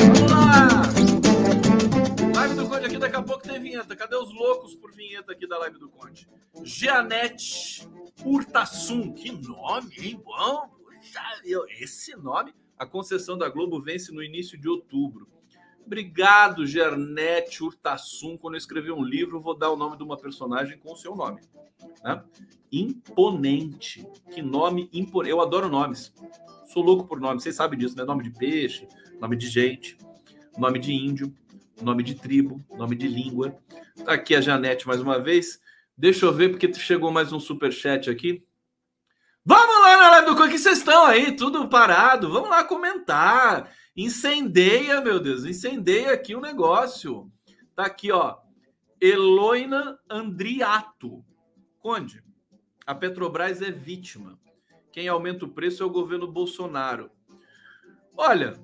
Vamos 0.00 0.30
lá! 0.30 0.82
Live 2.34 2.54
do 2.54 2.68
Conde 2.68 2.86
aqui, 2.86 2.98
daqui 2.98 3.16
a 3.16 3.22
pouco 3.22 3.42
tem 3.42 3.60
vinheta. 3.60 3.94
Cadê 3.94 4.16
os 4.16 4.32
loucos 4.32 4.74
por 4.74 4.90
vinheta 4.92 5.32
aqui 5.32 5.46
da 5.46 5.58
live 5.58 5.78
do 5.78 5.88
Conde? 5.90 6.26
Jeanette 6.64 7.86
Urtasun. 8.24 9.12
Que 9.12 9.30
nome, 9.30 9.94
hein? 9.98 10.20
Bom, 10.24 10.68
puxa, 10.68 11.20
esse 11.78 12.16
nome. 12.16 12.54
A 12.82 12.86
concessão 12.86 13.38
da 13.38 13.48
Globo 13.48 13.80
vence 13.80 14.10
no 14.12 14.20
início 14.20 14.58
de 14.58 14.68
outubro. 14.68 15.28
Obrigado, 15.86 16.66
Gernete 16.66 17.62
Urtasun. 17.62 18.36
Quando 18.36 18.54
eu 18.54 18.58
escrever 18.58 18.90
um 18.90 19.04
livro, 19.04 19.40
vou 19.40 19.56
dar 19.56 19.70
o 19.70 19.76
nome 19.76 19.96
de 19.96 20.02
uma 20.02 20.16
personagem 20.16 20.76
com 20.78 20.92
o 20.92 20.96
seu 20.96 21.14
nome. 21.14 21.40
Né? 22.02 22.24
Imponente. 22.72 24.04
Que 24.32 24.42
nome 24.42 24.90
imponente. 24.92 25.30
Eu 25.30 25.40
adoro 25.40 25.68
nomes. 25.68 26.12
Sou 26.72 26.82
louco 26.82 27.06
por 27.06 27.20
nomes. 27.20 27.44
Vocês 27.44 27.54
sabem 27.54 27.78
disso, 27.78 27.96
né? 27.96 28.02
Nome 28.02 28.24
de 28.24 28.30
peixe, 28.30 28.88
nome 29.20 29.36
de 29.36 29.46
gente, 29.46 29.96
nome 30.58 30.80
de 30.80 30.92
índio, 30.92 31.32
nome 31.80 32.02
de 32.02 32.16
tribo, 32.16 32.64
nome 32.76 32.96
de 32.96 33.06
língua. 33.06 33.56
Tá 34.04 34.14
aqui 34.14 34.34
a 34.34 34.40
Janete 34.40 34.88
mais 34.88 35.00
uma 35.00 35.20
vez. 35.20 35.60
Deixa 35.96 36.26
eu 36.26 36.32
ver, 36.32 36.48
porque 36.48 36.74
chegou 36.74 37.12
mais 37.12 37.32
um 37.32 37.38
super 37.38 37.72
chat 37.72 38.10
aqui. 38.10 38.42
Vamos 39.44 39.80
lá 39.82 39.96
na 39.96 40.10
live 40.10 40.26
do 40.26 40.48
que 40.48 40.56
vocês 40.56 40.78
estão 40.78 41.04
aí, 41.04 41.34
tudo 41.34 41.68
parado. 41.68 42.30
Vamos 42.30 42.48
lá 42.48 42.62
comentar. 42.62 43.72
Incendeia, 43.96 45.00
meu 45.00 45.18
Deus, 45.18 45.44
incendeia 45.44 46.12
aqui 46.12 46.36
o 46.36 46.40
negócio. 46.40 47.28
Tá 47.74 47.86
aqui, 47.86 48.12
ó. 48.12 48.38
Eloina 49.00 49.98
Andriato. 50.08 51.24
Conde, 51.80 52.22
a 52.86 52.94
Petrobras 52.94 53.60
é 53.60 53.72
vítima. 53.72 54.38
Quem 54.92 55.08
aumenta 55.08 55.44
o 55.44 55.52
preço 55.52 55.82
é 55.82 55.86
o 55.86 55.90
governo 55.90 56.30
Bolsonaro. 56.30 57.10
Olha, 58.16 58.60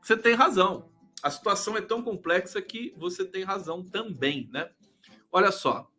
você 0.00 0.16
tem 0.16 0.34
razão. 0.34 0.92
A 1.24 1.30
situação 1.30 1.76
é 1.76 1.80
tão 1.80 2.02
complexa 2.02 2.62
que 2.62 2.94
você 2.96 3.24
tem 3.24 3.42
razão 3.42 3.82
também, 3.82 4.48
né? 4.52 4.70
Olha 5.32 5.50
só. 5.50 5.90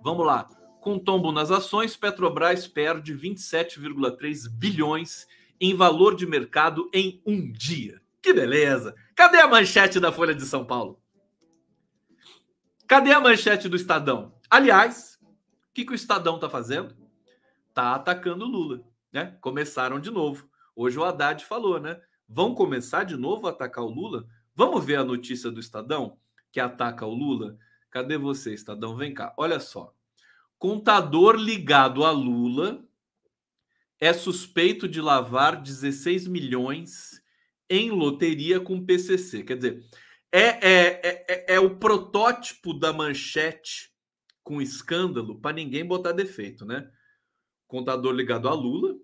Vamos 0.00 0.24
lá. 0.24 0.48
Com 0.84 0.98
tombo 0.98 1.32
nas 1.32 1.50
ações, 1.50 1.96
Petrobras 1.96 2.68
perde 2.68 3.14
27,3 3.14 4.50
bilhões 4.50 5.26
em 5.58 5.74
valor 5.74 6.14
de 6.14 6.26
mercado 6.26 6.90
em 6.92 7.22
um 7.24 7.50
dia. 7.50 8.02
Que 8.20 8.34
beleza! 8.34 8.94
Cadê 9.14 9.38
a 9.38 9.48
manchete 9.48 9.98
da 9.98 10.12
Folha 10.12 10.34
de 10.34 10.44
São 10.44 10.62
Paulo? 10.62 11.00
Cadê 12.86 13.12
a 13.12 13.18
manchete 13.18 13.66
do 13.66 13.76
Estadão? 13.76 14.34
Aliás, 14.50 15.18
o 15.22 15.72
que, 15.72 15.86
que 15.86 15.92
o 15.92 15.94
Estadão 15.94 16.34
está 16.34 16.50
fazendo? 16.50 16.94
Está 17.70 17.94
atacando 17.94 18.44
o 18.44 18.48
Lula. 18.48 18.82
Né? 19.10 19.38
Começaram 19.40 19.98
de 19.98 20.10
novo. 20.10 20.46
Hoje 20.76 20.98
o 20.98 21.04
Haddad 21.04 21.46
falou, 21.46 21.80
né? 21.80 21.98
Vão 22.28 22.54
começar 22.54 23.04
de 23.04 23.16
novo 23.16 23.46
a 23.46 23.52
atacar 23.52 23.84
o 23.84 23.90
Lula? 23.90 24.26
Vamos 24.54 24.84
ver 24.84 24.96
a 24.96 25.04
notícia 25.04 25.50
do 25.50 25.60
Estadão 25.60 26.18
que 26.52 26.60
ataca 26.60 27.06
o 27.06 27.14
Lula? 27.14 27.56
Cadê 27.90 28.18
você, 28.18 28.52
Estadão? 28.52 28.94
Vem 28.94 29.14
cá. 29.14 29.32
Olha 29.38 29.58
só. 29.58 29.94
Contador 30.58 31.36
ligado 31.36 32.04
a 32.04 32.10
Lula 32.10 32.84
é 34.00 34.12
suspeito 34.12 34.88
de 34.88 35.00
lavar 35.00 35.60
16 35.62 36.26
milhões 36.26 37.22
em 37.68 37.90
loteria 37.90 38.60
com 38.60 38.84
PCC. 38.84 39.42
Quer 39.42 39.56
dizer, 39.56 39.84
é, 40.30 40.48
é, 40.68 41.26
é, 41.28 41.54
é 41.54 41.60
o 41.60 41.76
protótipo 41.78 42.74
da 42.74 42.92
manchete 42.92 43.92
com 44.42 44.60
escândalo 44.60 45.40
para 45.40 45.54
ninguém 45.54 45.86
botar 45.86 46.12
defeito, 46.12 46.64
né? 46.66 46.90
Contador 47.66 48.12
ligado 48.12 48.48
a 48.48 48.52
Lula. 48.52 48.94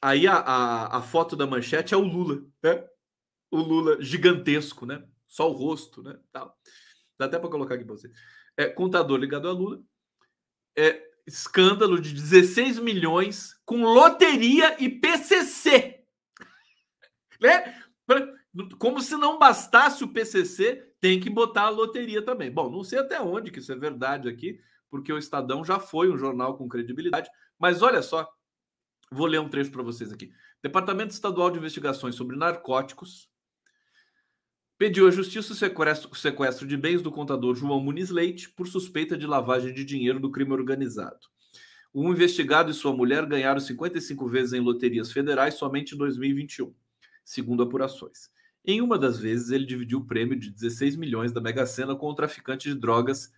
Aí 0.00 0.26
a, 0.26 0.36
a, 0.36 0.98
a, 0.98 1.02
foto 1.02 1.36
da 1.36 1.46
manchete 1.46 1.92
é 1.92 1.96
o 1.96 2.00
Lula, 2.00 2.42
né? 2.62 2.86
O 3.50 3.58
Lula 3.58 4.00
gigantesco, 4.00 4.86
né? 4.86 5.04
Só 5.26 5.50
o 5.50 5.52
rosto, 5.52 6.02
né? 6.02 6.18
Tal. 6.32 6.56
Dá 7.18 7.26
até 7.26 7.38
para 7.38 7.50
colocar 7.50 7.74
aqui 7.74 7.84
para 7.84 7.96
você. 7.96 8.10
É, 8.56 8.66
contador 8.66 9.18
ligado 9.18 9.48
a 9.48 9.52
Lula. 9.52 9.82
É, 10.76 11.10
escândalo 11.26 12.00
de 12.00 12.12
16 12.12 12.78
milhões 12.78 13.54
com 13.64 13.82
loteria 13.82 14.76
e 14.82 14.88
PCC. 14.88 16.04
Né? 17.40 17.82
Como 18.78 19.00
se 19.00 19.16
não 19.16 19.38
bastasse 19.38 20.02
o 20.02 20.08
PCC, 20.08 20.94
tem 21.00 21.20
que 21.20 21.30
botar 21.30 21.62
a 21.62 21.70
loteria 21.70 22.22
também. 22.22 22.50
Bom, 22.50 22.70
não 22.70 22.82
sei 22.82 22.98
até 22.98 23.20
onde 23.20 23.50
que 23.50 23.60
isso 23.60 23.72
é 23.72 23.76
verdade 23.76 24.28
aqui, 24.28 24.60
porque 24.90 25.12
o 25.12 25.18
Estadão 25.18 25.64
já 25.64 25.78
foi 25.78 26.10
um 26.10 26.18
jornal 26.18 26.56
com 26.56 26.68
credibilidade. 26.68 27.30
Mas 27.58 27.80
olha 27.80 28.02
só, 28.02 28.28
vou 29.10 29.26
ler 29.26 29.40
um 29.40 29.48
trecho 29.48 29.70
para 29.70 29.82
vocês 29.82 30.12
aqui. 30.12 30.32
Departamento 30.62 31.14
Estadual 31.14 31.50
de 31.50 31.58
Investigações 31.58 32.14
sobre 32.14 32.36
Narcóticos 32.36 33.30
pediu 34.80 35.06
à 35.06 35.10
Justiça 35.10 35.52
o 35.52 35.54
sequestro, 35.54 36.08
o 36.10 36.16
sequestro, 36.16 36.66
de 36.66 36.74
bens 36.74 37.02
do 37.02 37.12
contador 37.12 37.54
João 37.54 37.78
Muniz 37.78 38.08
Leite 38.08 38.48
por 38.48 38.66
suspeita 38.66 39.14
de 39.14 39.26
lavagem 39.26 39.74
de 39.74 39.84
dinheiro 39.84 40.18
do 40.18 40.30
crime 40.30 40.52
organizado. 40.52 41.18
O 41.92 42.10
investigado 42.10 42.70
e 42.70 42.74
sua 42.74 42.90
mulher 42.90 43.26
ganharam 43.26 43.60
55 43.60 44.26
vezes 44.26 44.54
em 44.54 44.60
loterias 44.60 45.12
federais 45.12 45.52
somente 45.52 45.94
em 45.94 45.98
2021, 45.98 46.72
segundo 47.22 47.62
apurações. 47.62 48.30
Em 48.64 48.80
uma 48.80 48.98
das 48.98 49.18
vezes, 49.18 49.50
ele 49.50 49.66
dividiu 49.66 49.98
o 49.98 50.06
prêmio 50.06 50.34
de 50.38 50.50
16 50.50 50.96
milhões 50.96 51.30
da 51.30 51.42
Mega 51.42 51.66
Sena 51.66 51.94
com 51.94 52.08
o 52.08 52.14
traficante 52.14 52.70
de 52.70 52.74
drogas. 52.74 53.30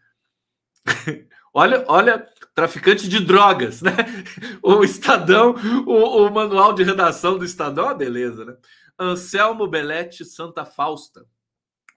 olha, 1.52 1.84
olha, 1.88 2.24
traficante 2.54 3.08
de 3.08 3.18
drogas, 3.18 3.82
né? 3.82 3.96
O 4.62 4.84
Estadão, 4.84 5.56
o, 5.86 6.24
o 6.24 6.30
manual 6.30 6.72
de 6.72 6.84
redação 6.84 7.36
do 7.36 7.44
Estadão, 7.44 7.88
a 7.88 7.94
beleza, 7.94 8.44
né? 8.44 8.56
Anselmo 8.98 9.66
Belete 9.66 10.24
Santa 10.24 10.64
Fausta, 10.64 11.26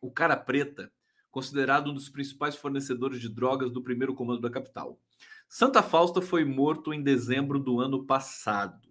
o 0.06 0.12
cara 0.12 0.38
preta, 0.38 0.92
considerado 1.32 1.92
um 1.92 1.94
dos 1.94 2.10
principais 2.10 2.56
fornecedores 2.56 3.20
de 3.20 3.28
drogas 3.28 3.72
do 3.72 3.82
primeiro 3.82 4.14
comando 4.14 4.42
da 4.42 4.50
capital. 4.50 5.00
Santa 5.48 5.82
Fausta 5.84 6.22
foi 6.22 6.46
morto 6.46 6.94
em 6.94 7.02
dezembro 7.02 7.60
do 7.60 7.80
ano 7.80 8.06
passado. 8.06 8.90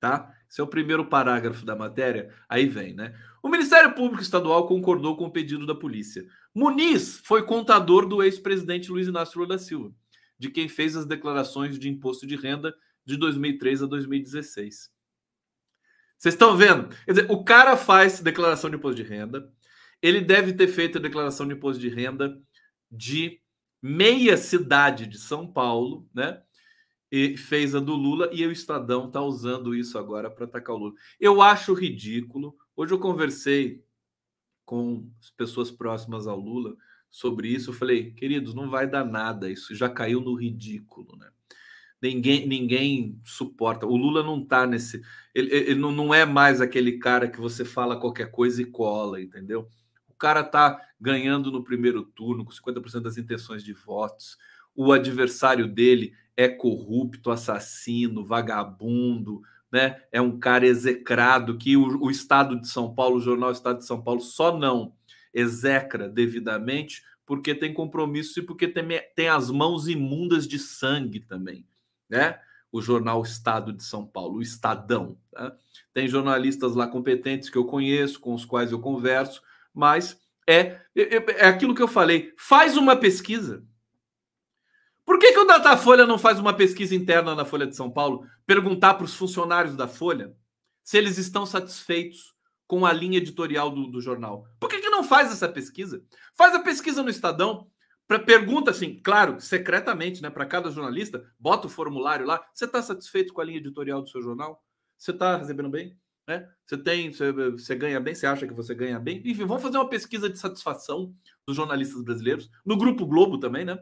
Tá? 0.00 0.34
Esse 0.50 0.60
é 0.60 0.64
o 0.64 0.68
primeiro 0.68 1.06
parágrafo 1.06 1.64
da 1.64 1.76
matéria. 1.76 2.34
Aí 2.48 2.66
vem, 2.66 2.92
né? 2.92 3.16
O 3.42 3.48
Ministério 3.48 3.94
Público 3.94 4.22
Estadual 4.22 4.66
concordou 4.66 5.16
com 5.16 5.26
o 5.26 5.30
pedido 5.30 5.64
da 5.64 5.74
polícia. 5.74 6.26
Muniz 6.54 7.18
foi 7.24 7.44
contador 7.44 8.06
do 8.06 8.22
ex-presidente 8.22 8.90
Luiz 8.90 9.06
Inácio 9.06 9.38
Lula 9.38 9.50
da 9.50 9.58
Silva, 9.58 9.94
de 10.38 10.50
quem 10.50 10.68
fez 10.68 10.96
as 10.96 11.06
declarações 11.06 11.78
de 11.78 11.88
imposto 11.88 12.26
de 12.26 12.36
renda 12.36 12.74
de 13.04 13.16
2003 13.16 13.84
a 13.84 13.86
2016. 13.86 14.90
Vocês 16.18 16.34
estão 16.34 16.56
vendo? 16.56 16.88
Quer 17.04 17.12
dizer, 17.12 17.30
o 17.30 17.42
cara 17.42 17.76
faz 17.76 18.20
declaração 18.20 18.70
de 18.70 18.76
imposto 18.76 19.02
de 19.02 19.08
renda, 19.08 19.52
ele 20.02 20.20
deve 20.20 20.52
ter 20.52 20.66
feito 20.66 20.98
a 20.98 21.00
declaração 21.00 21.46
de 21.46 21.54
imposto 21.54 21.80
de 21.80 21.88
renda 21.88 22.36
de 22.90 23.40
meia 23.80 24.36
cidade 24.36 25.06
de 25.06 25.18
São 25.18 25.46
Paulo, 25.46 26.08
né? 26.12 26.42
E 27.10 27.36
fez 27.36 27.74
a 27.74 27.80
do 27.80 27.94
Lula 27.94 28.30
e 28.32 28.46
o 28.46 28.52
Estadão 28.52 29.06
está 29.06 29.20
usando 29.20 29.74
isso 29.74 29.98
agora 29.98 30.30
para 30.30 30.46
atacar 30.46 30.74
o 30.74 30.78
Lula. 30.78 30.94
Eu 31.20 31.40
acho 31.42 31.74
ridículo. 31.74 32.56
Hoje 32.74 32.92
eu 32.92 32.98
conversei 32.98 33.84
com 34.64 35.10
as 35.20 35.30
pessoas 35.30 35.70
próximas 35.70 36.26
ao 36.26 36.38
Lula 36.38 36.74
sobre 37.10 37.48
isso. 37.48 37.70
Eu 37.70 37.74
falei, 37.74 38.12
queridos, 38.12 38.54
não 38.54 38.70
vai 38.70 38.88
dar 38.88 39.04
nada. 39.04 39.50
Isso 39.50 39.74
já 39.74 39.88
caiu 39.88 40.20
no 40.20 40.34
ridículo, 40.34 41.16
né? 41.16 41.28
Ninguém, 42.00 42.48
ninguém 42.48 43.20
suporta. 43.22 43.86
O 43.86 43.96
Lula 43.96 44.24
não 44.24 44.44
tá 44.44 44.66
nesse. 44.66 45.00
Ele, 45.32 45.54
ele 45.54 45.74
não, 45.76 46.12
é 46.12 46.24
mais 46.24 46.60
aquele 46.60 46.98
cara 46.98 47.28
que 47.28 47.38
você 47.38 47.64
fala 47.64 48.00
qualquer 48.00 48.30
coisa 48.30 48.60
e 48.60 48.64
cola, 48.64 49.20
entendeu? 49.20 49.68
Cara 50.22 50.44
tá 50.44 50.80
ganhando 51.00 51.50
no 51.50 51.64
primeiro 51.64 52.02
turno 52.02 52.44
com 52.44 52.52
50% 52.52 53.00
das 53.00 53.18
intenções 53.18 53.64
de 53.64 53.72
votos. 53.72 54.38
O 54.74 54.92
adversário 54.92 55.66
dele 55.66 56.14
é 56.36 56.48
corrupto, 56.48 57.30
assassino, 57.30 58.24
vagabundo, 58.24 59.42
né? 59.70 60.02
É 60.12 60.20
um 60.20 60.38
cara 60.38 60.66
execrado 60.66 61.58
que 61.58 61.76
o, 61.76 62.04
o 62.04 62.10
Estado 62.10 62.60
de 62.60 62.68
São 62.68 62.94
Paulo, 62.94 63.16
o 63.16 63.20
jornal 63.20 63.50
Estado 63.50 63.78
de 63.78 63.86
São 63.86 64.00
Paulo, 64.00 64.20
só 64.20 64.56
não 64.56 64.94
execra 65.34 66.08
devidamente 66.08 67.02
porque 67.24 67.54
tem 67.54 67.72
compromisso 67.72 68.40
e 68.40 68.42
porque 68.42 68.68
tem, 68.68 68.84
tem 69.14 69.28
as 69.28 69.50
mãos 69.50 69.88
imundas 69.88 70.46
de 70.46 70.58
sangue 70.58 71.20
também 71.20 71.66
né? 72.12 72.38
O 72.70 72.82
jornal 72.82 73.22
Estado 73.22 73.72
de 73.72 73.82
São 73.82 74.06
Paulo, 74.06 74.36
o 74.36 74.42
Estadão. 74.42 75.16
Tá? 75.30 75.56
Tem 75.94 76.06
jornalistas 76.06 76.74
lá 76.74 76.86
competentes 76.86 77.48
que 77.48 77.56
eu 77.56 77.64
conheço, 77.64 78.20
com 78.20 78.34
os 78.34 78.44
quais 78.44 78.70
eu 78.70 78.78
converso, 78.78 79.42
mas 79.74 80.18
é, 80.48 80.80
é, 80.96 81.16
é 81.44 81.46
aquilo 81.46 81.74
que 81.74 81.82
eu 81.82 81.88
falei. 81.88 82.32
Faz 82.36 82.76
uma 82.76 82.96
pesquisa. 82.96 83.64
Por 85.04 85.18
que, 85.18 85.32
que 85.32 85.38
o 85.38 85.44
Datafolha 85.44 86.06
não 86.06 86.18
faz 86.18 86.38
uma 86.38 86.54
pesquisa 86.54 86.94
interna 86.94 87.34
na 87.34 87.44
Folha 87.44 87.66
de 87.66 87.76
São 87.76 87.90
Paulo? 87.90 88.24
Perguntar 88.46 88.94
para 88.94 89.04
os 89.04 89.14
funcionários 89.14 89.76
da 89.76 89.88
Folha 89.88 90.34
se 90.82 90.96
eles 90.96 91.18
estão 91.18 91.44
satisfeitos 91.44 92.32
com 92.66 92.86
a 92.86 92.92
linha 92.92 93.18
editorial 93.18 93.70
do, 93.70 93.86
do 93.88 94.00
jornal. 94.00 94.46
Por 94.58 94.68
que, 94.68 94.80
que 94.80 94.90
não 94.90 95.04
faz 95.04 95.30
essa 95.30 95.48
pesquisa? 95.48 96.02
Faz 96.34 96.54
a 96.54 96.60
pesquisa 96.60 97.02
no 97.02 97.10
Estadão 97.10 97.70
pergunta 98.18 98.70
assim, 98.70 99.00
claro, 99.02 99.40
secretamente, 99.40 100.22
né, 100.22 100.30
para 100.30 100.46
cada 100.46 100.70
jornalista, 100.70 101.24
bota 101.38 101.66
o 101.66 101.70
formulário 101.70 102.26
lá. 102.26 102.44
Você 102.52 102.64
está 102.64 102.82
satisfeito 102.82 103.32
com 103.32 103.40
a 103.40 103.44
linha 103.44 103.58
editorial 103.58 104.02
do 104.02 104.08
seu 104.08 104.22
jornal? 104.22 104.62
Você 104.96 105.10
está 105.10 105.36
recebendo 105.36 105.70
bem? 105.70 105.96
Né? 106.26 106.48
Você 106.64 106.78
tem, 106.78 107.12
você, 107.12 107.32
você, 107.32 107.74
ganha 107.74 108.00
bem? 108.00 108.14
Você 108.14 108.26
acha 108.26 108.46
que 108.46 108.54
você 108.54 108.74
ganha 108.74 108.98
bem? 108.98 109.18
Enfim, 109.24 109.44
vamos 109.44 109.62
fazer 109.62 109.76
uma 109.76 109.88
pesquisa 109.88 110.30
de 110.30 110.38
satisfação 110.38 111.14
dos 111.46 111.56
jornalistas 111.56 112.02
brasileiros 112.02 112.50
no 112.64 112.76
Grupo 112.76 113.06
Globo 113.06 113.38
também, 113.38 113.64
né? 113.64 113.78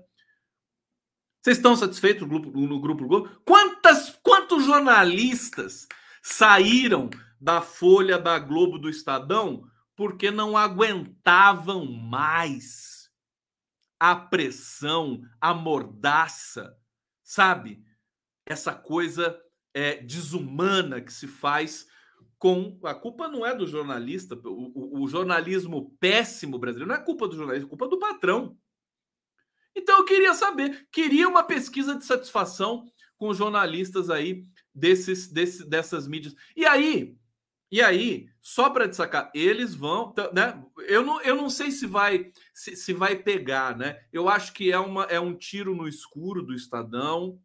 Vocês 1.43 1.57
estão 1.57 1.75
satisfeitos 1.75 2.23
no 2.23 2.29
Grupo, 2.29 2.51
no 2.51 2.81
grupo 2.81 3.07
Globo? 3.07 3.31
Quantas, 3.47 4.19
quantos 4.23 4.65
jornalistas 4.65 5.89
saíram 6.23 7.09
da 7.41 7.63
Folha, 7.63 8.19
da 8.19 8.39
Globo, 8.39 8.79
do 8.79 8.91
Estadão 8.91 9.65
porque 10.01 10.31
não 10.31 10.57
aguentavam 10.57 11.85
mais 11.85 13.11
a 13.99 14.17
pressão, 14.17 15.21
a 15.39 15.53
mordaça, 15.53 16.75
sabe? 17.23 17.85
Essa 18.47 18.75
coisa 18.75 19.39
é, 19.75 19.97
desumana 19.97 21.03
que 21.03 21.13
se 21.13 21.29
faz 21.29 21.87
com. 22.41 22.81
A 22.83 22.95
culpa 22.95 23.29
não 23.29 23.47
é 23.47 23.55
do 23.55 23.67
jornalista, 23.67 24.35
o, 24.35 24.73
o, 24.75 25.03
o 25.03 25.09
jornalismo 25.09 25.95
péssimo 26.01 26.59
brasileiro 26.59 26.89
não 26.89 27.01
é 27.01 27.05
culpa 27.05 27.29
do 27.29 27.37
jornalista, 27.37 27.67
é 27.67 27.69
culpa 27.69 27.87
do 27.87 27.99
patrão. 28.01 28.59
Então 29.77 29.99
eu 29.99 30.05
queria 30.05 30.35
saber, 30.35 30.89
queria 30.91 31.29
uma 31.29 31.45
pesquisa 31.45 31.95
de 31.95 32.05
satisfação 32.05 32.91
com 33.17 33.33
jornalistas 33.33 34.11
aí 34.11 34.45
desses, 34.75 35.29
desses 35.31 35.65
dessas 35.67 36.09
mídias. 36.09 36.35
E 36.57 36.65
aí, 36.65 37.15
e 37.71 37.81
aí, 37.83 38.29
só 38.41 38.71
para 38.71 38.87
destacar, 38.87 39.31
eles 39.35 39.75
vão, 39.75 40.13
né? 40.33 40.61
Eu 40.89 41.05
não, 41.05 41.21
eu 41.21 41.37
não 41.37 41.51
sei 41.51 41.71
se 41.71 41.87
vai 41.87 42.33
se, 42.55 42.75
se, 42.75 42.93
vai 42.95 43.17
pegar, 43.17 43.77
né? 43.77 44.01
Eu 44.11 44.29
acho 44.29 44.55
que 44.55 44.73
é, 44.73 44.79
uma, 44.79 45.05
é 45.05 45.21
um 45.21 45.37
tiro 45.37 45.75
no 45.75 45.87
escuro 45.87 46.43
do 46.43 46.55
Estadão, 46.55 47.39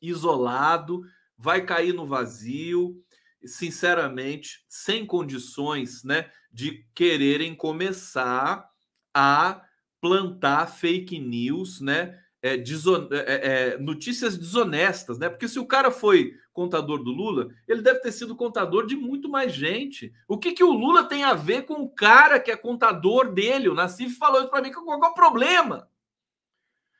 isolado, 0.00 1.02
vai 1.38 1.64
cair 1.64 1.94
no 1.94 2.06
vazio, 2.06 3.02
sinceramente, 3.44 4.64
sem 4.68 5.06
condições, 5.06 6.04
né, 6.04 6.30
de 6.50 6.86
quererem 6.94 7.54
começar 7.54 8.68
a 9.14 9.62
plantar 10.00 10.66
fake 10.66 11.18
news, 11.18 11.80
né? 11.80 12.18
É, 12.42 12.56
deson... 12.56 13.08
É, 13.12 13.16
é, 13.16 13.72
é, 13.74 13.78
notícias 13.78 14.36
desonestas, 14.36 15.16
né? 15.18 15.28
Porque 15.28 15.46
se 15.46 15.60
o 15.60 15.66
cara 15.66 15.92
foi 15.92 16.34
contador 16.52 17.02
do 17.02 17.12
Lula, 17.12 17.48
ele 17.68 17.82
deve 17.82 18.00
ter 18.00 18.10
sido 18.10 18.34
contador 18.34 18.84
de 18.84 18.96
muito 18.96 19.28
mais 19.28 19.54
gente. 19.54 20.12
O 20.26 20.36
que, 20.36 20.52
que 20.52 20.64
o 20.64 20.72
Lula 20.72 21.04
tem 21.04 21.22
a 21.22 21.34
ver 21.34 21.62
com 21.62 21.74
o 21.74 21.88
cara 21.88 22.40
que 22.40 22.50
é 22.50 22.56
contador 22.56 23.32
dele? 23.32 23.68
O 23.68 23.74
Nassif 23.74 24.16
falou 24.16 24.40
isso 24.40 24.50
para 24.50 24.60
mim, 24.60 24.72
qual 24.72 25.04
é 25.04 25.08
o 25.08 25.14
problema? 25.14 25.88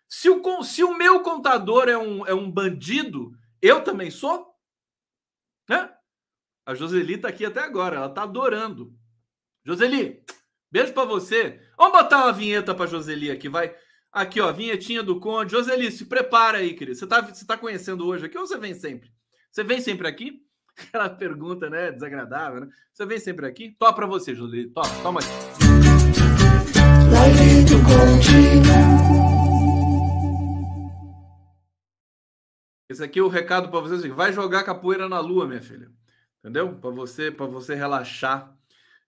Se 0.08 0.30
o, 0.30 0.62
se 0.62 0.84
o 0.84 0.96
meu 0.96 1.20
contador 1.20 1.88
é 1.88 1.98
um, 1.98 2.26
é 2.26 2.34
um 2.34 2.50
bandido, 2.50 3.32
eu 3.60 3.82
também 3.82 4.10
sou? 4.10 4.54
Né? 5.68 5.92
A 6.64 6.74
Joseli 6.74 7.18
tá 7.18 7.28
aqui 7.28 7.44
até 7.44 7.60
agora, 7.60 7.96
ela 7.96 8.08
tá 8.08 8.22
adorando. 8.22 8.94
Joseli, 9.64 10.24
beijo 10.70 10.92
para 10.92 11.04
você. 11.04 11.60
Vamos 11.76 11.92
botar 11.92 12.24
uma 12.24 12.32
vinheta 12.32 12.72
para 12.74 12.86
Joseli 12.86 13.30
aqui, 13.30 13.48
vai. 13.48 13.74
Aqui, 14.12 14.40
ó, 14.40 14.52
vinhetinha 14.52 15.02
do 15.02 15.18
Conde. 15.18 15.52
Joseli, 15.52 15.90
se 15.90 16.04
prepara 16.04 16.58
aí, 16.58 16.74
querido. 16.74 16.96
Você 16.96 17.06
tá, 17.06 17.20
você 17.20 17.44
tá 17.44 17.56
conhecendo 17.56 18.06
hoje 18.06 18.26
aqui 18.26 18.38
ou 18.38 18.46
você 18.46 18.58
vem 18.58 18.74
sempre? 18.74 19.10
Você 19.50 19.64
vem 19.64 19.80
sempre 19.80 20.06
aqui? 20.06 20.40
Aquela 20.78 21.10
pergunta, 21.10 21.68
né? 21.68 21.90
Desagradável, 21.90 22.60
né? 22.60 22.68
Você 22.92 23.06
vem 23.06 23.18
sempre 23.18 23.46
aqui? 23.46 23.74
Toma 23.78 23.92
para 23.92 24.06
você, 24.06 24.34
Julie. 24.34 24.68
Toma, 24.68 24.88
toma 25.02 25.20
aí. 25.20 25.26
Esse 32.88 33.02
aqui 33.02 33.18
é 33.18 33.22
o 33.22 33.28
recado 33.28 33.68
para 33.68 33.80
vocês. 33.80 34.04
Vai 34.14 34.32
jogar 34.32 34.62
capoeira 34.62 35.08
na 35.08 35.18
lua, 35.18 35.48
minha 35.48 35.62
filha. 35.62 35.90
Entendeu? 36.42 36.74
Para 36.74 36.90
você, 36.90 37.30
para 37.30 37.46
você 37.46 37.74
relaxar. 37.74 38.56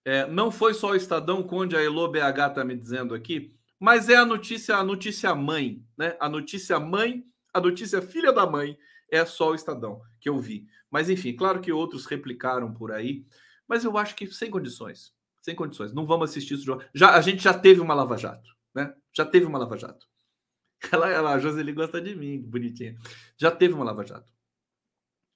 É, 0.05 0.25
não 0.27 0.51
foi 0.51 0.73
só 0.73 0.91
o 0.91 0.95
Estadão 0.95 1.43
Conde, 1.43 1.75
a 1.75 1.83
Elo 1.83 2.07
BH 2.07 2.53
tá 2.53 2.63
me 2.63 2.75
dizendo 2.75 3.13
aqui, 3.13 3.53
mas 3.79 4.07
é 4.07 4.15
a 4.15 4.25
notícia, 4.25 4.77
a 4.77 4.83
notícia 4.83 5.33
mãe, 5.35 5.83
né? 5.97 6.15
A 6.19 6.29
notícia 6.29 6.79
mãe, 6.79 7.25
a 7.53 7.59
notícia 7.59 8.01
filha 8.01 8.31
da 8.31 8.45
mãe 8.45 8.77
é 9.11 9.25
só 9.25 9.51
o 9.51 9.55
Estadão 9.55 10.01
que 10.19 10.29
eu 10.29 10.39
vi. 10.39 10.67
Mas 10.89 11.09
enfim, 11.09 11.35
claro 11.35 11.59
que 11.59 11.71
outros 11.71 12.05
replicaram 12.05 12.73
por 12.73 12.91
aí, 12.91 13.25
mas 13.67 13.83
eu 13.83 13.97
acho 13.97 14.15
que 14.15 14.27
sem 14.27 14.49
condições. 14.49 15.13
Sem 15.41 15.53
condições. 15.53 15.91
Não 15.91 16.05
vamos 16.05 16.29
assistir 16.29 16.53
isso. 16.53 16.79
Já, 16.93 17.15
a 17.15 17.21
gente 17.21 17.43
já 17.43 17.53
teve 17.53 17.81
uma 17.81 17.93
Lava 17.93 18.17
Jato, 18.17 18.49
né? 18.73 18.93
Já 19.13 19.25
teve 19.25 19.45
uma 19.45 19.59
Lava 19.59 19.77
Jato. 19.77 20.07
Ela, 20.91 21.09
ela, 21.09 21.33
a 21.33 21.39
Joseli 21.39 21.71
gosta 21.71 21.99
de 21.99 22.13
mim, 22.13 22.39
bonitinha. 22.39 22.95
Já 23.37 23.49
teve 23.49 23.73
uma 23.73 23.83
Lava 23.83 24.05
Jato. 24.05 24.31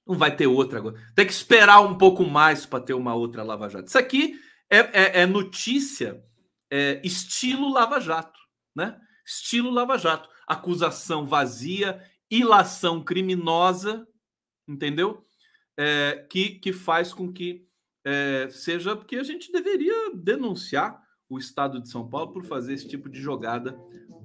Não 0.06 0.16
vai 0.16 0.34
ter 0.34 0.46
outra 0.46 0.78
agora. 0.78 0.96
Tem 1.14 1.26
que 1.26 1.32
esperar 1.32 1.80
um 1.80 1.96
pouco 1.96 2.24
mais 2.24 2.66
para 2.66 2.82
ter 2.82 2.94
uma 2.94 3.14
outra 3.14 3.42
Lava 3.42 3.68
Jato. 3.68 3.88
Isso 3.88 3.98
aqui 3.98 4.38
é, 4.70 4.78
é, 4.78 5.20
é 5.22 5.26
notícia 5.26 6.22
é, 6.70 7.00
estilo 7.04 7.72
Lava 7.72 8.00
Jato, 8.00 8.38
né? 8.74 8.98
Estilo 9.24 9.70
Lava 9.70 9.98
Jato. 9.98 10.28
Acusação 10.46 11.26
vazia 11.26 12.02
ilação 12.30 13.02
criminosa, 13.02 14.06
entendeu? 14.68 15.24
É, 15.76 16.26
que, 16.30 16.50
que 16.50 16.72
faz 16.72 17.12
com 17.12 17.32
que 17.32 17.66
é, 18.04 18.48
seja 18.50 18.96
porque 18.96 19.16
a 19.16 19.22
gente 19.22 19.50
deveria 19.50 20.14
denunciar 20.14 21.02
o 21.28 21.38
Estado 21.38 21.80
de 21.80 21.88
São 21.88 22.08
Paulo 22.08 22.32
por 22.32 22.44
fazer 22.44 22.74
esse 22.74 22.88
tipo 22.88 23.08
de 23.08 23.20
jogada 23.20 23.78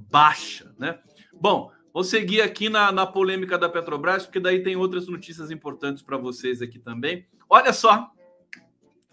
baixa, 0.10 0.74
né? 0.78 1.00
Bom, 1.34 1.72
vou 1.96 2.04
seguir 2.04 2.42
aqui 2.42 2.70
na, 2.70 2.92
na 2.92 3.08
polêmica 3.08 3.58
da 3.58 3.68
Petrobras, 3.68 4.26
porque 4.28 4.40
daí 4.40 4.62
tem 4.62 4.76
outras 4.76 5.08
notícias 5.08 5.50
importantes 5.50 6.04
para 6.04 6.18
vocês 6.18 6.62
aqui 6.62 6.78
também. 6.78 7.26
Olha 7.50 7.74
só, 7.74 8.12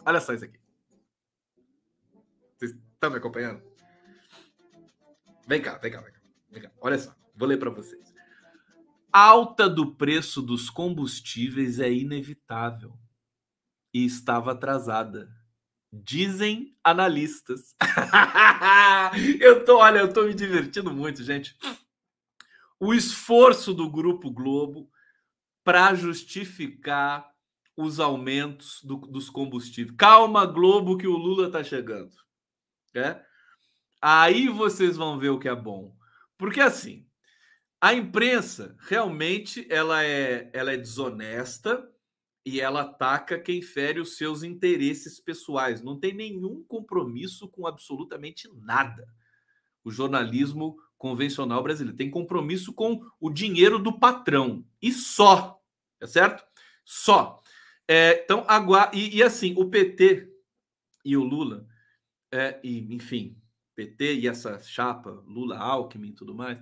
olha 0.04 0.20
só 0.20 0.34
isso 0.34 0.44
aqui. 0.44 0.58
Vocês 2.58 2.72
estão 2.92 3.10
me 3.10 3.16
acompanhando? 3.16 3.62
Vem 5.46 5.62
cá, 5.62 5.78
vem 5.78 5.90
cá, 5.90 6.00
vem 6.00 6.12
cá. 6.12 6.20
Vem 6.50 6.62
cá. 6.62 6.72
Olha 6.80 6.98
só, 6.98 7.14
vou 7.34 7.48
ler 7.48 7.58
para 7.58 7.70
vocês 7.70 8.12
alta 9.12 9.68
do 9.68 9.94
preço 9.94 10.40
dos 10.40 10.70
combustíveis 10.70 11.78
é 11.78 11.92
inevitável 11.92 12.98
e 13.92 14.06
estava 14.06 14.52
atrasada. 14.52 15.28
Dizem 15.92 16.74
analistas. 16.82 17.74
eu 19.38 19.62
tô, 19.66 19.76
olha, 19.76 19.98
eu 19.98 20.10
tô 20.10 20.22
me 20.22 20.32
divertindo 20.32 20.90
muito, 20.90 21.22
gente. 21.22 21.54
O 22.84 22.92
esforço 22.92 23.72
do 23.72 23.88
Grupo 23.88 24.28
Globo 24.28 24.90
para 25.62 25.94
justificar 25.94 27.32
os 27.76 28.00
aumentos 28.00 28.82
do, 28.82 28.96
dos 28.96 29.30
combustíveis. 29.30 29.96
Calma, 29.96 30.44
Globo, 30.44 30.98
que 30.98 31.06
o 31.06 31.16
Lula 31.16 31.48
tá 31.48 31.62
chegando. 31.62 32.10
É? 32.92 33.24
Aí 34.00 34.48
vocês 34.48 34.96
vão 34.96 35.16
ver 35.16 35.28
o 35.28 35.38
que 35.38 35.48
é 35.48 35.54
bom. 35.54 35.96
Porque 36.36 36.60
assim, 36.60 37.06
a 37.80 37.94
imprensa 37.94 38.76
realmente 38.80 39.64
ela 39.70 40.02
é, 40.02 40.50
ela 40.52 40.72
é 40.72 40.76
desonesta 40.76 41.88
e 42.44 42.60
ela 42.60 42.80
ataca 42.80 43.38
quem 43.38 43.62
fere 43.62 44.00
os 44.00 44.16
seus 44.16 44.42
interesses 44.42 45.20
pessoais. 45.20 45.84
Não 45.84 46.00
tem 46.00 46.12
nenhum 46.12 46.64
compromisso 46.64 47.48
com 47.48 47.64
absolutamente 47.64 48.48
nada. 48.60 49.06
O 49.84 49.90
jornalismo 49.92 50.76
convencional 51.02 51.60
brasileiro 51.64 51.96
tem 51.96 52.08
compromisso 52.08 52.72
com 52.72 53.04
o 53.18 53.28
dinheiro 53.28 53.76
do 53.76 53.98
patrão 53.98 54.64
e 54.80 54.92
só, 54.92 55.60
é 56.00 56.06
certo? 56.06 56.44
Só. 56.84 57.42
É, 57.88 58.22
então, 58.22 58.44
agora 58.46 58.88
e, 58.94 59.16
e, 59.16 59.20
assim, 59.20 59.52
o 59.58 59.68
PT 59.68 60.32
e 61.04 61.16
o 61.16 61.24
Lula, 61.24 61.66
é, 62.30 62.60
e, 62.62 62.94
enfim, 62.94 63.36
PT 63.74 64.14
e 64.14 64.28
essa 64.28 64.60
chapa, 64.60 65.10
Lula, 65.26 65.58
Alckmin 65.58 66.10
e 66.10 66.14
tudo 66.14 66.36
mais, 66.36 66.56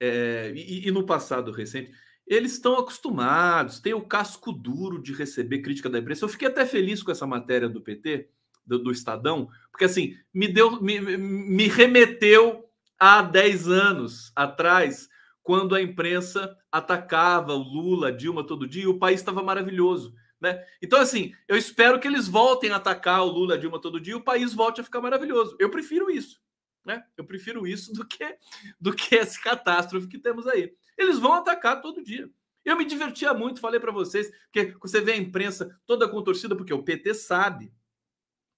é, 0.00 0.52
e, 0.52 0.88
e, 0.88 0.90
no 0.90 1.06
passado 1.06 1.52
recente, 1.52 1.92
eles 2.26 2.54
estão 2.54 2.76
acostumados, 2.76 3.78
têm 3.78 3.94
o 3.94 4.04
casco 4.04 4.52
duro 4.52 5.00
de 5.00 5.12
receber 5.12 5.62
crítica 5.62 5.88
da 5.88 6.00
imprensa. 6.00 6.24
Eu 6.24 6.28
fiquei 6.28 6.48
até 6.48 6.66
feliz 6.66 7.04
com 7.04 7.12
essa 7.12 7.26
matéria 7.26 7.68
do 7.68 7.80
PT, 7.80 8.30
do, 8.66 8.82
do 8.82 8.90
Estadão, 8.90 9.48
porque 9.70 9.84
assim, 9.84 10.16
me 10.34 10.48
deu, 10.48 10.82
me, 10.82 10.98
me 10.98 11.68
remeteu 11.68 12.68
a 13.00 13.22
10 13.22 13.68
anos 13.68 14.30
atrás, 14.36 15.08
quando 15.42 15.74
a 15.74 15.80
imprensa 15.80 16.54
atacava 16.70 17.54
o 17.54 17.62
Lula, 17.62 18.12
Dilma 18.12 18.46
todo 18.46 18.68
dia, 18.68 18.84
e 18.84 18.86
o 18.86 18.98
país 18.98 19.20
estava 19.20 19.42
maravilhoso. 19.42 20.14
Né? 20.38 20.62
Então, 20.82 21.00
assim, 21.00 21.34
eu 21.48 21.56
espero 21.56 21.98
que 21.98 22.06
eles 22.06 22.28
voltem 22.28 22.70
a 22.70 22.76
atacar 22.76 23.22
o 23.22 23.30
Lula, 23.30 23.58
Dilma 23.58 23.80
todo 23.80 23.98
dia, 23.98 24.12
e 24.12 24.16
o 24.16 24.22
país 24.22 24.52
volte 24.52 24.82
a 24.82 24.84
ficar 24.84 25.00
maravilhoso. 25.00 25.56
Eu 25.58 25.70
prefiro 25.70 26.10
isso. 26.10 26.38
Né? 26.84 27.02
Eu 27.16 27.24
prefiro 27.24 27.66
isso 27.66 27.92
do 27.92 28.06
que 28.06 28.36
do 28.78 28.92
que 28.92 29.14
esse 29.14 29.42
catástrofe 29.42 30.06
que 30.06 30.18
temos 30.18 30.46
aí. 30.46 30.72
Eles 30.96 31.18
vão 31.18 31.32
atacar 31.32 31.80
todo 31.80 32.02
dia. 32.02 32.28
Eu 32.64 32.76
me 32.76 32.84
divertia 32.84 33.32
muito, 33.32 33.60
falei 33.60 33.80
para 33.80 33.92
vocês, 33.92 34.30
que 34.52 34.74
você 34.80 35.00
vê 35.00 35.12
a 35.12 35.16
imprensa 35.16 35.74
toda 35.86 36.08
contorcida, 36.08 36.54
porque 36.54 36.74
o 36.74 36.82
PT 36.82 37.14
sabe 37.14 37.72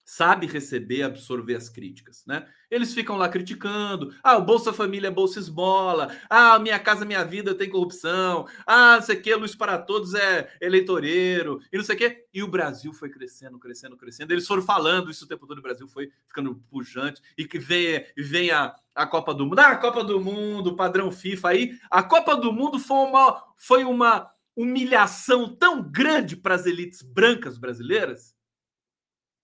sabe 0.04 0.46
receber, 0.46 1.02
absorver 1.02 1.54
as 1.54 1.68
críticas, 1.68 2.24
né? 2.26 2.46
Eles 2.70 2.92
ficam 2.94 3.16
lá 3.16 3.28
criticando, 3.28 4.14
ah, 4.22 4.36
o 4.36 4.44
Bolsa 4.44 4.72
Família 4.72 5.08
é 5.08 5.10
Bolsa 5.10 5.38
Esmola, 5.38 6.14
ah, 6.28 6.58
Minha 6.58 6.78
Casa 6.78 7.04
Minha 7.04 7.24
Vida 7.24 7.54
tem 7.54 7.68
corrupção, 7.68 8.46
ah, 8.66 8.96
não 8.96 9.02
sei 9.02 9.16
o 9.16 9.22
que, 9.22 9.34
Luz 9.34 9.54
para 9.54 9.78
Todos 9.78 10.14
é 10.14 10.50
eleitoreiro, 10.60 11.60
e 11.72 11.76
não 11.76 11.84
sei 11.84 11.94
o 11.94 11.98
que, 11.98 12.24
e 12.32 12.42
o 12.42 12.48
Brasil 12.48 12.92
foi 12.92 13.10
crescendo, 13.10 13.58
crescendo, 13.58 13.96
crescendo, 13.96 14.32
eles 14.32 14.46
foram 14.46 14.62
falando 14.62 15.10
isso 15.10 15.24
o 15.24 15.28
tempo 15.28 15.46
todo, 15.46 15.58
o 15.58 15.62
Brasil 15.62 15.86
foi 15.86 16.10
ficando 16.26 16.54
pujante, 16.70 17.20
e 17.36 17.46
que 17.46 17.58
vem, 17.58 18.04
vem 18.16 18.50
a, 18.50 18.74
a 18.94 19.06
Copa 19.06 19.34
do 19.34 19.46
Mundo, 19.46 19.58
ah, 19.60 19.68
a 19.68 19.76
Copa 19.76 20.02
do 20.02 20.20
Mundo, 20.20 20.76
padrão 20.76 21.12
FIFA 21.12 21.48
aí, 21.50 21.78
a 21.90 22.02
Copa 22.02 22.36
do 22.36 22.52
Mundo 22.52 22.78
foi 22.78 22.96
uma, 22.96 23.44
foi 23.56 23.84
uma 23.84 24.30
humilhação 24.56 25.54
tão 25.56 25.82
grande 25.82 26.36
para 26.36 26.54
as 26.54 26.66
elites 26.66 27.02
brancas 27.02 27.56
brasileiras, 27.56 28.34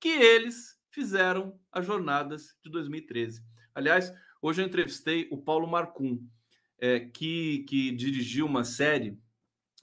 que 0.01 0.09
eles 0.09 0.79
fizeram 0.91 1.59
as 1.73 1.87
jornadas 1.87 2.57
de 2.63 2.71
2013. 2.71 3.43
Aliás, 3.75 4.13
hoje 4.41 4.63
eu 4.63 4.67
entrevistei 4.67 5.29
o 5.31 5.39
Paulo 5.39 5.67
Marcum, 5.67 6.21
é, 6.79 7.01
que, 7.01 7.65
que 7.69 7.91
dirigiu 7.93 8.47
uma 8.47 8.65
série 8.65 9.19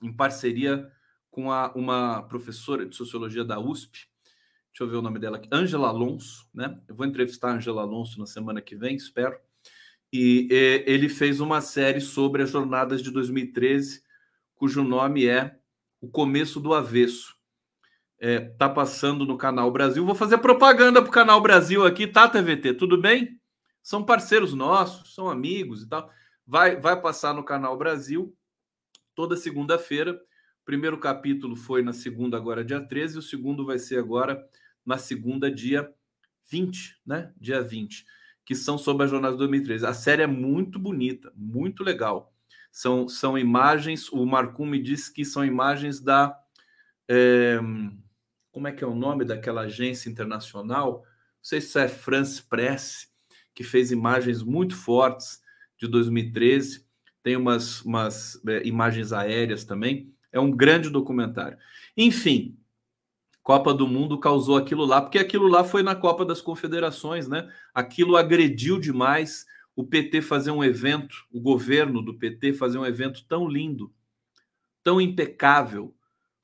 em 0.01 0.11
parceria 0.13 0.89
com 1.29 1.51
a, 1.51 1.73
uma 1.73 2.23
professora 2.23 2.85
de 2.85 2.95
sociologia 2.95 3.43
da 3.43 3.59
USP. 3.59 4.07
Deixa 4.71 4.83
eu 4.83 4.89
ver 4.89 4.97
o 4.97 5.01
nome 5.01 5.19
dela 5.19 5.37
aqui, 5.37 5.47
Angela 5.51 5.87
Alonso, 5.87 6.49
né? 6.53 6.81
Eu 6.87 6.95
vou 6.95 7.05
entrevistar 7.05 7.51
a 7.51 7.55
Angela 7.55 7.81
Alonso 7.81 8.19
na 8.19 8.25
semana 8.25 8.61
que 8.61 8.75
vem, 8.75 8.95
espero. 8.95 9.37
E, 10.11 10.47
e 10.49 10.83
ele 10.85 11.09
fez 11.09 11.39
uma 11.39 11.61
série 11.61 12.01
sobre 12.01 12.43
as 12.43 12.51
jornadas 12.51 13.01
de 13.01 13.11
2013, 13.11 14.03
cujo 14.53 14.83
nome 14.83 15.27
é 15.27 15.57
O 16.01 16.09
Começo 16.09 16.59
do 16.59 16.73
Avesso 16.73 17.34
é, 18.25 18.39
tá 18.39 18.67
passando 18.67 19.23
no 19.23 19.37
Canal 19.37 19.69
Brasil. 19.69 20.03
Vou 20.03 20.15
fazer 20.15 20.39
propaganda 20.39 20.99
para 20.99 21.09
o 21.09 21.13
Canal 21.13 21.39
Brasil 21.39 21.85
aqui, 21.85 22.07
tá, 22.07 22.27
TVT? 22.27 22.73
Tudo 22.73 22.99
bem? 22.99 23.39
São 23.83 24.03
parceiros 24.03 24.51
nossos, 24.51 25.13
são 25.13 25.29
amigos 25.29 25.83
e 25.83 25.87
tal. 25.87 26.09
Vai, 26.43 26.75
vai 26.75 26.99
passar 26.99 27.35
no 27.35 27.43
Canal 27.43 27.77
Brasil 27.77 28.35
toda 29.13 29.37
segunda-feira. 29.37 30.13
O 30.13 30.65
primeiro 30.65 30.97
capítulo 30.97 31.55
foi 31.55 31.83
na 31.83 31.93
segunda, 31.93 32.35
agora 32.35 32.65
dia 32.65 32.81
13, 32.81 33.17
e 33.17 33.19
o 33.19 33.21
segundo 33.21 33.63
vai 33.63 33.77
ser 33.77 33.99
agora 33.99 34.43
na 34.83 34.97
segunda, 34.97 35.51
dia 35.51 35.87
20, 36.49 37.01
né? 37.05 37.31
Dia 37.39 37.61
20, 37.61 38.07
que 38.43 38.55
são 38.55 38.75
sobre 38.75 39.03
a 39.03 39.07
jornada 39.07 39.33
de 39.33 39.37
2013. 39.37 39.85
A 39.85 39.93
série 39.93 40.23
é 40.23 40.27
muito 40.27 40.79
bonita, 40.79 41.31
muito 41.35 41.83
legal. 41.83 42.33
São, 42.71 43.07
são 43.07 43.37
imagens, 43.37 44.11
o 44.11 44.25
Marcum 44.25 44.65
me 44.65 44.81
disse 44.81 45.13
que 45.13 45.23
são 45.23 45.45
imagens 45.45 45.99
da. 45.99 46.35
É, 47.07 47.59
como 48.55 48.69
é 48.69 48.71
que 48.71 48.85
é 48.85 48.87
o 48.87 48.95
nome 48.95 49.25
daquela 49.25 49.63
agência 49.63 50.09
internacional? 50.09 51.03
Não 51.03 51.03
sei 51.41 51.59
se 51.59 51.77
é 51.77 51.89
France 51.89 52.41
Press, 52.41 53.11
que 53.53 53.65
fez 53.65 53.91
imagens 53.91 54.41
muito 54.41 54.77
fortes 54.77 55.41
de 55.77 55.89
2013. 55.89 56.87
Tem 57.21 57.35
umas, 57.35 57.81
umas 57.81 58.41
é, 58.47 58.65
imagens 58.65 59.11
aéreas 59.11 59.65
também. 59.65 60.09
É 60.31 60.39
um 60.39 60.49
grande 60.49 60.89
documentário. 60.89 61.57
Enfim, 61.97 62.57
Copa 63.43 63.73
do 63.73 63.85
Mundo 63.89 64.17
causou 64.21 64.55
aquilo 64.55 64.85
lá, 64.85 65.01
porque 65.01 65.19
aquilo 65.19 65.49
lá 65.49 65.65
foi 65.65 65.83
na 65.83 65.93
Copa 65.93 66.23
das 66.23 66.39
Confederações, 66.39 67.27
né? 67.27 67.51
Aquilo 67.73 68.15
agrediu 68.15 68.79
demais 68.79 69.45
o 69.75 69.83
PT 69.83 70.21
fazer 70.21 70.51
um 70.51 70.63
evento, 70.63 71.25
o 71.29 71.41
governo 71.41 72.01
do 72.01 72.17
PT 72.17 72.53
fazer 72.53 72.77
um 72.77 72.85
evento 72.85 73.25
tão 73.27 73.49
lindo, 73.49 73.93
tão 74.81 75.01
impecável, 75.01 75.93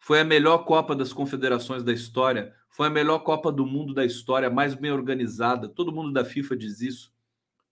foi 0.01 0.19
a 0.19 0.25
melhor 0.25 0.65
Copa 0.65 0.95
das 0.95 1.13
Confederações 1.13 1.83
da 1.83 1.93
história, 1.93 2.53
foi 2.69 2.87
a 2.87 2.89
melhor 2.89 3.19
Copa 3.19 3.51
do 3.51 3.67
Mundo 3.67 3.93
da 3.93 4.03
história, 4.03 4.49
mais 4.49 4.73
bem 4.73 4.91
organizada. 4.91 5.69
Todo 5.69 5.91
mundo 5.91 6.11
da 6.11 6.25
FIFA 6.25 6.57
diz 6.57 6.81
isso. 6.81 7.13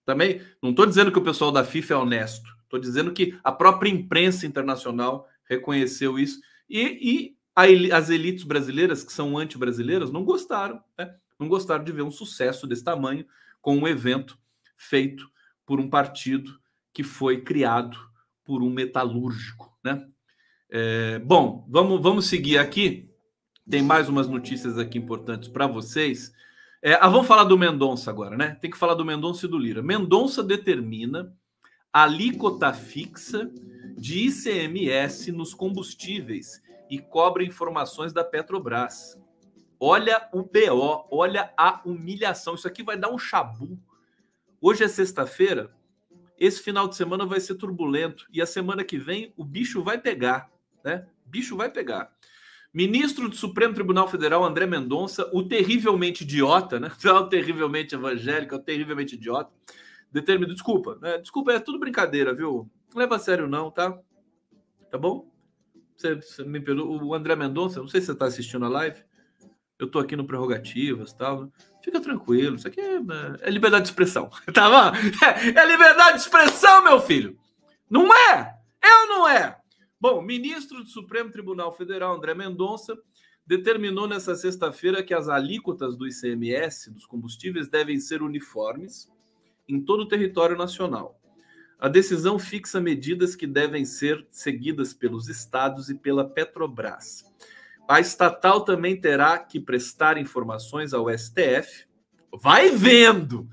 Também 0.06 0.40
não 0.62 0.70
estou 0.70 0.86
dizendo 0.86 1.10
que 1.10 1.18
o 1.18 1.24
pessoal 1.24 1.50
da 1.50 1.64
FIFA 1.64 1.94
é 1.94 1.96
honesto, 1.96 2.48
estou 2.62 2.78
dizendo 2.78 3.12
que 3.12 3.36
a 3.42 3.50
própria 3.50 3.90
imprensa 3.90 4.46
internacional 4.46 5.28
reconheceu 5.44 6.18
isso 6.18 6.40
e, 6.68 6.80
e 7.02 7.36
a, 7.54 7.96
as 7.96 8.10
elites 8.10 8.44
brasileiras, 8.44 9.02
que 9.02 9.12
são 9.12 9.36
anti-brasileiras, 9.36 10.12
não 10.12 10.24
gostaram, 10.24 10.80
né? 10.96 11.14
não 11.38 11.48
gostaram 11.48 11.82
de 11.82 11.90
ver 11.90 12.02
um 12.02 12.12
sucesso 12.12 12.64
desse 12.66 12.84
tamanho 12.84 13.26
com 13.60 13.76
um 13.76 13.88
evento 13.88 14.38
feito 14.76 15.28
por 15.66 15.80
um 15.80 15.90
partido 15.90 16.58
que 16.92 17.02
foi 17.02 17.42
criado 17.42 17.98
por 18.44 18.62
um 18.62 18.70
metalúrgico, 18.70 19.76
né? 19.84 20.08
É, 20.72 21.18
bom, 21.18 21.66
vamos, 21.68 22.00
vamos 22.00 22.26
seguir 22.26 22.58
aqui. 22.58 23.10
Tem 23.68 23.82
mais 23.82 24.08
umas 24.08 24.28
notícias 24.28 24.78
aqui 24.78 24.98
importantes 24.98 25.48
para 25.48 25.66
vocês. 25.66 26.32
É, 26.80 26.94
ah, 26.94 27.08
vamos 27.08 27.26
falar 27.26 27.44
do 27.44 27.58
Mendonça 27.58 28.08
agora, 28.08 28.36
né? 28.36 28.56
Tem 28.60 28.70
que 28.70 28.78
falar 28.78 28.94
do 28.94 29.04
Mendonça 29.04 29.46
e 29.46 29.48
do 29.48 29.58
Lira. 29.58 29.82
Mendonça 29.82 30.42
determina 30.42 31.34
alíquota 31.92 32.72
fixa 32.72 33.50
de 33.98 34.28
ICMS 34.28 35.32
nos 35.32 35.52
combustíveis 35.52 36.62
e 36.88 36.98
cobra 36.98 37.44
informações 37.44 38.12
da 38.12 38.22
Petrobras. 38.22 39.20
Olha 39.78 40.28
o 40.32 40.42
BO, 40.42 41.06
olha 41.10 41.52
a 41.56 41.80
humilhação. 41.84 42.54
Isso 42.54 42.68
aqui 42.68 42.82
vai 42.82 42.96
dar 42.96 43.10
um 43.10 43.18
chabu. 43.18 43.76
Hoje 44.60 44.84
é 44.84 44.88
sexta-feira. 44.88 45.74
Esse 46.38 46.62
final 46.62 46.86
de 46.86 46.96
semana 46.96 47.26
vai 47.26 47.40
ser 47.40 47.56
turbulento 47.56 48.26
e 48.32 48.40
a 48.40 48.46
semana 48.46 48.84
que 48.84 48.98
vem 48.98 49.32
o 49.36 49.44
bicho 49.44 49.82
vai 49.82 49.98
pegar 49.98 50.50
né? 50.84 51.06
Bicho 51.24 51.56
vai 51.56 51.70
pegar. 51.70 52.10
Ministro 52.72 53.28
do 53.28 53.34
Supremo 53.34 53.74
Tribunal 53.74 54.06
Federal, 54.06 54.44
André 54.44 54.64
Mendonça, 54.64 55.28
o 55.32 55.42
terrivelmente 55.42 56.22
idiota, 56.22 56.78
né? 56.78 56.90
o 57.04 57.24
terrivelmente 57.24 57.94
evangélico, 57.94 58.54
o 58.54 58.58
terrivelmente 58.58 59.16
idiota, 59.16 59.50
determina. 60.12 60.52
Desculpa, 60.52 60.96
né? 61.00 61.18
Desculpa, 61.18 61.52
é 61.52 61.58
tudo 61.58 61.78
brincadeira, 61.78 62.34
viu? 62.34 62.70
Não 62.94 63.00
leva 63.00 63.16
a 63.16 63.18
sério, 63.18 63.48
não, 63.48 63.70
tá? 63.70 63.98
Tá 64.90 64.98
bom? 64.98 65.30
Você, 65.96 66.14
você 66.14 66.44
me 66.44 66.60
perdoa. 66.60 67.02
O 67.02 67.14
André 67.14 67.34
Mendonça, 67.34 67.80
não 67.80 67.88
sei 67.88 68.00
se 68.00 68.06
você 68.06 68.12
está 68.12 68.26
assistindo 68.26 68.64
a 68.64 68.68
live. 68.68 69.02
Eu 69.78 69.86
estou 69.86 70.00
aqui 70.00 70.14
no 70.14 70.26
Prerrogativas 70.26 71.12
tal. 71.12 71.50
Fica 71.82 72.00
tranquilo, 72.00 72.56
isso 72.56 72.68
aqui 72.68 72.80
é, 72.80 73.00
é 73.40 73.50
liberdade 73.50 73.84
de 73.84 73.90
expressão, 73.90 74.30
tá 74.52 74.68
bom? 74.68 74.96
É, 75.24 75.58
é 75.58 75.66
liberdade 75.66 76.18
de 76.18 76.20
expressão, 76.20 76.84
meu 76.84 77.00
filho! 77.00 77.38
Não 77.88 78.14
é? 78.14 78.54
Eu 78.82 79.08
não 79.08 79.28
é? 79.28 79.59
Bom, 80.00 80.22
ministro 80.22 80.82
do 80.82 80.88
Supremo 80.88 81.30
Tribunal 81.30 81.70
Federal, 81.76 82.16
André 82.16 82.32
Mendonça, 82.32 82.96
determinou 83.46 84.08
nessa 84.08 84.34
sexta-feira 84.34 85.02
que 85.02 85.12
as 85.12 85.28
alíquotas 85.28 85.94
do 85.94 86.08
ICMS 86.08 86.90
dos 86.90 87.04
combustíveis 87.04 87.68
devem 87.68 88.00
ser 88.00 88.22
uniformes 88.22 89.12
em 89.68 89.78
todo 89.78 90.04
o 90.04 90.08
território 90.08 90.56
nacional. 90.56 91.20
A 91.78 91.86
decisão 91.86 92.38
fixa 92.38 92.80
medidas 92.80 93.36
que 93.36 93.46
devem 93.46 93.84
ser 93.84 94.26
seguidas 94.30 94.94
pelos 94.94 95.28
estados 95.28 95.90
e 95.90 95.94
pela 95.94 96.26
Petrobras. 96.26 97.22
A 97.86 98.00
estatal 98.00 98.64
também 98.64 98.98
terá 98.98 99.38
que 99.38 99.60
prestar 99.60 100.16
informações 100.16 100.94
ao 100.94 101.10
STF. 101.10 101.86
Vai 102.40 102.70
vendo! 102.70 103.50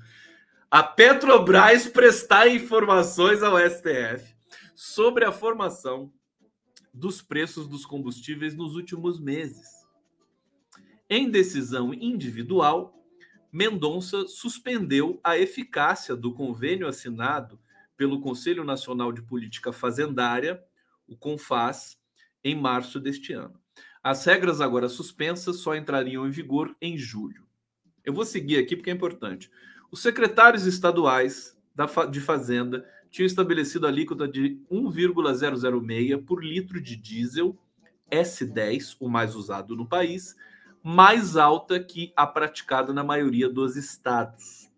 A 0.70 0.82
Petrobras 0.82 1.86
prestar 1.86 2.48
informações 2.48 3.42
ao 3.42 3.58
STF 3.58 4.34
sobre 4.74 5.26
a 5.26 5.32
formação 5.32 6.10
dos 6.98 7.22
preços 7.22 7.68
dos 7.68 7.86
combustíveis 7.86 8.54
nos 8.54 8.74
últimos 8.74 9.20
meses. 9.20 9.66
Em 11.08 11.30
decisão 11.30 11.94
individual, 11.94 12.94
Mendonça 13.50 14.26
suspendeu 14.26 15.18
a 15.24 15.38
eficácia 15.38 16.14
do 16.14 16.34
convênio 16.34 16.86
assinado 16.86 17.58
pelo 17.96 18.20
Conselho 18.20 18.64
Nacional 18.64 19.12
de 19.12 19.22
Política 19.22 19.72
Fazendária, 19.72 20.62
o 21.06 21.16
CONFAS, 21.16 21.98
em 22.44 22.54
março 22.54 23.00
deste 23.00 23.32
ano. 23.32 23.58
As 24.02 24.24
regras 24.24 24.60
agora 24.60 24.88
suspensas 24.88 25.56
só 25.56 25.74
entrariam 25.74 26.26
em 26.26 26.30
vigor 26.30 26.76
em 26.80 26.96
julho. 26.96 27.46
Eu 28.04 28.12
vou 28.12 28.24
seguir 28.24 28.58
aqui 28.58 28.76
porque 28.76 28.90
é 28.90 28.94
importante. 28.94 29.50
Os 29.90 30.00
secretários 30.02 30.66
estaduais 30.66 31.56
de 32.10 32.20
Fazenda 32.20 32.86
tinha 33.10 33.26
estabelecido 33.26 33.86
a 33.86 33.88
alíquota 33.88 34.28
de 34.28 34.60
1,006 34.70 36.22
por 36.26 36.44
litro 36.44 36.80
de 36.80 36.96
diesel 36.96 37.56
S10, 38.10 38.96
o 39.00 39.08
mais 39.08 39.34
usado 39.34 39.76
no 39.76 39.86
país, 39.86 40.36
mais 40.82 41.36
alta 41.36 41.82
que 41.82 42.12
a 42.16 42.26
praticada 42.26 42.92
na 42.92 43.04
maioria 43.04 43.48
dos 43.48 43.76
estados. 43.76 44.70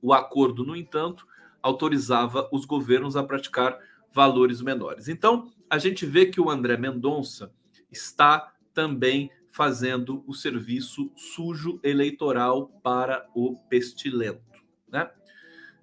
O 0.00 0.12
acordo, 0.12 0.64
no 0.64 0.76
entanto, 0.76 1.26
autorizava 1.62 2.48
os 2.52 2.64
governos 2.64 3.16
a 3.16 3.22
praticar 3.22 3.78
valores 4.12 4.60
menores. 4.60 5.08
Então, 5.08 5.52
a 5.68 5.78
gente 5.78 6.06
vê 6.06 6.26
que 6.26 6.40
o 6.40 6.48
André 6.48 6.76
Mendonça 6.76 7.52
está 7.90 8.54
também 8.72 9.30
fazendo 9.50 10.22
o 10.26 10.34
serviço 10.34 11.10
sujo 11.16 11.80
eleitoral 11.82 12.68
para 12.82 13.26
o 13.34 13.56
pestilento, 13.68 14.62
né? 14.88 15.10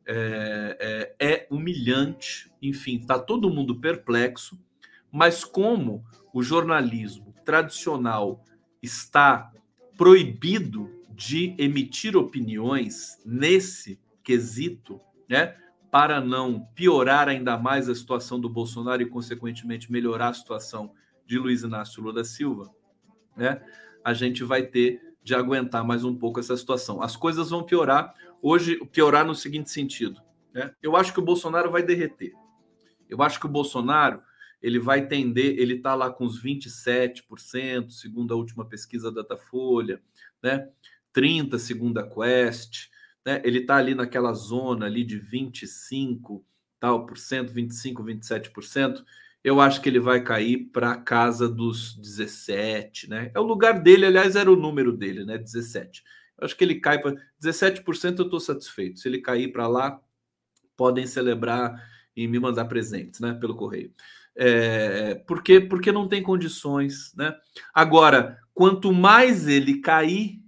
É, 0.06 1.14
é, 1.20 1.28
é 1.28 1.48
humilhante, 1.50 2.52
enfim, 2.62 2.98
está 2.98 3.18
todo 3.18 3.50
mundo 3.50 3.80
perplexo, 3.80 4.60
mas 5.12 5.44
como 5.44 6.04
o 6.34 6.42
jornalismo 6.42 7.34
tradicional 7.46 8.44
está 8.82 9.52
proibido 9.96 10.90
de 11.10 11.56
emitir 11.58 12.18
opiniões 12.18 13.22
nesse 13.26 14.00
quesito, 14.24 15.00
né? 15.30 15.56
Para 15.92 16.20
não 16.20 16.68
piorar 16.74 17.30
ainda 17.30 17.56
mais 17.56 17.88
a 17.88 17.94
situação 17.94 18.40
do 18.40 18.50
Bolsonaro 18.50 19.04
e, 19.04 19.06
consequentemente, 19.06 19.92
melhorar 19.92 20.30
a 20.30 20.34
situação 20.34 20.92
de 21.26 21.38
Luiz 21.38 21.62
Inácio 21.62 22.02
Lula 22.02 22.16
da 22.16 22.24
Silva, 22.24 22.70
né? 23.38 23.62
A 24.04 24.14
gente 24.14 24.44
vai 24.44 24.64
ter 24.64 25.14
de 25.24 25.34
aguentar 25.34 25.86
mais 25.86 26.04
um 26.04 26.16
pouco 26.16 26.40
essa 26.40 26.58
situação. 26.58 27.02
As 27.02 27.16
coisas 27.16 27.52
vão 27.52 27.64
piorar 27.64 28.14
hoje, 28.44 28.78
piorar 28.92 29.26
no 29.26 29.34
seguinte 29.34 29.72
sentido, 29.72 30.22
né? 30.54 30.76
Eu 30.84 30.98
acho 30.98 31.14
que 31.14 31.20
o 31.20 31.24
Bolsonaro 31.24 31.72
vai 31.72 31.82
derreter. 31.82 32.34
Eu 33.10 33.22
acho 33.22 33.40
que 33.40 33.46
o 33.46 33.50
Bolsonaro 33.50 34.22
ele 34.62 34.80
vai 34.80 35.08
tender, 35.08 35.58
ele 35.58 35.76
está 35.76 35.96
lá 35.96 36.12
com 36.12 36.26
os 36.26 36.44
27%, 36.44 37.90
segundo 37.90 38.34
a 38.34 38.38
última 38.38 38.66
pesquisa 38.66 39.12
da 39.12 39.22
Datafolha, 39.22 40.02
né? 40.42 40.68
30 41.14 41.58
segundo 41.58 42.00
a 42.00 42.04
Quest, 42.04 42.90
né? 43.26 43.42
Ele 43.46 43.60
está 43.60 43.78
ali 43.78 43.96
naquela 43.96 44.34
zona 44.34 44.86
ali 44.88 45.06
de 45.06 45.18
25 45.18 46.46
tal 46.80 47.06
por 47.06 47.18
cento, 47.18 47.54
25, 47.54 48.04
27%. 48.04 49.06
Eu 49.42 49.62
acho 49.62 49.82
que 49.82 49.88
ele 49.88 50.00
vai 50.00 50.22
cair 50.22 50.70
para 50.72 50.98
casa 50.98 51.48
dos 51.48 51.96
17, 51.96 53.10
né? 53.10 53.32
É 53.34 53.40
o 53.40 53.44
lugar 53.44 53.82
dele, 53.82 54.06
aliás, 54.06 54.36
era 54.36 54.52
o 54.52 54.56
número 54.58 54.92
dele, 54.92 55.24
né? 55.24 55.38
17. 55.38 56.04
Acho 56.44 56.56
que 56.56 56.64
ele 56.64 56.80
cai 56.80 57.00
para 57.00 57.16
17%, 57.42 58.20
eu 58.20 58.26
estou 58.26 58.40
satisfeito. 58.40 59.00
Se 59.00 59.08
ele 59.08 59.22
cair 59.22 59.52
para 59.52 59.68
lá, 59.68 60.02
podem 60.76 61.08
celebrar 61.08 61.92
e 62.16 62.28
me 62.28 62.40
mandar 62.40 62.66
presentes, 62.66 63.20
né? 63.20 63.34
Pelo 63.34 63.56
correio. 63.56 63.94
É, 64.36 65.16
porque, 65.28 65.60
porque 65.60 65.92
não 65.92 66.08
tem 66.08 66.22
condições, 66.24 67.14
né? 67.16 67.36
Agora, 67.74 68.40
quanto 68.54 68.92
mais 68.92 69.48
ele 69.48 69.80
cair, 69.80 70.44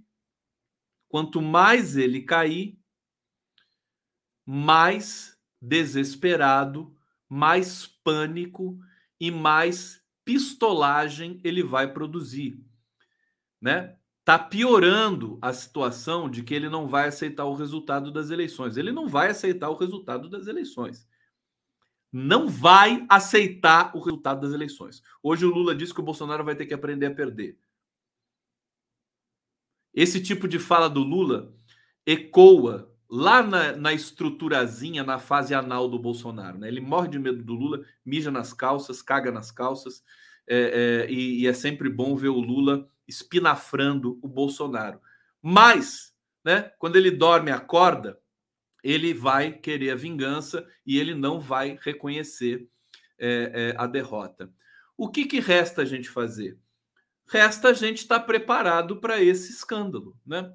quanto 1.08 1.40
mais 1.40 1.96
ele 1.96 2.22
cair, 2.22 2.78
mais 4.44 5.36
desesperado, 5.60 6.94
mais 7.28 7.86
pânico 7.86 8.78
e 9.20 9.30
mais 9.30 10.02
pistolagem 10.24 11.40
ele 11.42 11.62
vai 11.62 11.92
produzir, 11.92 12.60
né? 13.60 13.95
Tá 14.26 14.38
piorando 14.38 15.38
a 15.40 15.54
situação 15.54 16.28
de 16.28 16.42
que 16.42 16.52
ele 16.52 16.68
não 16.68 16.86
vai 16.86 17.08
aceitar 17.08 17.46
o 17.46 17.54
resultado 17.54 18.12
das 18.12 18.28
eleições. 18.28 18.76
Ele 18.76 18.92
não 18.92 19.08
vai 19.08 19.30
aceitar 19.30 19.70
o 19.70 19.76
resultado 19.76 20.28
das 20.28 20.46
eleições 20.46 21.08
não 22.16 22.48
vai 22.48 23.04
aceitar 23.10 23.94
o 23.94 24.00
resultado 24.00 24.40
das 24.40 24.52
eleições. 24.52 25.02
Hoje 25.22 25.44
o 25.44 25.50
Lula 25.50 25.74
disse 25.74 25.92
que 25.92 26.00
o 26.00 26.04
Bolsonaro 26.04 26.42
vai 26.42 26.54
ter 26.54 26.64
que 26.64 26.72
aprender 26.72 27.06
a 27.06 27.14
perder. 27.14 27.58
Esse 29.92 30.22
tipo 30.22 30.48
de 30.48 30.58
fala 30.58 30.88
do 30.88 31.02
Lula 31.02 31.54
ecoa 32.06 32.90
lá 33.08 33.42
na, 33.42 33.76
na 33.76 33.92
estruturazinha, 33.92 35.04
na 35.04 35.18
fase 35.18 35.54
anal 35.54 35.88
do 35.88 35.98
Bolsonaro. 35.98 36.58
Né? 36.58 36.68
Ele 36.68 36.80
morre 36.80 37.08
de 37.08 37.18
medo 37.18 37.42
do 37.42 37.52
Lula, 37.54 37.84
mija 38.04 38.30
nas 38.30 38.52
calças, 38.52 39.02
caga 39.02 39.30
nas 39.30 39.50
calças, 39.50 40.02
é, 40.48 41.04
é, 41.06 41.12
e, 41.12 41.42
e 41.42 41.46
é 41.46 41.52
sempre 41.52 41.90
bom 41.90 42.16
ver 42.16 42.28
o 42.28 42.40
Lula 42.40 42.88
espinafrando 43.06 44.18
o 44.22 44.28
Bolsonaro. 44.28 45.00
Mas, 45.42 46.14
né, 46.44 46.72
quando 46.78 46.96
ele 46.96 47.10
dorme 47.10 47.50
e 47.50 47.54
acorda, 47.54 48.18
ele 48.82 49.12
vai 49.12 49.52
querer 49.52 49.90
a 49.90 49.96
vingança 49.96 50.66
e 50.84 50.98
ele 50.98 51.14
não 51.14 51.40
vai 51.40 51.78
reconhecer 51.82 52.68
é, 53.18 53.72
é, 53.74 53.74
a 53.76 53.86
derrota. 53.86 54.52
O 54.96 55.08
que, 55.08 55.26
que 55.26 55.40
resta 55.40 55.82
a 55.82 55.84
gente 55.84 56.08
fazer? 56.08 56.58
Resta 57.28 57.68
a 57.68 57.72
gente 57.72 57.98
estar 57.98 58.20
preparado 58.20 59.00
para 59.00 59.20
esse 59.20 59.50
escândalo, 59.50 60.16
né? 60.24 60.52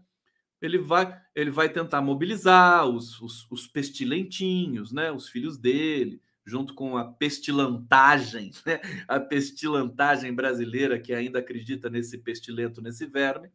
Ele 0.62 0.78
vai, 0.78 1.20
ele 1.36 1.50
vai 1.50 1.68
tentar 1.70 2.02
mobilizar 2.02 2.86
os, 2.88 3.20
os, 3.20 3.48
os 3.52 3.68
pestilentinhos, 3.68 4.92
né? 4.92 5.12
Os 5.12 5.28
filhos 5.28 5.58
dele, 5.58 6.22
junto 6.46 6.74
com 6.74 6.98
a 6.98 7.06
pestilantagem, 7.06 8.52
né? 8.66 8.82
a 9.08 9.20
pestilantagem 9.20 10.34
brasileira 10.34 11.00
que 11.00 11.14
ainda 11.14 11.40
acredita 11.40 11.90
nesse 11.90 12.18
pestilento, 12.18 12.82
nesse 12.82 13.06
verme, 13.06 13.52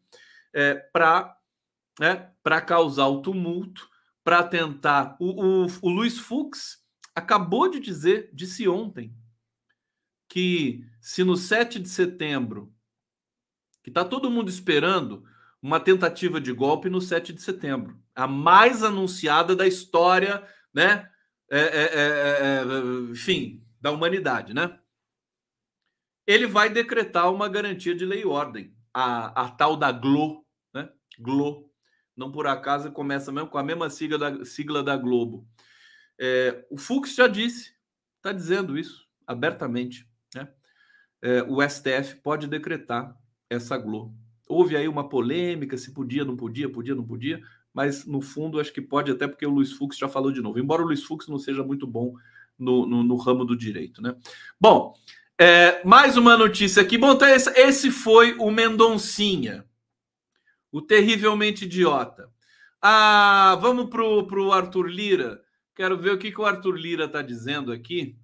é, 0.53 0.74
para 0.74 1.37
né, 1.99 2.30
causar 2.66 3.07
o 3.09 3.20
tumulto 3.22 3.89
para 4.22 4.43
tentar. 4.43 5.16
O, 5.20 5.64
o, 5.64 5.66
o 5.82 5.89
Luiz 5.89 6.18
Fux 6.18 6.84
acabou 7.14 7.70
de 7.70 7.80
dizer, 7.80 8.30
disse 8.32 8.68
ontem, 8.68 9.14
que 10.28 10.84
se 11.01 11.24
no 11.24 11.37
7 11.37 11.78
de 11.78 11.89
setembro, 11.89 12.74
que 13.82 13.91
está 13.91 14.05
todo 14.05 14.30
mundo 14.30 14.51
esperando 14.51 15.24
uma 15.62 15.80
tentativa 15.80 16.41
de 16.41 16.53
golpe 16.53 16.91
no 16.91 17.01
7 17.01 17.32
de 17.32 17.41
setembro, 17.41 17.99
a 18.14 18.26
mais 18.26 18.82
anunciada 18.82 19.55
da 19.55 19.66
história, 19.66 20.47
né? 20.74 21.09
É, 21.51 21.59
é, 21.59 21.62
é, 21.62 22.01
é, 22.01 22.62
é 22.62 23.11
enfim, 23.12 23.64
da 23.80 23.90
humanidade, 23.90 24.53
né? 24.53 24.78
Ele 26.26 26.47
vai 26.47 26.68
decretar 26.68 27.32
uma 27.32 27.49
garantia 27.49 27.94
de 27.94 28.05
lei 28.05 28.22
e 28.22 28.26
ordem, 28.26 28.74
a, 28.92 29.44
a 29.44 29.51
tal 29.51 29.76
da 29.76 29.92
GLO, 29.92 30.44
né? 30.74 30.90
GLO, 31.18 31.70
não 32.16 32.32
por 32.32 32.47
acaso 32.47 32.90
começa 32.90 33.30
mesmo 33.30 33.49
com 33.49 33.59
a 33.59 33.62
mesma 33.62 33.88
sigla 33.88 34.18
da, 34.18 34.44
sigla 34.44 34.82
da 34.82 34.97
Globo. 34.97 35.47
O 36.70 36.78
Fux 36.78 37.14
já 37.14 37.28
disse, 37.28 37.74
está 38.16 38.32
dizendo 38.32 38.78
isso 38.78 39.07
abertamente. 39.26 40.09
Né? 40.34 40.49
O 41.47 41.62
STF 41.62 42.16
pode 42.22 42.49
decretar 42.49 43.14
essa 43.51 43.76
Globo. 43.76 44.25
Houve 44.47 44.76
aí 44.76 44.86
uma 44.86 45.09
polêmica 45.09 45.76
se 45.76 45.92
podia, 45.92 46.24
não 46.24 46.36
podia, 46.36 46.68
podia, 46.68 46.94
não 46.94 47.05
podia, 47.05 47.42
mas 47.74 48.07
no 48.07 48.20
fundo 48.20 48.61
acho 48.61 48.72
que 48.72 48.80
pode, 48.80 49.11
até 49.11 49.26
porque 49.26 49.44
o 49.44 49.51
Luiz 49.51 49.72
Fux 49.72 49.99
já 49.99 50.09
falou 50.09 50.30
de 50.30 50.40
novo. 50.40 50.59
Embora 50.59 50.82
o 50.82 50.86
Luiz 50.86 51.03
Fux 51.03 51.26
não 51.28 51.38
seja 51.38 51.64
muito 51.64 51.86
bom 51.86 52.14
no, 52.59 52.86
no, 52.86 53.03
no 53.03 53.16
ramo 53.16 53.44
do 53.44 53.57
direito, 53.57 54.01
né? 54.01 54.16
Bom, 54.61 54.94
é, 55.38 55.84
mais 55.84 56.16
uma 56.16 56.36
notícia 56.36 56.80
aqui. 56.80 56.97
Bom, 56.97 57.12
então 57.12 57.28
esse, 57.28 57.51
esse 57.51 57.90
foi 57.90 58.34
o 58.38 58.51
Mendoncinha. 58.51 59.66
O 60.72 60.80
terrivelmente 60.80 61.64
idiota. 61.64 62.30
Ah, 62.80 63.59
vamos 63.61 63.90
pro, 63.90 64.26
pro 64.26 64.53
Arthur 64.53 64.86
Lira. 64.86 65.42
Quero 65.74 65.99
ver 65.99 66.12
o 66.12 66.18
que, 66.18 66.30
que 66.30 66.40
o 66.40 66.47
Arthur 66.47 66.76
Lira 66.76 67.05
está 67.05 67.20
dizendo 67.20 67.72
aqui. 67.72 68.16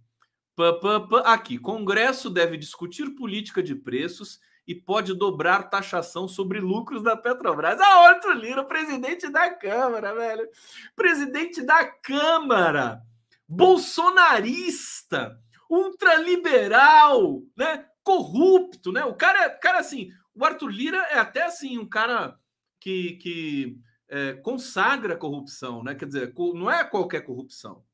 Aqui, 1.24 1.58
Congresso 1.58 2.30
deve 2.30 2.56
discutir 2.56 3.14
política 3.14 3.62
de 3.62 3.74
preços 3.74 4.38
e 4.66 4.74
pode 4.74 5.14
dobrar 5.14 5.68
taxação 5.68 6.28
sobre 6.28 6.60
lucros 6.60 7.02
da 7.02 7.16
Petrobras. 7.16 7.80
Ah, 7.80 8.08
Arthur 8.08 8.34
Lira, 8.34 8.64
presidente 8.64 9.28
da 9.28 9.50
Câmara, 9.50 10.14
velho. 10.14 10.48
Presidente 10.94 11.62
da 11.62 11.84
Câmara. 11.84 13.02
Bolsonarista, 13.48 15.38
ultraliberal, 15.68 17.42
né? 17.56 17.86
Corrupto, 18.02 18.92
né? 18.92 19.04
O 19.04 19.14
cara, 19.14 19.50
cara 19.50 19.78
assim, 19.78 20.10
o 20.34 20.44
Arthur 20.44 20.68
Lira 20.68 20.98
é 21.10 21.18
até 21.18 21.42
assim 21.42 21.78
um 21.78 21.88
cara 21.88 22.38
que, 22.80 23.12
que 23.14 23.78
é, 24.08 24.34
consagra 24.34 25.16
corrupção, 25.16 25.82
né? 25.82 25.94
Quer 25.94 26.06
dizer, 26.06 26.34
não 26.54 26.70
é 26.70 26.84
qualquer 26.84 27.22
corrupção. 27.22 27.84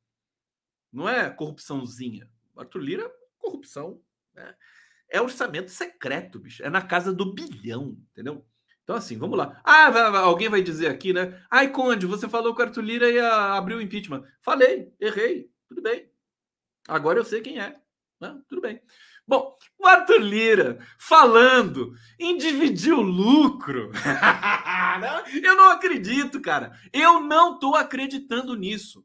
Não 0.92 1.08
é 1.08 1.30
corrupçãozinha. 1.30 2.28
Arthur 2.56 2.80
Lira, 2.80 3.12
corrupção. 3.38 4.00
Né? 4.34 4.54
É 5.10 5.20
orçamento 5.20 5.70
secreto, 5.70 6.38
bicho. 6.38 6.62
É 6.62 6.70
na 6.70 6.82
casa 6.82 7.12
do 7.12 7.32
bilhão, 7.32 7.96
entendeu? 8.12 8.44
Então, 8.82 8.96
assim, 8.96 9.18
vamos 9.18 9.36
lá. 9.36 9.60
Ah, 9.64 10.18
alguém 10.20 10.48
vai 10.48 10.62
dizer 10.62 10.88
aqui, 10.88 11.12
né? 11.12 11.42
Ai, 11.50 11.70
Conde, 11.70 12.06
você 12.06 12.26
falou 12.26 12.54
que 12.54 12.62
o 12.62 12.64
Arthur 12.64 12.82
Lira 12.82 13.10
ia 13.10 13.54
abrir 13.54 13.74
o 13.74 13.82
impeachment. 13.82 14.24
Falei, 14.40 14.90
errei, 14.98 15.50
tudo 15.68 15.82
bem. 15.82 16.10
Agora 16.88 17.18
eu 17.18 17.24
sei 17.24 17.42
quem 17.42 17.60
é. 17.60 17.76
Né? 18.20 18.40
Tudo 18.48 18.62
bem. 18.62 18.80
Bom, 19.26 19.54
o 19.78 19.86
Arthur 19.86 20.22
Lira 20.22 20.78
falando 20.98 21.92
em 22.18 22.38
dividir 22.38 22.94
o 22.94 23.02
lucro. 23.02 23.92
eu 25.44 25.54
não 25.54 25.70
acredito, 25.70 26.40
cara. 26.40 26.72
Eu 26.90 27.20
não 27.20 27.54
estou 27.54 27.76
acreditando 27.76 28.56
nisso. 28.56 29.04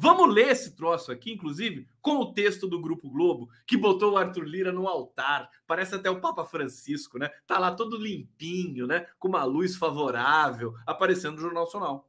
Vamos 0.00 0.32
ler 0.32 0.52
esse 0.52 0.76
troço 0.76 1.10
aqui, 1.10 1.32
inclusive, 1.32 1.88
com 2.00 2.18
o 2.18 2.32
texto 2.32 2.68
do 2.68 2.80
Grupo 2.80 3.10
Globo, 3.10 3.50
que 3.66 3.76
botou 3.76 4.12
o 4.12 4.16
Arthur 4.16 4.44
Lira 4.44 4.70
no 4.70 4.86
altar. 4.86 5.50
Parece 5.66 5.96
até 5.96 6.08
o 6.08 6.20
Papa 6.20 6.44
Francisco, 6.44 7.18
né? 7.18 7.28
Tá 7.48 7.58
lá 7.58 7.74
todo 7.74 7.96
limpinho, 7.96 8.86
né? 8.86 9.08
Com 9.18 9.26
uma 9.26 9.42
luz 9.42 9.74
favorável, 9.74 10.72
aparecendo 10.86 11.34
no 11.34 11.40
Jornal 11.40 11.64
Nacional. 11.64 12.08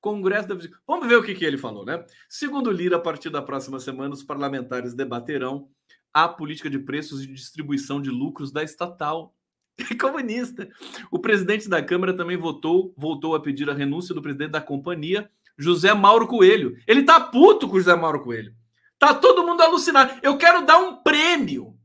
Congresso 0.00 0.48
da 0.48 0.56
Vamos 0.84 1.06
ver 1.06 1.16
o 1.16 1.22
que, 1.22 1.36
que 1.36 1.44
ele 1.44 1.56
falou, 1.56 1.84
né? 1.84 2.04
Segundo 2.28 2.72
Lira, 2.72 2.96
a 2.96 3.00
partir 3.00 3.30
da 3.30 3.40
próxima 3.40 3.78
semana, 3.78 4.12
os 4.12 4.24
parlamentares 4.24 4.94
debaterão 4.94 5.68
a 6.12 6.28
política 6.28 6.68
de 6.68 6.80
preços 6.80 7.22
e 7.22 7.26
distribuição 7.28 8.02
de 8.02 8.10
lucros 8.10 8.50
da 8.50 8.64
estatal. 8.64 9.32
Comunista. 10.00 10.68
O 11.08 11.20
presidente 11.20 11.68
da 11.68 11.80
Câmara 11.80 12.12
também 12.12 12.36
votou, 12.36 12.92
voltou 12.96 13.36
a 13.36 13.40
pedir 13.40 13.70
a 13.70 13.74
renúncia 13.74 14.12
do 14.12 14.22
presidente 14.22 14.50
da 14.50 14.60
companhia, 14.60 15.30
José 15.56 15.94
Mauro 15.94 16.26
Coelho. 16.26 16.76
Ele 16.86 17.04
tá 17.04 17.20
puto 17.20 17.68
com 17.68 17.76
o 17.76 17.80
José 17.80 17.94
Mauro 17.94 18.22
Coelho. 18.22 18.54
Tá 18.98 19.14
todo 19.14 19.46
mundo 19.46 19.62
alucinado. 19.62 20.18
Eu 20.22 20.38
quero 20.38 20.64
dar 20.64 20.78
um 20.78 20.96
prêmio 21.02 21.78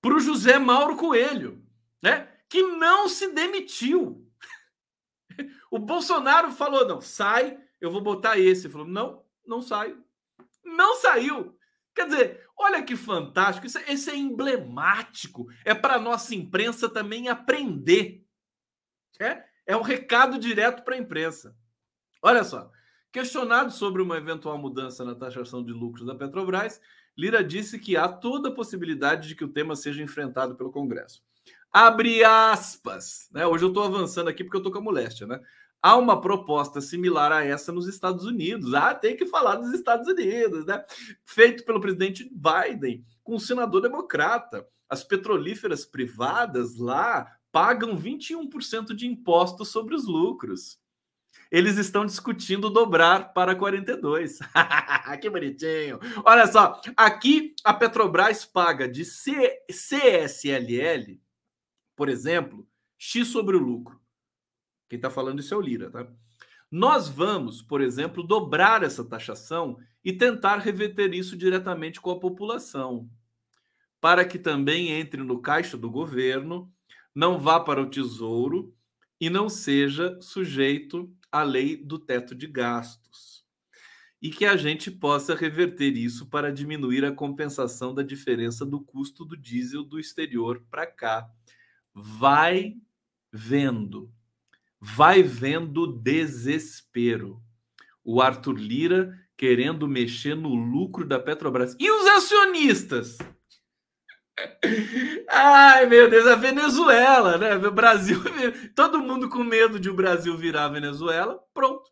pro 0.00 0.20
José 0.20 0.58
Mauro 0.58 0.96
Coelho, 0.96 1.64
né? 2.02 2.28
Que 2.48 2.62
não 2.62 3.08
se 3.08 3.32
demitiu. 3.32 4.20
O 5.70 5.78
Bolsonaro 5.78 6.52
falou: 6.52 6.86
não, 6.86 7.00
sai, 7.00 7.58
eu 7.80 7.90
vou 7.90 8.00
botar 8.00 8.38
esse. 8.38 8.66
Ele 8.66 8.72
falou: 8.72 8.86
não, 8.86 9.24
não 9.44 9.60
saio. 9.60 10.04
Não 10.64 10.94
saiu. 10.96 11.58
Quer 11.94 12.06
dizer, 12.06 12.48
olha 12.56 12.82
que 12.82 12.94
fantástico. 12.94 13.66
Isso, 13.66 13.78
isso 13.88 14.10
é 14.10 14.16
emblemático. 14.16 15.48
É 15.64 15.74
para 15.74 15.98
nossa 15.98 16.34
imprensa 16.34 16.88
também 16.88 17.28
aprender. 17.28 18.24
É, 19.20 19.44
é 19.66 19.76
um 19.76 19.82
recado 19.82 20.38
direto 20.38 20.82
para 20.82 20.94
a 20.94 20.98
imprensa. 20.98 21.56
Olha 22.26 22.42
só. 22.42 22.70
Questionado 23.12 23.70
sobre 23.70 24.00
uma 24.00 24.16
eventual 24.16 24.56
mudança 24.56 25.04
na 25.04 25.14
taxação 25.14 25.62
de 25.62 25.74
lucros 25.74 26.06
da 26.06 26.14
Petrobras, 26.14 26.80
Lira 27.14 27.44
disse 27.44 27.78
que 27.78 27.98
há 27.98 28.08
toda 28.08 28.48
a 28.48 28.54
possibilidade 28.54 29.28
de 29.28 29.34
que 29.34 29.44
o 29.44 29.52
tema 29.52 29.76
seja 29.76 30.02
enfrentado 30.02 30.54
pelo 30.56 30.72
Congresso. 30.72 31.22
Abre 31.70 32.24
aspas. 32.24 33.28
Né? 33.30 33.46
Hoje 33.46 33.66
eu 33.66 33.68
estou 33.68 33.84
avançando 33.84 34.28
aqui 34.28 34.42
porque 34.42 34.56
eu 34.56 34.60
estou 34.60 34.72
com 34.72 34.78
a 34.78 34.82
moléstia, 34.82 35.26
né? 35.26 35.38
Há 35.82 35.96
uma 35.96 36.18
proposta 36.18 36.80
similar 36.80 37.30
a 37.30 37.44
essa 37.44 37.70
nos 37.70 37.86
Estados 37.86 38.24
Unidos. 38.24 38.72
Ah, 38.72 38.94
tem 38.94 39.18
que 39.18 39.26
falar 39.26 39.56
dos 39.56 39.74
Estados 39.74 40.08
Unidos, 40.08 40.64
né? 40.64 40.82
Feito 41.26 41.62
pelo 41.66 41.78
presidente 41.78 42.24
Biden, 42.32 43.04
com 43.22 43.34
o 43.34 43.40
senador 43.40 43.82
democrata. 43.82 44.66
As 44.88 45.04
petrolíferas 45.04 45.84
privadas 45.84 46.78
lá 46.78 47.30
pagam 47.52 47.94
21% 47.94 48.94
de 48.94 49.06
impostos 49.06 49.68
sobre 49.68 49.94
os 49.94 50.06
lucros. 50.06 50.82
Eles 51.50 51.76
estão 51.76 52.04
discutindo 52.04 52.70
dobrar 52.70 53.32
para 53.32 53.54
42. 53.54 54.38
que 55.20 55.30
bonitinho. 55.30 55.98
Olha 56.24 56.46
só, 56.46 56.80
aqui 56.96 57.54
a 57.64 57.72
Petrobras 57.72 58.44
paga 58.44 58.88
de 58.88 59.04
C 59.04 59.62
CSLL, 59.70 61.20
por 61.96 62.08
exemplo, 62.08 62.66
X 62.98 63.28
sobre 63.28 63.56
o 63.56 63.60
lucro. 63.60 64.00
Quem 64.88 64.96
está 64.96 65.10
falando 65.10 65.40
isso 65.40 65.54
é 65.54 65.56
o 65.56 65.60
Lira, 65.60 65.90
tá? 65.90 66.06
Nós 66.70 67.08
vamos, 67.08 67.62
por 67.62 67.80
exemplo, 67.80 68.22
dobrar 68.22 68.82
essa 68.82 69.04
taxação 69.04 69.78
e 70.04 70.12
tentar 70.12 70.58
reverter 70.58 71.14
isso 71.14 71.36
diretamente 71.36 72.00
com 72.00 72.10
a 72.10 72.18
população, 72.18 73.08
para 74.00 74.24
que 74.24 74.38
também 74.38 74.90
entre 74.90 75.22
no 75.22 75.40
caixa 75.40 75.78
do 75.78 75.90
governo, 75.90 76.72
não 77.14 77.38
vá 77.38 77.60
para 77.60 77.80
o 77.80 77.88
tesouro 77.88 78.74
e 79.20 79.30
não 79.30 79.48
seja 79.48 80.18
sujeito 80.20 81.10
à 81.34 81.42
lei 81.42 81.76
do 81.76 81.98
teto 81.98 82.34
de 82.34 82.46
gastos. 82.46 83.44
E 84.20 84.30
que 84.30 84.46
a 84.46 84.56
gente 84.56 84.90
possa 84.90 85.34
reverter 85.34 85.96
isso 85.96 86.26
para 86.26 86.52
diminuir 86.52 87.04
a 87.04 87.12
compensação 87.12 87.94
da 87.94 88.02
diferença 88.02 88.64
do 88.64 88.80
custo 88.80 89.24
do 89.24 89.36
diesel 89.36 89.82
do 89.82 89.98
exterior 89.98 90.64
para 90.70 90.86
cá. 90.86 91.28
Vai 91.92 92.76
vendo 93.32 94.12
vai 94.84 95.22
vendo 95.22 95.86
desespero. 95.86 97.40
O 98.04 98.20
Arthur 98.20 98.58
Lira 98.58 99.18
querendo 99.34 99.88
mexer 99.88 100.34
no 100.36 100.54
lucro 100.54 101.06
da 101.06 101.18
Petrobras. 101.18 101.74
E 101.80 101.90
os 101.90 102.06
acionistas? 102.06 103.16
Ai, 105.28 105.86
meu 105.86 106.10
Deus, 106.10 106.26
a 106.26 106.34
Venezuela, 106.34 107.38
né? 107.38 107.54
O 107.54 107.70
Brasil, 107.70 108.20
todo 108.74 109.02
mundo 109.02 109.28
com 109.28 109.44
medo 109.44 109.78
de 109.78 109.88
o 109.88 109.94
Brasil 109.94 110.36
virar 110.36 110.64
a 110.64 110.68
Venezuela. 110.68 111.40
Pronto. 111.52 111.90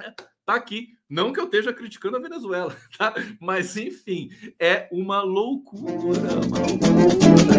É, 0.00 0.10
tá 0.44 0.54
aqui. 0.54 0.96
Não 1.08 1.32
que 1.32 1.38
eu 1.38 1.44
esteja 1.44 1.72
criticando 1.72 2.16
a 2.16 2.20
Venezuela, 2.20 2.76
tá? 2.98 3.14
Mas 3.40 3.76
enfim, 3.76 4.30
é 4.58 4.88
uma 4.90 5.22
loucura, 5.22 6.32
uma 6.46 6.58
loucura. 6.58 7.56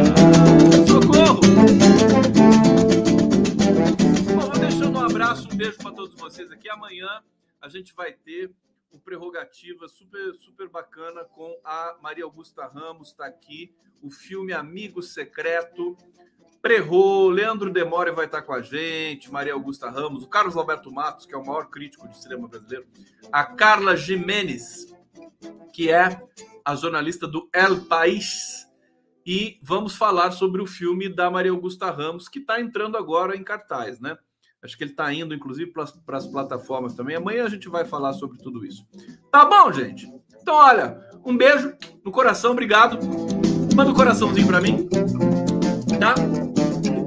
Socorro! 0.88 1.42
deixando 4.60 4.98
um 4.98 5.06
abraço, 5.06 5.48
um 5.52 5.56
beijo 5.56 5.78
para 5.78 5.92
todos 5.92 6.14
vocês 6.16 6.52
aqui. 6.52 6.70
Amanhã 6.70 7.08
a 7.62 7.70
gente 7.70 7.94
vai 7.96 8.12
ter 8.12 8.52
o 8.92 9.00
prerrogativa 9.00 9.88
super 9.88 10.34
super 10.36 10.70
bacana 10.70 11.24
com 11.24 11.60
a 11.64 11.98
Maria 12.02 12.24
Augusta 12.24 12.66
Ramos, 12.68 13.10
está 13.10 13.26
aqui, 13.26 13.76
o 14.02 14.10
filme 14.10 14.54
Amigo 14.54 15.02
Secreto. 15.02 15.98
Prerrou, 16.62 17.30
Leandro 17.30 17.72
Demore 17.72 18.12
vai 18.12 18.26
estar 18.26 18.42
com 18.42 18.52
a 18.52 18.62
gente, 18.62 19.32
Maria 19.32 19.54
Augusta 19.54 19.90
Ramos, 19.90 20.24
o 20.24 20.28
Carlos 20.28 20.58
Alberto 20.58 20.92
Matos, 20.92 21.26
que 21.26 21.34
é 21.34 21.38
o 21.38 21.46
maior 21.46 21.70
crítico 21.70 22.08
de 22.08 22.18
cinema 22.18 22.48
brasileiro, 22.48 22.86
a 23.32 23.46
Carla 23.46 23.96
Jimenez, 23.96 24.94
que 25.72 25.92
é 25.92 26.22
a 26.66 26.76
jornalista 26.76 27.28
do 27.28 27.48
El 27.54 27.86
País, 27.86 28.68
e 29.26 29.60
vamos 29.62 29.96
falar 29.96 30.32
sobre 30.32 30.62
o 30.62 30.66
filme 30.66 31.08
da 31.08 31.30
Maria 31.30 31.52
Augusta 31.52 31.92
Ramos, 31.92 32.28
que 32.28 32.40
está 32.40 32.60
entrando 32.60 32.98
agora 32.98 33.36
em 33.36 33.44
cartaz, 33.44 34.00
né? 34.00 34.18
Acho 34.64 34.78
que 34.78 34.84
ele 34.84 34.92
está 34.92 35.14
indo, 35.14 35.34
inclusive, 35.34 35.72
para 35.72 36.18
as 36.18 36.28
plataformas 36.28 36.94
também. 36.94 37.16
Amanhã 37.16 37.46
a 37.46 37.50
gente 37.50 37.70
vai 37.70 37.86
falar 37.86 38.14
sobre 38.14 38.38
tudo 38.40 38.66
isso. 38.66 38.86
Tá 39.32 39.46
bom, 39.46 39.72
gente? 39.72 40.12
Então, 40.42 40.56
olha, 40.56 41.00
um 41.26 41.38
beijo 41.38 41.74
no 42.04 42.12
coração, 42.12 42.52
obrigado. 42.52 42.98
Manda 43.76 43.92
um 43.92 43.94
coraçãozinho 43.94 44.48
para 44.48 44.60
mim, 44.60 44.88
tá? 46.00 46.16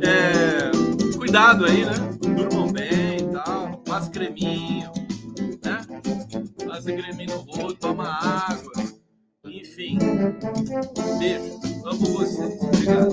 É, 0.03 1.17
cuidado 1.17 1.65
aí, 1.65 1.85
né? 1.85 1.95
Durmam 2.21 2.73
bem 2.73 3.17
e 3.19 3.33
tal. 3.33 3.83
Faça 3.87 4.11
creminho, 4.11 4.91
né? 5.65 5.81
Faça 6.65 6.93
creminho 6.93 7.31
no 7.31 7.41
rosto, 7.41 7.81
toma 7.81 8.05
água. 8.05 8.73
Enfim. 9.45 9.99
Beijo. 11.19 11.61
Amo 11.85 12.07
vocês. 12.07 12.63
Obrigado. 12.63 13.11